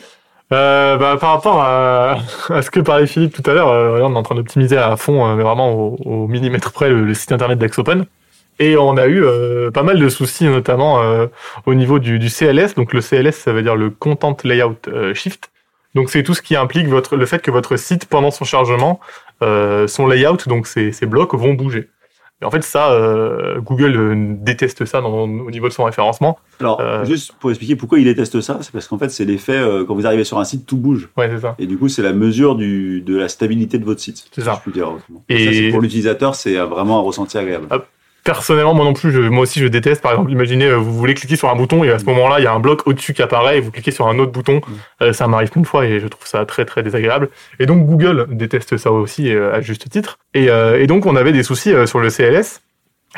Euh, 0.53 0.97
bah, 0.99 1.17
par 1.19 1.31
rapport 1.31 1.63
à, 1.63 2.19
ce 2.63 2.71
que 2.71 2.81
parlait 2.81 3.07
Philippe 3.07 3.35
tout 3.35 3.51
à 3.51 3.55
l'heure, 3.55 3.69
euh, 3.69 4.01
on 4.03 4.15
est 4.15 4.19
en 4.19 4.23
train 4.23 4.35
d'optimiser 4.35 4.77
à 4.77 4.97
fond, 4.97 5.27
euh, 5.27 5.35
mais 5.35 5.43
vraiment 5.43 5.73
au, 5.73 6.29
millimètre 6.29 6.73
près, 6.73 6.91
le, 6.91 7.15
site 7.15 7.33
internet 7.33 7.59
d'Axopen. 7.59 8.05
Et 8.59 8.77
on 8.77 8.97
a 8.97 9.07
eu 9.07 9.25
euh, 9.25 9.71
pas 9.71 9.83
mal 9.83 9.99
de 9.99 10.09
soucis, 10.09 10.45
notamment 10.45 11.01
au 11.67 11.75
niveau 11.75 11.99
du, 11.99 12.19
CLS. 12.29 12.75
Donc 12.75 12.93
le 12.93 13.01
CLS, 13.01 13.37
ça 13.37 13.53
veut 13.53 13.63
dire 13.63 13.77
le 13.77 13.91
Content 13.91 14.37
Layout 14.45 14.77
Shift. 15.15 15.51
Donc 15.95 16.11
c'est 16.11 16.23
tout 16.23 16.35
ce 16.35 16.43
qui 16.43 16.55
implique 16.55 16.87
votre, 16.87 17.17
le 17.17 17.27
fait 17.27 17.41
que 17.41 17.51
votre 17.51 17.77
site, 17.77 18.07
pendant 18.07 18.31
son 18.31 18.45
chargement, 18.45 19.01
son 19.41 20.07
layout, 20.07 20.47
donc 20.47 20.67
ses, 20.67 20.93
ses 20.93 21.07
blocs, 21.07 21.35
vont 21.35 21.55
bouger. 21.55 21.89
Et 22.43 22.45
en 22.45 22.51
fait, 22.51 22.65
ça, 22.65 22.91
euh, 22.91 23.61
Google 23.61 23.97
euh, 23.97 24.15
déteste 24.41 24.85
ça 24.85 25.01
dans- 25.01 25.23
au 25.23 25.51
niveau 25.51 25.69
de 25.69 25.73
son 25.73 25.85
référencement. 25.85 26.39
Alors, 26.59 26.81
Euh. 26.81 27.05
juste 27.05 27.33
pour 27.39 27.51
expliquer 27.51 27.77
pourquoi 27.77 28.01
il 28.01 28.05
déteste 28.05 28.41
ça, 28.41 28.59
c'est 28.63 28.73
parce 28.73 28.89
qu'en 28.89 28.99
fait, 28.99 29.11
c'est 29.11 29.25
l'effet, 29.25 29.57
euh, 29.57 29.85
quand 29.85 29.95
vous 29.95 30.07
arrivez 30.07 30.25
sur 30.25 30.39
un 30.41 30.45
site, 30.45 30.67
tout 30.67 30.77
bouge. 30.77 31.09
Ouais, 31.17 31.31
c'est 31.33 31.41
ça. 31.41 31.55
Et 31.61 31.67
du 31.67 31.79
coup, 31.79 31.89
c'est 31.89 32.03
la 32.03 32.13
mesure 32.13 32.57
du, 32.57 33.01
de 33.01 33.17
la 33.17 33.29
stabilité 33.29 33.79
de 33.79 33.85
votre 33.85 34.01
site. 34.01 34.25
C'est 34.33 34.41
ça. 34.43 34.59
je 34.59 34.65
peux 34.71 34.75
dire 34.77 34.93
autrement. 34.93 35.23
Et- 35.29 35.67
ça, 35.67 35.71
pour 35.71 35.81
l'utilisateur, 35.81 36.35
c'est 36.35 36.57
vraiment 36.57 36.99
un 36.99 37.03
ressenti 37.03 37.39
agréable. 37.39 37.67
Ah, 37.71 37.79
Personnellement, 38.25 38.73
moi 38.75 38.85
non 38.85 38.93
plus, 38.93 39.11
je- 39.11 39.21
moi 39.21 39.43
aussi, 39.43 39.59
je 39.59 39.67
déteste. 39.67 40.01
Par 40.01 40.13
exemple, 40.13 40.31
imaginez, 40.31 40.67
euh, 40.67 40.77
vous 40.77 40.93
voulez 40.97 41.15
cliquer 41.15 41.35
sur 41.35 41.49
un 41.51 41.57
bouton 41.57 41.83
et 41.83 41.91
à 41.91 41.99
ce 41.99 42.05
moment-là, 42.05 42.39
il 42.39 42.45
y 42.45 42.47
a 42.47 42.53
un 42.53 42.61
bloc 42.61 42.87
au-dessus 42.87 43.15
qui 43.15 43.23
apparaît 43.23 43.59
et 43.59 43.61
vous 43.61 43.73
cliquez 43.73 43.91
sur 43.91 44.07
un 44.07 44.19
autre 44.21 44.31
bouton. 44.31 44.61
Euh, 45.03 45.13
ça 45.13 45.27
m'arrive 45.27 45.51
de 45.57 45.67
fois 45.67 45.87
et 45.87 45.99
je 45.99 46.07
trouve 46.07 46.27
ça 46.27 46.45
très 46.47 46.65
très 46.65 46.85
désagréable. 46.85 47.31
Et 47.59 47.67
donc 47.67 47.85
Google 47.85 48.29
déteste 48.31 48.77
ça 48.77 48.93
aussi 48.93 49.35
euh, 49.35 49.53
à 49.55 49.61
juste 49.61 49.89
titre. 49.91 50.19
Et, 50.35 50.51
euh, 50.51 50.81
et 50.81 50.87
donc 50.87 51.05
on 51.07 51.17
avait 51.17 51.33
des 51.33 51.43
soucis 51.43 51.73
euh, 51.75 51.87
sur 51.87 51.99
le 51.99 52.11
CLS. 52.11 52.61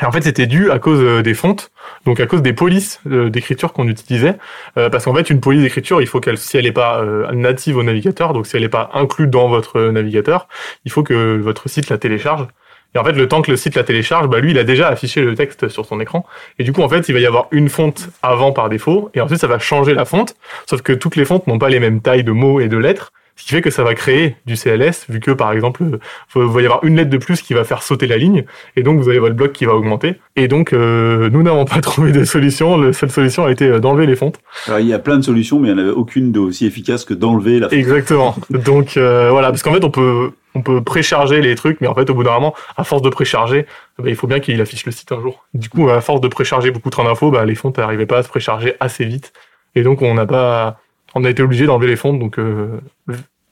Et 0.01 0.05
en 0.05 0.11
fait, 0.11 0.23
c'était 0.23 0.45
dû 0.47 0.71
à 0.71 0.79
cause 0.79 1.23
des 1.23 1.33
fontes, 1.33 1.71
donc 2.05 2.19
à 2.19 2.25
cause 2.25 2.41
des 2.41 2.51
polices 2.51 2.99
d'écriture 3.05 3.71
qu'on 3.71 3.87
utilisait. 3.87 4.35
Euh, 4.77 4.89
parce 4.89 5.05
qu'en 5.05 5.13
fait, 5.15 5.29
une 5.29 5.39
police 5.39 5.61
d'écriture, 5.61 6.01
il 6.01 6.07
faut 6.07 6.19
qu'elle, 6.19 6.37
si 6.37 6.57
elle 6.57 6.65
n'est 6.65 6.73
pas 6.73 6.99
euh, 6.99 7.31
native 7.31 7.77
au 7.77 7.83
navigateur, 7.83 8.33
donc 8.33 8.45
si 8.45 8.57
elle 8.57 8.63
n'est 8.63 8.67
pas 8.69 8.89
inclue 8.93 9.27
dans 9.27 9.47
votre 9.47 9.79
navigateur, 9.91 10.49
il 10.83 10.91
faut 10.91 11.01
que 11.03 11.37
votre 11.37 11.69
site 11.69 11.87
la 11.89 11.97
télécharge. 11.97 12.45
Et 12.95 12.97
en 12.97 13.03
fait, 13.03 13.11
le 13.11 13.27
temps 13.27 13.41
que 13.41 13.51
le 13.51 13.57
site 13.57 13.75
la 13.75 13.83
télécharge, 13.83 14.27
bah 14.27 14.39
lui, 14.39 14.51
il 14.51 14.57
a 14.57 14.63
déjà 14.63 14.87
affiché 14.87 15.21
le 15.21 15.35
texte 15.35 15.67
sur 15.67 15.85
son 15.85 15.99
écran. 15.99 16.25
Et 16.59 16.63
du 16.63 16.71
coup, 16.71 16.81
en 16.81 16.89
fait, 16.89 17.07
il 17.09 17.13
va 17.13 17.19
y 17.19 17.25
avoir 17.25 17.47
une 17.51 17.69
fonte 17.69 18.09
avant 18.23 18.53
par 18.53 18.69
défaut, 18.69 19.11
et 19.13 19.21
ensuite, 19.21 19.39
ça 19.39 19.47
va 19.47 19.59
changer 19.59 19.93
la 19.93 20.05
fonte. 20.05 20.35
Sauf 20.67 20.81
que 20.81 20.93
toutes 20.93 21.17
les 21.17 21.25
fontes 21.25 21.45
n'ont 21.45 21.59
pas 21.59 21.69
les 21.69 21.79
mêmes 21.79 22.01
tailles 22.01 22.23
de 22.23 22.31
mots 22.31 22.61
et 22.61 22.69
de 22.69 22.77
lettres, 22.77 23.11
ce 23.35 23.43
qui 23.43 23.53
fait 23.53 23.61
que 23.61 23.69
ça 23.69 23.83
va 23.83 23.95
créer 23.95 24.35
du 24.45 24.55
CLS, 24.55 25.05
vu 25.09 25.19
que, 25.19 25.31
par 25.31 25.51
exemple, 25.51 25.83
euh, 25.83 25.97
il 26.35 26.41
va 26.43 26.61
y 26.61 26.65
avoir 26.65 26.83
une 26.83 26.95
lettre 26.95 27.09
de 27.09 27.17
plus 27.17 27.41
qui 27.41 27.53
va 27.53 27.63
faire 27.63 27.83
sauter 27.83 28.07
la 28.07 28.17
ligne, 28.17 28.45
et 28.75 28.83
donc 28.83 28.99
vous 28.99 29.09
avez 29.09 29.19
votre 29.19 29.35
bloc 29.35 29.51
qui 29.51 29.65
va 29.65 29.73
augmenter. 29.73 30.15
Et 30.35 30.47
donc, 30.47 30.73
euh, 30.73 31.29
nous 31.29 31.43
n'avons 31.43 31.65
pas 31.65 31.81
trouvé 31.81 32.11
de 32.11 32.23
solution. 32.23 32.77
La 32.77 32.93
seule 32.93 33.11
solution 33.11 33.45
a 33.45 33.51
été 33.51 33.65
euh, 33.65 33.79
d'enlever 33.79 34.05
les 34.05 34.15
fontes. 34.15 34.39
Alors, 34.67 34.79
il 34.79 34.87
y 34.87 34.93
a 34.93 34.99
plein 34.99 35.17
de 35.17 35.23
solutions, 35.23 35.59
mais 35.59 35.69
il 35.69 35.75
n'y 35.75 35.81
en 35.81 35.83
avait 35.83 35.93
aucune 35.93 36.31
d'aussi 36.31 36.65
efficace 36.65 37.05
que 37.05 37.13
d'enlever 37.13 37.59
la 37.59 37.73
Exactement. 37.73 38.35
Donc 38.49 38.97
euh, 38.97 39.29
voilà, 39.31 39.49
parce 39.49 39.63
qu'en 39.63 39.73
fait 39.73 39.83
on 39.83 39.91
peut 39.91 40.31
on 40.57 40.61
peut 40.61 40.81
précharger 40.81 41.41
les 41.41 41.55
trucs, 41.55 41.81
mais 41.81 41.87
en 41.87 41.93
fait 41.93 42.09
au 42.09 42.13
bout 42.13 42.23
d'un 42.23 42.33
moment, 42.33 42.55
à 42.77 42.85
force 42.85 43.01
de 43.01 43.09
précharger, 43.09 43.65
bah, 43.99 44.05
il 44.07 44.15
faut 44.15 44.27
bien 44.27 44.39
qu'il 44.39 44.59
affiche 44.61 44.85
le 44.85 44.91
site 44.91 45.11
un 45.11 45.21
jour. 45.21 45.45
Du 45.53 45.69
coup, 45.69 45.89
à 45.89 45.99
force 45.99 46.21
de 46.21 46.29
précharger 46.29 46.71
beaucoup 46.71 46.89
trop 46.89 47.03
d'infos, 47.03 47.29
bah, 47.29 47.43
les 47.43 47.55
fontes 47.55 47.77
n'arrivaient 47.77 48.05
pas 48.05 48.19
à 48.19 48.23
se 48.23 48.29
précharger 48.29 48.75
assez 48.79 49.03
vite, 49.03 49.33
et 49.75 49.83
donc 49.83 50.01
on 50.01 50.13
n'a 50.13 50.25
pas, 50.25 50.79
on 51.15 51.23
a 51.25 51.29
été 51.29 51.41
obligé 51.41 51.65
d'enlever 51.65 51.87
les 51.87 51.95
fontes, 51.95 52.19
donc 52.19 52.37
euh, 52.37 52.79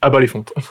à 0.00 0.10
bas 0.10 0.20
les 0.20 0.26
fontes. 0.28 0.52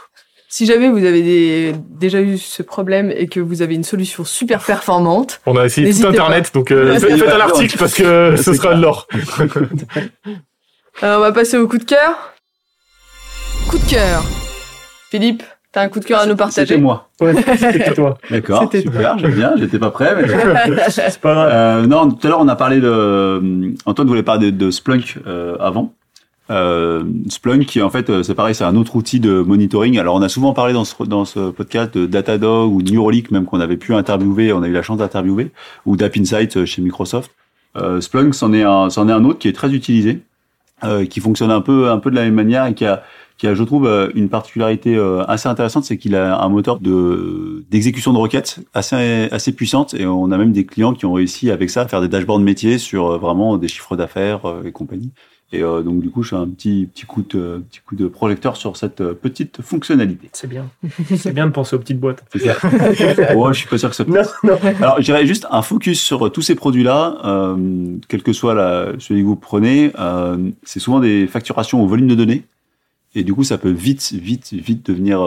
Si 0.49 0.67
jamais 0.67 0.88
vous 0.88 1.03
avez 1.03 1.23
des- 1.23 1.73
déjà 1.89 2.21
eu 2.21 2.38
ce 2.38 2.62
problème 2.62 3.12
et 3.17 3.25
que 3.25 3.39
vous 3.39 3.63
avez 3.63 3.73
une 3.73 3.84
solution 3.84 4.23
super 4.23 4.63
performante, 4.63 5.41
On 5.47 5.58
a 5.58 5.65
essayé 5.65 5.91
tout 5.91 6.06
internet, 6.06 6.51
donc 6.53 6.69
euh, 6.69 6.93
faites, 6.99 7.17
faites 7.17 7.27
un 7.34 7.39
article 7.39 7.75
parce 7.79 7.95
que 7.95 8.36
ce 8.36 8.53
sera 8.53 8.75
de 8.75 8.82
l'or. 8.84 9.08
Alors, 11.01 11.17
on 11.19 11.21
va 11.21 11.32
passer 11.32 11.58
au 11.58 11.67
coup 11.67 11.79
de 11.79 11.84
cœur. 11.84 12.34
Coup 13.67 13.79
de 13.79 13.89
cœur. 13.89 14.23
Philippe, 15.10 15.41
t'as 15.71 15.82
un 15.82 15.89
coup 15.89 15.99
de 15.99 16.06
cœur 16.06 16.19
à 16.19 16.27
nous 16.27 16.36
partager 16.36 16.67
C'était 16.67 16.79
moi. 16.79 17.10
Ouais, 17.19 17.34
c'était 17.58 17.93
toi. 17.95 18.19
D'accord, 18.29 18.62
C'était 18.62 18.82
super, 18.82 19.17
j'aime 19.17 19.34
bien, 19.34 19.53
j'étais 19.58 19.79
pas 19.79 19.89
prêt. 19.89 20.15
Mais... 20.15 20.27
C'est 20.89 21.19
pas 21.19 21.34
grave. 21.34 21.49
Euh, 21.51 21.86
non, 21.88 22.12
tout 22.12 22.27
à 22.27 22.29
l'heure 22.29 22.39
on 22.41 22.47
a 22.47 22.56
parlé 22.56 22.79
de. 22.79 22.88
euh, 22.88 23.71
Antoine 23.88 24.08
voulait 24.08 24.21
parler 24.21 24.51
de, 24.51 24.65
de 24.65 24.69
Splunk 24.71 25.17
euh, 25.25 25.56
avant. 25.60 25.93
Euh, 26.49 27.03
Splunk, 27.29 27.79
en 27.82 27.89
fait, 27.89 28.10
euh, 28.10 28.23
c'est 28.23 28.36
pareil, 28.36 28.53
c'est 28.53 28.65
un 28.65 28.75
autre 28.75 28.95
outil 28.95 29.19
de 29.19 29.41
monitoring. 29.41 29.97
Alors, 29.97 30.15
on 30.15 30.21
a 30.21 30.29
souvent 30.29 30.53
parlé 30.53 30.73
dans 30.73 30.84
ce, 30.84 31.03
dans 31.03 31.25
ce 31.25 31.51
podcast 31.51 31.97
de 31.97 32.06
Datadog 32.06 32.71
ou 32.71 32.82
Neuralink, 32.82 33.32
même 33.32 33.45
qu'on 33.45 33.62
avait 33.62 33.77
pu 33.77 33.93
interviewer, 33.93 34.51
on 34.51 34.62
a 34.62 34.67
eu 34.67 34.73
la 34.73 34.82
chance 34.82 34.97
d'interviewer, 34.97 35.51
ou 35.86 35.95
d'App 35.95 36.17
Insight 36.17 36.58
euh, 36.58 36.65
chez 36.65 36.82
Microsoft. 36.82 37.32
Euh, 37.77 38.01
Splunk, 38.01 38.36
c'en 38.36 38.53
est 38.53 38.63
un, 38.63 38.89
c'en 38.89 39.08
est 39.08 39.13
un 39.13 39.23
autre 39.23 39.39
qui 39.39 39.47
est 39.47 39.53
très 39.53 39.73
utilisé, 39.73 40.21
euh, 40.84 41.06
qui 41.06 41.21
fonctionne 41.21 41.51
un 41.51 41.62
peu, 41.62 41.89
un 41.89 41.97
peu 41.99 42.12
de 42.12 42.15
la 42.15 42.23
même 42.23 42.36
manière 42.36 42.65
et 42.65 42.73
qui 42.73 42.86
a, 42.86 43.03
qui 43.38 43.47
a, 43.47 43.56
je 43.56 43.63
trouve, 43.63 43.88
euh, 43.88 44.12
une 44.13 44.29
particularité 44.29 44.99
assez 45.27 45.47
intéressante, 45.49 45.86
c'est 45.86 45.97
qu'il 45.97 46.15
a 46.15 46.39
un 46.39 46.49
moteur 46.49 46.79
de 46.79 47.65
d'exécution 47.71 48.13
de 48.13 48.17
requêtes 48.19 48.60
assez 48.73 49.27
assez 49.32 49.53
puissante 49.53 49.93
et 49.95 50.06
on 50.06 50.29
a 50.32 50.38
même 50.38 50.51
des 50.51 50.65
clients 50.65 50.93
qui 50.93 51.06
ont 51.06 51.13
réussi 51.13 51.49
avec 51.49 51.69
ça 51.69 51.82
à 51.82 51.88
faire 51.88 52.01
des 52.01 52.10
dashboards 52.10 52.39
métiers 52.39 52.77
sur 52.77 53.17
vraiment 53.17 53.58
des 53.58 53.67
chiffres 53.67 53.95
d'affaires 53.95 54.41
et 54.65 54.71
compagnie. 54.71 55.12
Et 55.53 55.61
euh, 55.61 55.83
donc 55.83 56.01
du 56.01 56.09
coup, 56.09 56.23
je 56.23 56.29
fais 56.29 56.35
un 56.35 56.47
petit 56.47 56.89
petit 56.91 57.05
coup 57.05 57.21
de 57.21 57.63
petit 57.69 57.79
coup 57.85 57.95
de 57.95 58.07
projecteur 58.07 58.57
sur 58.57 58.75
cette 58.75 59.01
euh, 59.01 59.13
petite 59.13 59.61
fonctionnalité. 59.61 60.27
C'est 60.33 60.49
bien. 60.49 60.65
C'est 61.15 61.31
bien 61.31 61.45
de 61.45 61.51
penser 61.51 61.75
aux 61.75 61.79
petites 61.79 61.99
boîtes. 61.99 62.23
C'est 62.31 62.39
ça. 62.39 62.55
ouais, 63.35 63.53
je 63.53 63.59
suis 63.59 63.69
pas 63.69 63.77
sûr 63.77 63.91
que 63.91 63.95
ça. 63.95 64.03
Non, 64.05 64.23
non. 64.43 64.57
Alors, 64.81 64.99
j'irai 64.99 65.27
juste 65.27 65.45
un 65.51 65.61
focus 65.61 66.01
sur 66.01 66.25
euh, 66.25 66.29
tous 66.29 66.41
ces 66.41 66.55
produits-là, 66.55 67.17
euh, 67.23 67.95
quel 68.07 68.23
que 68.23 68.33
soit 68.33 68.55
la, 68.55 68.93
celui 68.97 69.21
que 69.21 69.27
vous 69.27 69.35
prenez. 69.35 69.91
euh, 69.99 70.49
c'est 70.63 70.79
souvent 70.79 70.99
des 70.99 71.27
facturations 71.27 71.83
au 71.83 71.87
volume 71.87 72.07
de 72.07 72.15
données. 72.15 72.45
Et 73.13 73.23
du 73.23 73.31
coup, 73.35 73.43
ça 73.43 73.59
peut 73.59 73.69
vite, 73.69 74.11
vite, 74.11 74.53
vite 74.53 74.87
devenir 74.87 75.21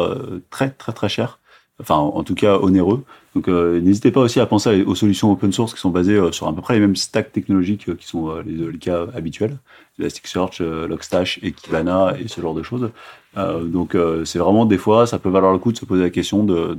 très, 0.50 0.70
très, 0.70 0.92
très 0.92 1.08
cher. 1.08 1.38
Enfin, 1.80 1.96
en, 1.96 2.22
tout 2.24 2.34
cas, 2.34 2.56
onéreux. 2.58 3.04
Donc, 3.34 3.48
euh, 3.48 3.80
n'hésitez 3.80 4.10
pas 4.10 4.20
aussi 4.22 4.40
à 4.40 4.46
penser 4.46 4.82
aux 4.84 4.94
solutions 4.94 5.30
open 5.30 5.52
source 5.52 5.74
qui 5.74 5.80
sont 5.80 5.90
basées 5.90 6.16
euh, 6.16 6.32
sur 6.32 6.48
à 6.48 6.54
peu 6.54 6.62
près 6.62 6.72
les 6.74 6.80
mêmes 6.80 6.96
stacks 6.96 7.32
technologiques 7.32 7.88
euh, 7.90 7.94
qui 7.94 8.06
sont 8.06 8.30
euh, 8.30 8.42
les, 8.46 8.72
les 8.72 8.78
cas 8.78 9.06
habituels. 9.14 9.58
Elasticsearch, 9.98 10.62
euh, 10.62 10.88
Logstash 10.88 11.38
et 11.42 11.52
Kibana 11.52 12.14
et 12.18 12.28
ce 12.28 12.40
genre 12.40 12.54
de 12.54 12.62
choses. 12.62 12.90
Euh, 13.36 13.64
donc, 13.64 13.94
euh, 13.94 14.24
c'est 14.24 14.38
vraiment 14.38 14.64
des 14.64 14.78
fois, 14.78 15.06
ça 15.06 15.18
peut 15.18 15.28
valoir 15.28 15.52
le 15.52 15.58
coup 15.58 15.70
de 15.70 15.76
se 15.76 15.84
poser 15.84 16.02
la 16.02 16.10
question 16.10 16.44
de, 16.44 16.78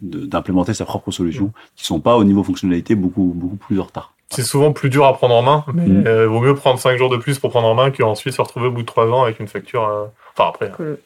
d'implémenter 0.00 0.74
sa 0.74 0.84
propre 0.84 1.10
solution, 1.10 1.52
qui 1.76 1.84
sont 1.84 2.00
pas 2.00 2.16
au 2.16 2.24
niveau 2.24 2.42
fonctionnalité 2.42 2.94
beaucoup 2.94 3.32
beaucoup 3.34 3.56
plus 3.56 3.78
en 3.80 3.84
retard. 3.84 4.14
C'est 4.30 4.42
souvent 4.42 4.72
plus 4.72 4.88
dur 4.88 5.04
à 5.04 5.12
prendre 5.12 5.34
en 5.34 5.42
main, 5.42 5.64
mais 5.74 5.86
Mm. 5.86 6.06
euh, 6.06 6.26
vaut 6.28 6.40
mieux 6.40 6.54
prendre 6.54 6.78
5 6.78 6.96
jours 6.96 7.10
de 7.10 7.16
plus 7.18 7.38
pour 7.38 7.50
prendre 7.50 7.66
en 7.68 7.74
main 7.74 7.90
qu'ensuite 7.90 8.32
se 8.34 8.40
retrouver 8.40 8.66
au 8.68 8.70
bout 8.72 8.80
de 8.82 8.86
3 8.86 9.06
ans 9.08 9.24
avec 9.24 9.40
une 9.40 9.48
facture. 9.48 9.86
euh, 9.86 10.06
Enfin 10.36 10.48
après. 10.48 10.70
Que- 10.76 10.98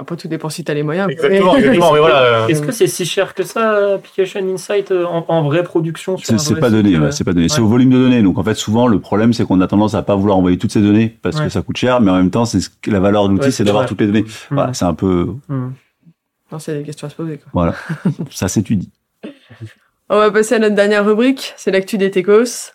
Après, 0.00 0.16
tout 0.16 0.28
dépend 0.28 0.48
si 0.48 0.64
t'as 0.64 0.72
les 0.72 0.82
moyens. 0.82 1.10
Exactement, 1.10 1.56
exactement. 1.56 1.92
Mais 1.92 1.98
voilà. 1.98 2.22
euh, 2.22 2.46
Est-ce 2.46 2.62
que 2.62 2.72
c'est 2.72 2.86
si 2.86 3.04
cher 3.04 3.34
que 3.34 3.42
ça, 3.42 3.94
Application 3.96 4.40
Insight, 4.50 4.90
euh, 4.92 5.04
en, 5.04 5.26
en 5.28 5.42
vraie 5.42 5.62
production 5.62 6.16
sur 6.16 6.40
C'est 6.40 6.58
pas 6.58 6.70
donné, 6.70 6.94
euh, 6.96 7.00
ouais, 7.00 7.12
c'est 7.12 7.22
pas 7.24 7.34
donné. 7.34 7.50
C'est 7.50 7.60
au 7.60 7.66
volume 7.66 7.90
de 7.90 7.98
données. 7.98 8.22
Donc 8.22 8.38
en 8.38 8.42
fait, 8.42 8.54
souvent 8.54 8.86
le 8.86 8.98
problème 8.98 9.34
c'est 9.34 9.44
qu'on 9.44 9.60
a 9.60 9.66
tendance 9.66 9.94
à 9.94 10.02
pas 10.02 10.16
vouloir 10.16 10.38
envoyer 10.38 10.56
toutes 10.56 10.72
ces 10.72 10.80
données 10.80 11.14
parce 11.20 11.36
Ouais. 11.36 11.44
que 11.44 11.48
ça 11.50 11.60
coûte 11.60 11.76
cher, 11.76 12.00
mais 12.00 12.10
en 12.10 12.16
même 12.16 12.30
temps, 12.30 12.46
c'est 12.46 12.60
ce 12.60 12.70
la 12.86 12.98
valeur 12.98 13.26
de 13.28 13.32
l'outil, 13.34 13.44
Ouais, 13.44 13.50
c'est 13.50 13.64
d'avoir 13.64 13.84
toutes 13.84 14.00
les 14.00 14.06
données. 14.06 14.22
Hmm. 14.50 14.54
Voilà, 14.54 14.72
c'est 14.72 14.86
un 14.86 14.94
peu 14.94 15.34
Hmm. 15.48 15.68
Non, 16.50 16.58
c'est 16.58 16.78
des 16.78 16.82
questions 16.82 17.06
à 17.06 17.10
se 17.10 17.14
poser. 17.16 17.36
Quoi. 17.36 17.50
voilà, 17.52 17.74
ça 18.30 18.48
s'étudie. 18.48 18.90
On 20.08 20.16
va 20.16 20.30
passer 20.30 20.54
à 20.54 20.58
notre 20.58 20.74
dernière 20.76 21.04
rubrique, 21.04 21.52
c'est 21.58 21.70
l'actu 21.70 21.98
des 21.98 22.10
techos. 22.10 22.72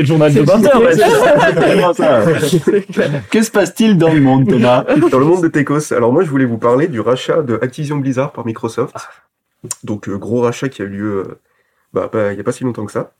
C'est 0.00 0.02
le 0.02 0.06
journal 0.06 0.32
de 0.34 0.40
20 0.40 2.00
heures. 2.00 2.26
ouais. 2.26 3.20
Que 3.30 3.42
se 3.42 3.50
passe-t-il 3.50 3.98
dans 3.98 4.12
le 4.12 4.20
monde, 4.20 4.48
Thomas? 4.48 4.84
Dans 5.10 5.18
le 5.18 5.24
monde 5.26 5.42
de 5.42 5.48
Tecos, 5.48 5.92
alors 5.92 6.12
moi 6.12 6.22
je 6.24 6.30
voulais 6.30 6.44
vous 6.44 6.58
parler 6.58 6.88
du 6.88 7.00
rachat 7.00 7.42
de 7.42 7.58
Activision 7.62 7.96
Blizzard 7.96 8.32
par 8.32 8.46
Microsoft. 8.46 8.94
Donc 9.84 10.08
euh, 10.08 10.16
gros 10.16 10.40
rachat 10.40 10.68
qui 10.68 10.82
a 10.82 10.86
lieu 10.86 11.24
euh, 11.28 11.38
bah, 11.92 12.10
il 12.30 12.34
n'y 12.34 12.40
a 12.40 12.44
pas 12.44 12.52
si 12.52 12.64
longtemps 12.64 12.86
que 12.86 12.92
ça. 12.92 13.12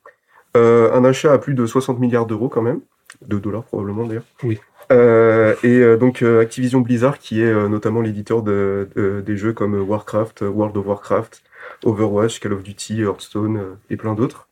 Euh, 0.57 0.93
un 0.93 1.05
achat 1.05 1.33
à 1.33 1.39
plus 1.39 1.55
de 1.55 1.67
60 1.67 1.99
milliards 2.01 2.27
d'euros 2.27 2.49
quand 2.49 2.63
même, 2.63 2.81
de 3.27 3.39
dollars 3.39 3.65
probablement 3.65 4.07
d'ailleurs. 4.07 4.25
Oui. 4.43 4.59
Euh, 4.91 5.55
et 5.63 5.79
euh, 5.81 5.97
donc 5.97 6.23
euh, 6.23 6.41
Activision 6.41 6.81
Blizzard 6.81 7.19
qui 7.19 7.43
est 7.43 7.53
euh, 7.53 7.69
notamment 7.69 8.01
l'éditeur 8.01 8.43
de, 8.43 8.89
de- 8.97 9.21
des 9.25 9.37
jeux 9.37 9.53
comme 9.53 9.75
Warcraft, 9.81 10.41
World 10.43 10.77
of 10.77 10.87
Warcraft, 10.87 11.43
Overwatch, 11.85 12.41
Call 12.41 12.55
of 12.55 12.63
Duty, 12.65 13.03
Hearthstone 13.03 13.57
euh, 13.59 13.75
et 13.91 13.97
plein 13.97 14.15
d'autres. 14.15 14.49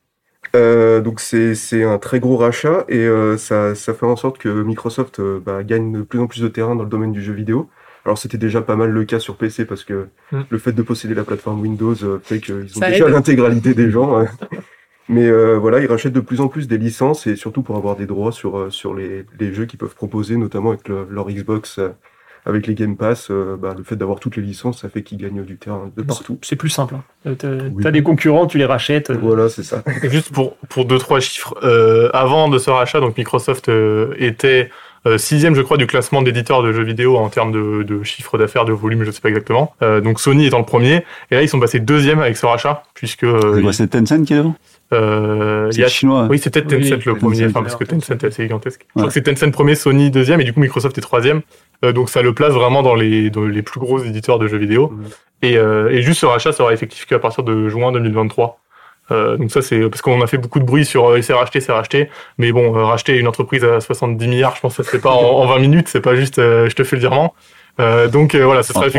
Euh, 0.58 1.00
donc 1.00 1.20
c'est 1.20 1.54
c'est 1.54 1.84
un 1.84 1.98
très 1.98 2.18
gros 2.20 2.36
rachat 2.36 2.84
et 2.88 2.98
euh, 3.06 3.36
ça, 3.36 3.74
ça 3.74 3.94
fait 3.94 4.06
en 4.06 4.16
sorte 4.16 4.38
que 4.38 4.48
Microsoft 4.62 5.20
euh, 5.20 5.40
bah, 5.44 5.62
gagne 5.62 5.92
de 5.92 6.02
plus 6.02 6.18
en 6.18 6.26
plus 6.26 6.42
de 6.42 6.48
terrain 6.48 6.74
dans 6.74 6.82
le 6.82 6.88
domaine 6.90 7.12
du 7.12 7.22
jeu 7.22 7.32
vidéo. 7.32 7.68
Alors 8.04 8.18
c'était 8.18 8.38
déjà 8.38 8.60
pas 8.62 8.74
mal 8.76 8.90
le 8.90 9.04
cas 9.04 9.18
sur 9.20 9.36
PC 9.36 9.64
parce 9.66 9.84
que 9.84 10.08
Mm. 10.32 10.40
le 10.50 10.58
fait 10.58 10.72
de 10.72 10.82
posséder 10.82 11.14
la 11.14 11.24
plateforme 11.24 11.60
Windows 11.60 11.94
euh, 12.02 12.18
fait 12.22 12.38
qu'ils 12.40 12.54
ont 12.76 12.80
Ça 12.80 12.90
déjà 12.90 13.08
l'intégralité 13.08 13.72
des 13.74 13.90
gens. 13.90 14.18
hein. 14.18 14.26
Mais 15.08 15.26
euh, 15.26 15.56
voilà, 15.56 15.80
ils 15.80 15.86
rachètent 15.86 16.12
de 16.12 16.20
plus 16.20 16.40
en 16.42 16.48
plus 16.48 16.68
des 16.68 16.76
licences 16.76 17.26
et 17.26 17.34
surtout 17.36 17.62
pour 17.62 17.76
avoir 17.76 17.96
des 17.96 18.04
droits 18.04 18.30
sur, 18.32 18.70
sur 18.70 18.94
les, 18.94 19.24
les 19.40 19.54
jeux 19.54 19.64
qu'ils 19.64 19.78
peuvent 19.78 19.94
proposer, 19.94 20.36
notamment 20.36 20.70
avec 20.70 20.86
le- 20.88 21.06
leur 21.10 21.30
Xbox, 21.30 21.78
euh, 21.78 21.88
avec 22.48 22.66
les 22.66 22.74
Game 22.74 22.96
Pass. 22.96 23.28
euh, 23.30 23.56
bah, 23.56 23.74
le 23.76 23.84
fait 23.84 23.94
d'avoir 23.96 24.18
toutes 24.18 24.36
les 24.36 24.42
licences, 24.42 24.80
ça 24.80 24.88
fait 24.88 25.02
qu'ils 25.02 25.18
gagnent 25.18 25.44
du 25.44 25.56
terrain 25.56 25.90
de 25.96 26.02
partout. 26.02 26.38
C'est 26.42 26.56
plus 26.56 26.70
simple. 26.70 26.94
hein. 26.96 27.02
Euh, 27.26 27.34
T'as 27.36 27.48
Oui. 27.48 27.82
t'as 27.82 27.90
des 27.92 28.02
concurrents, 28.02 28.46
tu 28.46 28.58
les 28.58 28.64
rachètes. 28.64 29.10
euh, 29.10 29.18
Voilà, 29.20 29.48
c'est 29.48 29.62
ça. 29.62 29.84
Juste 30.04 30.32
pour, 30.32 30.56
pour 30.68 30.84
deux, 30.86 30.98
trois 30.98 31.20
chiffres. 31.20 31.54
Euh, 31.62 32.10
avant 32.12 32.48
de 32.48 32.58
ce 32.58 32.70
rachat, 32.70 33.00
donc 33.00 33.16
Microsoft 33.16 33.68
euh, 33.68 34.14
était 34.18 34.70
Euh, 35.06 35.16
sixième, 35.16 35.54
je 35.54 35.62
crois, 35.62 35.76
du 35.76 35.86
classement 35.86 36.22
d'éditeurs 36.22 36.60
de 36.60 36.72
jeux 36.72 36.82
vidéo 36.82 37.16
en 37.18 37.28
termes 37.28 37.52
de, 37.52 37.84
de 37.84 38.02
chiffre 38.02 38.36
d'affaires, 38.36 38.64
de 38.64 38.72
volume, 38.72 39.04
je 39.04 39.12
sais 39.12 39.20
pas 39.20 39.28
exactement. 39.28 39.72
Euh, 39.80 40.00
donc 40.00 40.18
Sony 40.18 40.46
étant 40.46 40.58
le 40.58 40.64
premier. 40.64 41.04
Et 41.30 41.36
là, 41.36 41.42
ils 41.42 41.48
sont 41.48 41.60
passés 41.60 41.78
deuxième 41.78 42.18
avec 42.18 42.36
ce 42.36 42.44
rachat, 42.44 42.82
puisque 42.94 43.22
euh, 43.22 43.54
C'est 43.54 43.62
quoi, 43.62 43.72
c'est 43.72 43.86
Tencent 43.86 44.24
qui 44.26 44.32
est 44.34 44.38
devant 44.38 44.56
euh, 44.92 45.66
il 45.68 45.74
C'est 45.74 45.80
y 45.80 45.84
a 45.84 45.88
chinois. 45.88 46.26
oui, 46.30 46.38
c'est 46.38 46.52
peut-être 46.52 46.72
Oui, 46.72 46.88
Tencent 46.88 47.04
le 47.04 47.12
Tencent, 47.12 47.18
premier, 47.18 47.46
enfin, 47.46 47.62
parce 47.62 47.76
que 47.76 47.84
Tencent 47.84 48.10
est 48.10 48.24
assez 48.24 48.42
gigantesque. 48.42 48.86
Je 48.88 48.92
crois 48.92 49.06
que 49.06 49.12
c'est 49.12 49.22
Tencent 49.22 49.50
premier, 49.52 49.74
Sony 49.74 50.10
deuxième, 50.10 50.40
et 50.40 50.44
du 50.44 50.52
coup 50.52 50.60
Microsoft 50.60 50.96
est 50.96 51.02
troisième. 51.02 51.42
Euh, 51.84 51.92
donc 51.92 52.08
ça 52.10 52.22
le 52.22 52.32
place 52.32 52.52
vraiment 52.52 52.82
dans 52.82 52.94
les, 52.94 53.30
dans 53.30 53.44
les 53.44 53.62
plus 53.62 53.80
gros 53.80 54.02
éditeurs 54.02 54.38
de 54.38 54.48
jeux 54.48 54.58
vidéo. 54.58 54.88
Mhm. 54.88 55.04
Et, 55.42 55.56
euh, 55.56 55.90
et 55.90 56.02
juste 56.02 56.20
ce 56.20 56.26
rachat 56.26 56.52
sera 56.52 56.72
effectif 56.72 57.06
qu'à 57.06 57.18
partir 57.18 57.44
de 57.44 57.68
juin 57.68 57.92
2023. 57.92 58.60
Euh, 59.10 59.38
donc 59.38 59.50
ça 59.50 59.62
c'est 59.62 59.88
parce 59.88 60.02
qu'on 60.02 60.20
a 60.20 60.26
fait 60.26 60.36
beaucoup 60.36 60.58
de 60.58 60.64
bruit 60.64 60.84
sur 60.84 61.08
euh, 61.08 61.22
c'est 61.22 61.32
racheté, 61.32 61.60
c'est 61.60 61.72
racheté, 61.72 62.10
mais 62.36 62.52
bon 62.52 62.76
euh, 62.76 62.84
racheter 62.84 63.16
une 63.16 63.26
entreprise 63.26 63.64
à 63.64 63.80
70 63.80 64.26
milliards, 64.28 64.54
je 64.56 64.60
pense 64.60 64.76
que 64.76 64.82
ça 64.82 64.90
se 64.90 64.94
fait 64.94 65.02
pas 65.02 65.12
en, 65.12 65.22
en 65.22 65.46
20 65.46 65.60
minutes, 65.60 65.88
c'est 65.88 66.02
pas 66.02 66.14
juste 66.14 66.38
euh, 66.38 66.68
je 66.68 66.74
te 66.74 66.84
fais 66.84 66.96
le 66.96 67.00
virement. 67.00 67.34
Euh, 67.80 68.08
donc 68.08 68.34
euh, 68.34 68.44
voilà, 68.44 68.62
ce 68.62 68.72
sera 68.72 68.82
frais. 68.90 68.98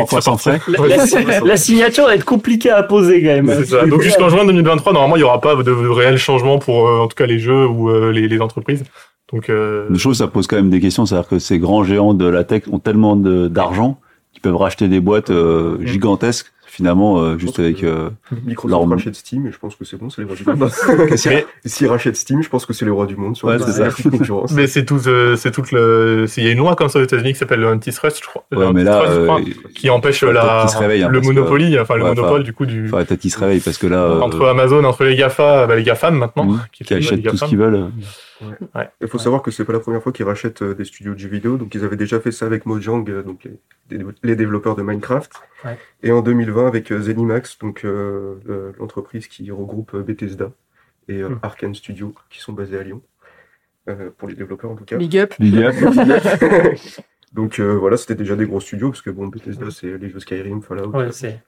La, 0.88 0.96
la- 0.96 1.40
la 1.40 1.56
signature 1.56 2.06
va 2.06 2.14
être 2.14 2.24
compliquée 2.24 2.70
à 2.70 2.82
poser 2.82 3.20
quand 3.22 3.28
même. 3.28 3.46
c'est 3.58 3.66
ça. 3.66 3.86
Donc 3.86 4.00
jusqu'en 4.02 4.28
juin 4.30 4.44
2023, 4.46 4.92
normalement, 4.92 5.16
il 5.16 5.20
y 5.20 5.22
aura 5.24 5.40
pas 5.40 5.54
de, 5.56 5.62
de 5.62 5.88
réel 5.88 6.16
changement 6.16 6.58
pour, 6.58 6.88
euh, 6.88 7.00
en 7.00 7.06
tout 7.08 7.14
cas, 7.14 7.26
les 7.26 7.38
jeux 7.38 7.66
ou 7.66 7.90
euh, 7.90 8.10
les, 8.10 8.26
les 8.28 8.40
entreprises. 8.40 8.84
Donc, 9.32 9.48
euh, 9.50 9.86
Une 9.90 9.98
chose, 9.98 10.18
ça 10.18 10.26
pose 10.26 10.46
quand 10.46 10.56
même 10.56 10.70
des 10.70 10.80
questions, 10.80 11.06
c'est-à-dire 11.06 11.28
que 11.28 11.38
ces 11.38 11.58
grands 11.58 11.84
géants 11.84 12.14
de 12.14 12.26
la 12.26 12.42
tech 12.42 12.62
ont 12.72 12.78
tellement 12.78 13.16
de- 13.16 13.48
d'argent 13.48 13.98
qu'ils 14.32 14.40
peuvent 14.42 14.56
racheter 14.56 14.88
des 14.88 15.00
boîtes 15.00 15.30
euh, 15.30 15.76
gigantesques, 15.84 16.46
finalement, 16.70 17.18
euh, 17.18 17.36
juste 17.36 17.58
avec... 17.58 17.82
euh, 17.82 18.10
Microsoft 18.46 18.80
Leur- 18.80 18.88
rachète 18.88 19.14
Steam 19.16 19.46
et 19.46 19.52
je 19.52 19.58
pense 19.58 19.74
que 19.74 19.84
c'est 19.84 19.96
bon, 19.96 20.08
c'est 20.08 20.22
les 20.22 20.26
rois 20.26 20.36
du 20.36 20.44
monde. 20.44 20.70
S'ils 21.66 21.86
rachètent 21.88 22.16
Steam, 22.16 22.42
je 22.42 22.48
pense 22.48 22.64
que 22.66 22.72
c'est 22.72 22.84
les 22.84 22.90
rois 22.90 23.06
du 23.06 23.16
monde 23.16 23.36
sur 23.36 23.48
Ouais, 23.48 23.58
la 23.58 23.66
c'est 23.66 23.72
ça. 23.72 23.84
la 24.04 24.10
concurrence. 24.10 24.52
mais 24.52 24.66
c'est 24.66 24.84
tout, 24.84 25.00
euh, 25.06 25.36
c'est 25.36 25.50
toute 25.50 25.72
le, 25.72 26.26
c'est- 26.28 26.40
il 26.40 26.44
y 26.44 26.48
a 26.48 26.52
une 26.52 26.58
loi 26.58 26.76
comme 26.76 26.88
ça 26.88 26.98
aux 26.98 27.02
États-Unis 27.02 27.32
qui 27.32 27.38
s'appelle 27.38 27.60
le 27.60 27.68
antitrust, 27.68 28.20
je 28.22 28.26
crois, 28.28 28.44
Ouais, 28.52 28.66
Le 28.66 28.72
mais 28.72 28.84
là, 28.84 28.98
antitrust, 29.00 29.20
je 29.20 29.24
crois, 29.26 29.40
euh, 29.40 29.68
qui 29.74 29.90
empêche 29.90 30.22
la, 30.22 30.62
hein, 30.62 31.08
le 31.08 31.20
que- 31.20 31.26
monopoly, 31.26 31.78
enfin 31.78 31.96
le 31.96 32.04
Ouais, 32.04 32.08
monopole 32.14 32.42
du 32.44 32.52
coup 32.52 32.66
du, 32.66 32.88
faudrait 32.88 33.04
peut-être 33.04 33.20
qu'ils 33.20 33.30
se 33.32 33.38
réveillent, 33.38 33.60
parce 33.60 33.78
que 33.78 33.86
là... 33.86 34.18
entre 34.22 34.46
Amazon, 34.46 34.84
entre 34.84 35.04
les 35.04 35.16
GAFA, 35.16 35.66
bah, 35.66 35.76
les 35.76 35.82
GAFAM 35.82 36.14
maintenant, 36.16 36.44
Mhm. 36.44 36.60
qui, 36.72 36.94
achètent 36.94 37.22
tout 37.22 37.36
ce 37.36 37.44
qu'ils 37.46 37.58
veulent. 37.58 37.86
Il 39.00 39.08
faut 39.08 39.18
savoir 39.18 39.42
que 39.42 39.50
c'est 39.50 39.64
pas 39.64 39.72
la 39.72 39.80
première 39.80 40.02
fois 40.02 40.12
qu'ils 40.12 40.24
rachètent 40.26 40.62
euh, 40.62 40.74
des 40.74 40.84
studios 40.84 41.14
de 41.14 41.18
jeux 41.18 41.28
vidéo, 41.28 41.56
donc 41.56 41.74
ils 41.74 41.84
avaient 41.84 41.96
déjà 41.96 42.20
fait 42.20 42.32
ça 42.32 42.46
avec 42.46 42.66
Mojang, 42.66 43.04
euh, 43.08 43.22
donc 43.22 43.48
les, 44.22 44.36
développeurs 44.36 44.76
de 44.76 44.82
Minecraft, 44.82 45.32
Ouais. 45.64 45.76
et 46.02 46.10
en 46.12 46.22
2020 46.22 46.66
avec 46.66 46.90
euh, 46.92 47.00
Zenimax, 47.02 47.58
donc 47.58 47.84
euh, 47.84 48.36
le- 48.46 48.72
l'entreprise 48.78 49.26
qui 49.28 49.50
regroupe 49.50 49.94
euh, 49.94 50.02
Bethesda 50.02 50.50
et 51.08 51.20
euh, 51.22 51.28
Hmm. 51.30 51.38
Arkane 51.42 51.74
Studio, 51.74 52.14
qui 52.30 52.40
sont 52.40 52.52
basés 52.52 52.78
à 52.78 52.82
Lyon, 52.82 53.02
euh, 53.88 54.10
pour 54.16 54.28
les 54.28 54.34
développeurs 54.34 54.70
en 54.70 54.76
tout 54.76 54.84
cas. 54.84 54.96
Big 54.96 55.16
up. 55.18 55.34
Big 55.38 55.56
up. 55.58 55.74
donc 57.32 57.58
euh, 57.58 57.74
voilà, 57.76 57.96
c'était 57.96 58.14
déjà 58.14 58.36
des 58.36 58.46
gros 58.46 58.60
studios, 58.60 58.90
parce 58.90 59.02
que 59.02 59.10
bon, 59.10 59.26
Bethesda 59.28 59.70
c'est 59.70 59.98
les 59.98 60.08
jeux 60.08 60.20
Skyrim, 60.20 60.62
Fallout. 60.62 60.90
Ouais, 60.90 61.12
c'est 61.12 61.40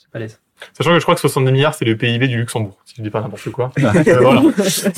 c'est 0.00 0.12
balèze. 0.12 0.40
Sachant 0.76 0.90
que 0.90 0.98
je 0.98 1.02
crois 1.04 1.14
que 1.14 1.20
70 1.22 1.52
milliards, 1.52 1.74
c'est 1.74 1.84
le 1.86 1.96
PIB 1.96 2.28
du 2.28 2.36
Luxembourg, 2.36 2.76
si 2.84 2.94
je 2.98 3.02
dis 3.02 3.10
pas 3.10 3.20
n'importe 3.20 3.48
quoi. 3.50 3.70
Euh, 3.78 4.18
voilà. 4.20 4.42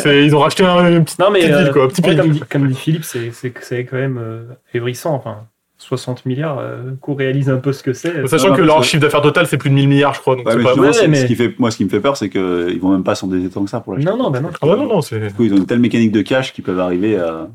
Ils 0.06 0.34
ont 0.34 0.40
racheté 0.40 0.64
un, 0.64 0.90
une 0.92 1.04
petite, 1.04 1.18
Non, 1.20 1.30
mais 1.30 1.40
petite 1.40 1.52
euh, 1.54 1.62
ville, 1.64 1.72
quoi, 1.72 1.84
un 1.84 1.88
petit 1.88 2.02
ouais, 2.02 2.08
pays. 2.08 2.16
comme, 2.18 2.30
dit, 2.30 2.40
comme 2.50 2.68
dit 2.68 2.74
Philippe, 2.74 3.04
c'est 3.04 3.30
c'est 3.32 3.52
c'est 3.60 3.84
quand 3.84 3.96
même 3.96 4.18
euh, 4.20 4.42
évrissant. 4.74 5.14
Enfin, 5.14 5.46
60 5.78 6.26
milliards, 6.26 6.58
euh, 6.60 6.92
qu'on 7.00 7.14
réalise 7.14 7.48
un 7.50 7.56
peu 7.58 7.72
ce 7.72 7.82
que 7.82 7.92
c'est. 7.92 8.26
Sachant 8.28 8.50
Non, 8.50 8.54
que 8.56 8.62
leur 8.62 8.82
chiffre 8.84 9.02
d'affaires 9.02 9.22
total, 9.22 9.46
c'est 9.48 9.56
plus 9.58 9.70
de 9.70 9.74
1000 9.74 9.88
milliards, 9.88 10.14
je 10.14 10.20
crois. 10.20 10.36
Donc 10.36 10.46
Ouais, 10.46 10.52
c'est 10.52 10.58
mais 10.58 10.64
pas 10.64 10.70
justement, 10.70 10.86
Ouais, 10.88 10.92
c'est- 10.92 11.08
mais- 11.08 11.20
ce 11.22 11.26
qui 11.26 11.34
fait, 11.36 11.54
moi, 11.58 11.70
ce 11.70 11.76
qui 11.76 11.84
me 11.84 11.90
fait 11.90 12.00
peur, 12.00 12.16
c'est 12.16 12.28
qu'ils 12.28 12.80
vont 12.80 12.90
même 12.92 13.04
pas 13.04 13.14
s'endetter 13.16 13.48
tant 13.48 13.64
que 13.64 13.70
ça 13.70 13.80
pour 13.80 13.94
l'acheter. 13.94 14.08
Non, 14.10 14.16
non, 14.16 14.30
bah 14.30 14.40
non. 14.40 14.50
Ah 14.60 14.66
bah 14.66 14.76
non, 14.76 14.86
non, 14.86 15.00
c'est. 15.02 15.18
Du 15.20 15.32
coup, 15.34 15.44
ils 15.44 15.52
ont 15.52 15.56
une 15.58 15.66
telle 15.66 15.80
mécanique 15.80 16.12
de 16.12 16.22
cash 16.22 16.52
qu'ils 16.52 16.64
peuvent 16.64 16.78
arriver 16.80 17.16
à... 17.18 17.48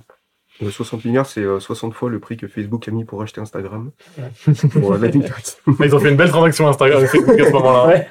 Euh, 0.63 0.71
60 0.71 1.05
milliards, 1.05 1.25
c'est 1.25 1.41
euh, 1.41 1.59
60 1.59 1.93
fois 1.93 2.09
le 2.09 2.19
prix 2.19 2.37
que 2.37 2.47
Facebook 2.47 2.87
a 2.87 2.91
mis 2.91 3.05
pour 3.05 3.21
acheter 3.21 3.41
Instagram. 3.41 3.91
Pour 4.71 4.93
euh, 4.93 4.97
l'anecdote. 4.97 5.61
Ils 5.79 5.95
ont 5.95 5.99
fait 5.99 6.09
une 6.09 6.15
belle 6.15 6.29
transaction 6.29 6.67
Instagram 6.67 7.03
à 7.03 7.07
ce 7.07 7.51
moment-là. 7.51 7.87
Ouais. 7.87 8.07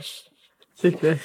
C'est 0.75 0.93
clair. 0.93 1.19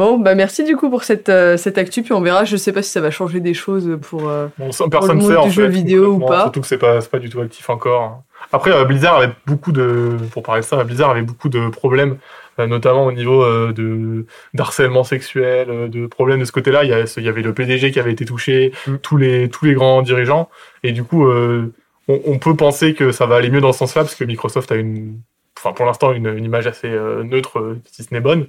Bon, 0.00 0.16
bah 0.18 0.34
merci 0.34 0.64
du 0.64 0.76
coup 0.78 0.88
pour 0.88 1.04
cette, 1.04 1.28
euh, 1.28 1.58
cette 1.58 1.76
actu, 1.76 2.02
puis 2.02 2.14
on 2.14 2.22
verra. 2.22 2.46
Je 2.46 2.56
sais 2.56 2.72
pas 2.72 2.80
si 2.82 2.90
ça 2.90 3.02
va 3.02 3.10
changer 3.10 3.40
des 3.40 3.52
choses 3.52 3.98
pour. 4.00 4.30
euh, 4.30 4.46
Bon, 4.58 4.72
ça, 4.72 4.86
personne 4.90 5.18
le 5.18 5.24
sait 5.24 5.36
en 5.36 5.50
jeu 5.50 5.64
fait, 5.64 5.68
vidéo 5.70 6.12
ou 6.14 6.20
pas. 6.20 6.42
Surtout 6.44 6.62
que 6.62 6.66
c'est 6.66 6.78
pas, 6.78 7.02
c'est 7.02 7.10
pas 7.10 7.18
du 7.18 7.28
tout 7.28 7.40
actif 7.40 7.68
encore. 7.68 8.22
Après, 8.50 8.72
euh, 8.72 8.84
Blizzard 8.86 9.16
avait 9.16 9.32
beaucoup 9.46 9.72
de, 9.72 10.16
pour 10.32 10.42
parler 10.42 10.62
de 10.62 10.66
ça, 10.66 10.82
Blizzard 10.84 11.10
avait 11.10 11.20
beaucoup 11.20 11.50
de 11.50 11.68
problèmes, 11.68 12.16
euh, 12.58 12.66
notamment 12.66 13.04
au 13.04 13.12
niveau 13.12 13.42
euh, 13.44 13.72
de 13.74 14.24
d'harcèlement 14.54 15.04
sexuel, 15.04 15.90
de 15.90 16.06
problèmes 16.06 16.40
de 16.40 16.46
ce 16.46 16.52
côté-là. 16.52 16.84
Il 16.84 16.88
y, 16.90 16.94
a- 16.94 17.04
il 17.18 17.22
y 17.22 17.28
avait 17.28 17.42
le 17.42 17.52
PDG 17.52 17.90
qui 17.90 18.00
avait 18.00 18.12
été 18.12 18.24
touché, 18.24 18.72
Mm. 18.86 18.96
tous 19.02 19.18
les 19.18 19.50
tous 19.50 19.66
les 19.66 19.74
grands 19.74 20.00
dirigeants, 20.00 20.48
et 20.82 20.92
du 20.92 21.04
coup, 21.04 21.26
euh, 21.26 21.70
on, 22.08 22.18
on 22.24 22.38
peut 22.38 22.56
penser 22.56 22.94
que 22.94 23.12
ça 23.12 23.26
va 23.26 23.36
aller 23.36 23.50
mieux 23.50 23.60
dans 23.60 23.72
ce 23.74 23.80
sens-là 23.80 24.02
parce 24.04 24.14
que 24.14 24.24
Microsoft 24.24 24.72
a 24.72 24.76
une, 24.76 25.20
enfin 25.58 25.72
pour 25.74 25.84
l'instant 25.84 26.12
une, 26.12 26.26
une 26.38 26.44
image 26.46 26.66
assez 26.66 26.88
euh, 26.88 27.22
neutre, 27.22 27.76
si 27.92 28.02
ce 28.02 28.14
n'est 28.14 28.20
bonne. 28.22 28.46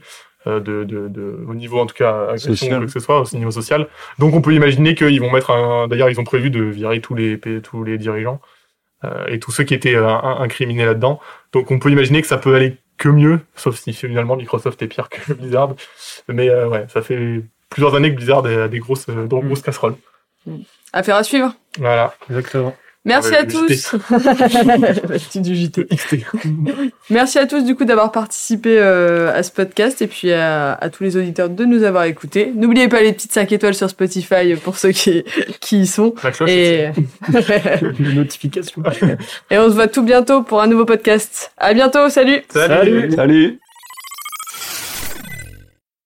Euh, 0.47 0.59
De, 0.59 0.83
de, 0.83 1.07
de, 1.07 1.45
au 1.47 1.53
niveau 1.53 1.79
en 1.79 1.85
tout 1.85 1.95
cas 1.95 2.23
agression 2.29 2.53
Social. 2.55 2.73
ou 2.73 2.77
quoi 2.79 2.85
que 2.87 2.91
ce 2.93 2.99
soit 2.99 3.21
au 3.21 3.37
niveau 3.37 3.51
social 3.51 3.87
donc 4.19 4.33
on 4.33 4.41
peut 4.41 4.53
imaginer 4.53 4.95
qu'ils 4.95 5.19
vont 5.21 5.31
mettre 5.31 5.51
un 5.51 5.87
d'ailleurs 5.87 6.09
ils 6.09 6.19
ont 6.19 6.23
prévu 6.23 6.49
de 6.49 6.63
virer 6.63 6.99
tous 7.01 7.13
les 7.15 7.39
tous 7.61 7.83
les 7.83 7.97
dirigeants 7.97 8.41
euh, 9.03 9.25
et 9.27 9.39
tous 9.39 9.51
ceux 9.51 9.63
qui 9.63 9.73
étaient 9.73 9.95
euh, 9.95 10.07
in- 10.07 10.37
incriminés 10.41 10.85
là-dedans. 10.85 11.19
Donc 11.53 11.71
on 11.71 11.79
peut 11.79 11.89
imaginer 11.89 12.21
que 12.21 12.27
ça 12.27 12.37
peut 12.37 12.53
aller 12.53 12.77
que 12.99 13.09
mieux, 13.09 13.39
sauf 13.55 13.75
si 13.75 13.93
finalement 13.93 14.35
Microsoft 14.35 14.79
est 14.83 14.87
pire 14.87 15.09
que 15.09 15.33
Blizzard. 15.39 15.73
Mais 16.27 16.49
euh, 16.49 16.67
ouais, 16.67 16.85
ça 16.87 17.01
fait 17.01 17.41
plusieurs 17.69 17.95
années 17.95 18.11
que 18.11 18.15
Blizzard 18.17 18.45
a 18.45 18.67
des 18.67 18.77
grosses, 18.79 19.09
euh, 19.09 19.23
de 19.25 19.27
grosses 19.47 19.63
casseroles. 19.63 19.95
Affaire 20.93 21.15
à 21.15 21.23
suivre. 21.23 21.55
Voilà. 21.79 22.13
Exactement. 22.29 22.75
Merci 23.03 23.35
à 23.35 23.45
tous. 23.45 23.95
Merci 27.09 27.39
à 27.39 27.47
tous 27.47 27.63
du 27.63 27.75
coup 27.75 27.85
d'avoir 27.85 28.11
participé 28.11 28.77
euh, 28.77 29.35
à 29.35 29.41
ce 29.41 29.51
podcast 29.51 30.01
et 30.01 30.07
puis 30.07 30.31
à, 30.31 30.73
à 30.73 30.89
tous 30.89 31.03
les 31.03 31.17
auditeurs 31.17 31.49
de 31.49 31.65
nous 31.65 31.83
avoir 31.83 32.03
écoutés. 32.03 32.51
N'oubliez 32.55 32.87
pas 32.89 33.01
les 33.01 33.13
petites 33.13 33.31
5 33.31 33.51
étoiles 33.51 33.73
sur 33.73 33.89
Spotify 33.89 34.55
pour 34.63 34.77
ceux 34.77 34.91
qui, 34.91 35.23
qui 35.59 35.81
y 35.81 35.87
sont. 35.87 36.13
La 36.23 36.31
cloche. 36.31 36.49
Et, 36.49 36.89
Les 37.99 38.13
notifications. 38.13 38.83
et 39.49 39.57
on 39.57 39.69
se 39.69 39.73
voit 39.73 39.87
tout 39.87 40.03
bientôt 40.03 40.43
pour 40.43 40.61
un 40.61 40.67
nouveau 40.67 40.85
podcast. 40.85 41.51
À 41.57 41.73
bientôt, 41.73 42.09
salut 42.09 42.43
Salut. 42.49 43.11
Salut 43.11 43.60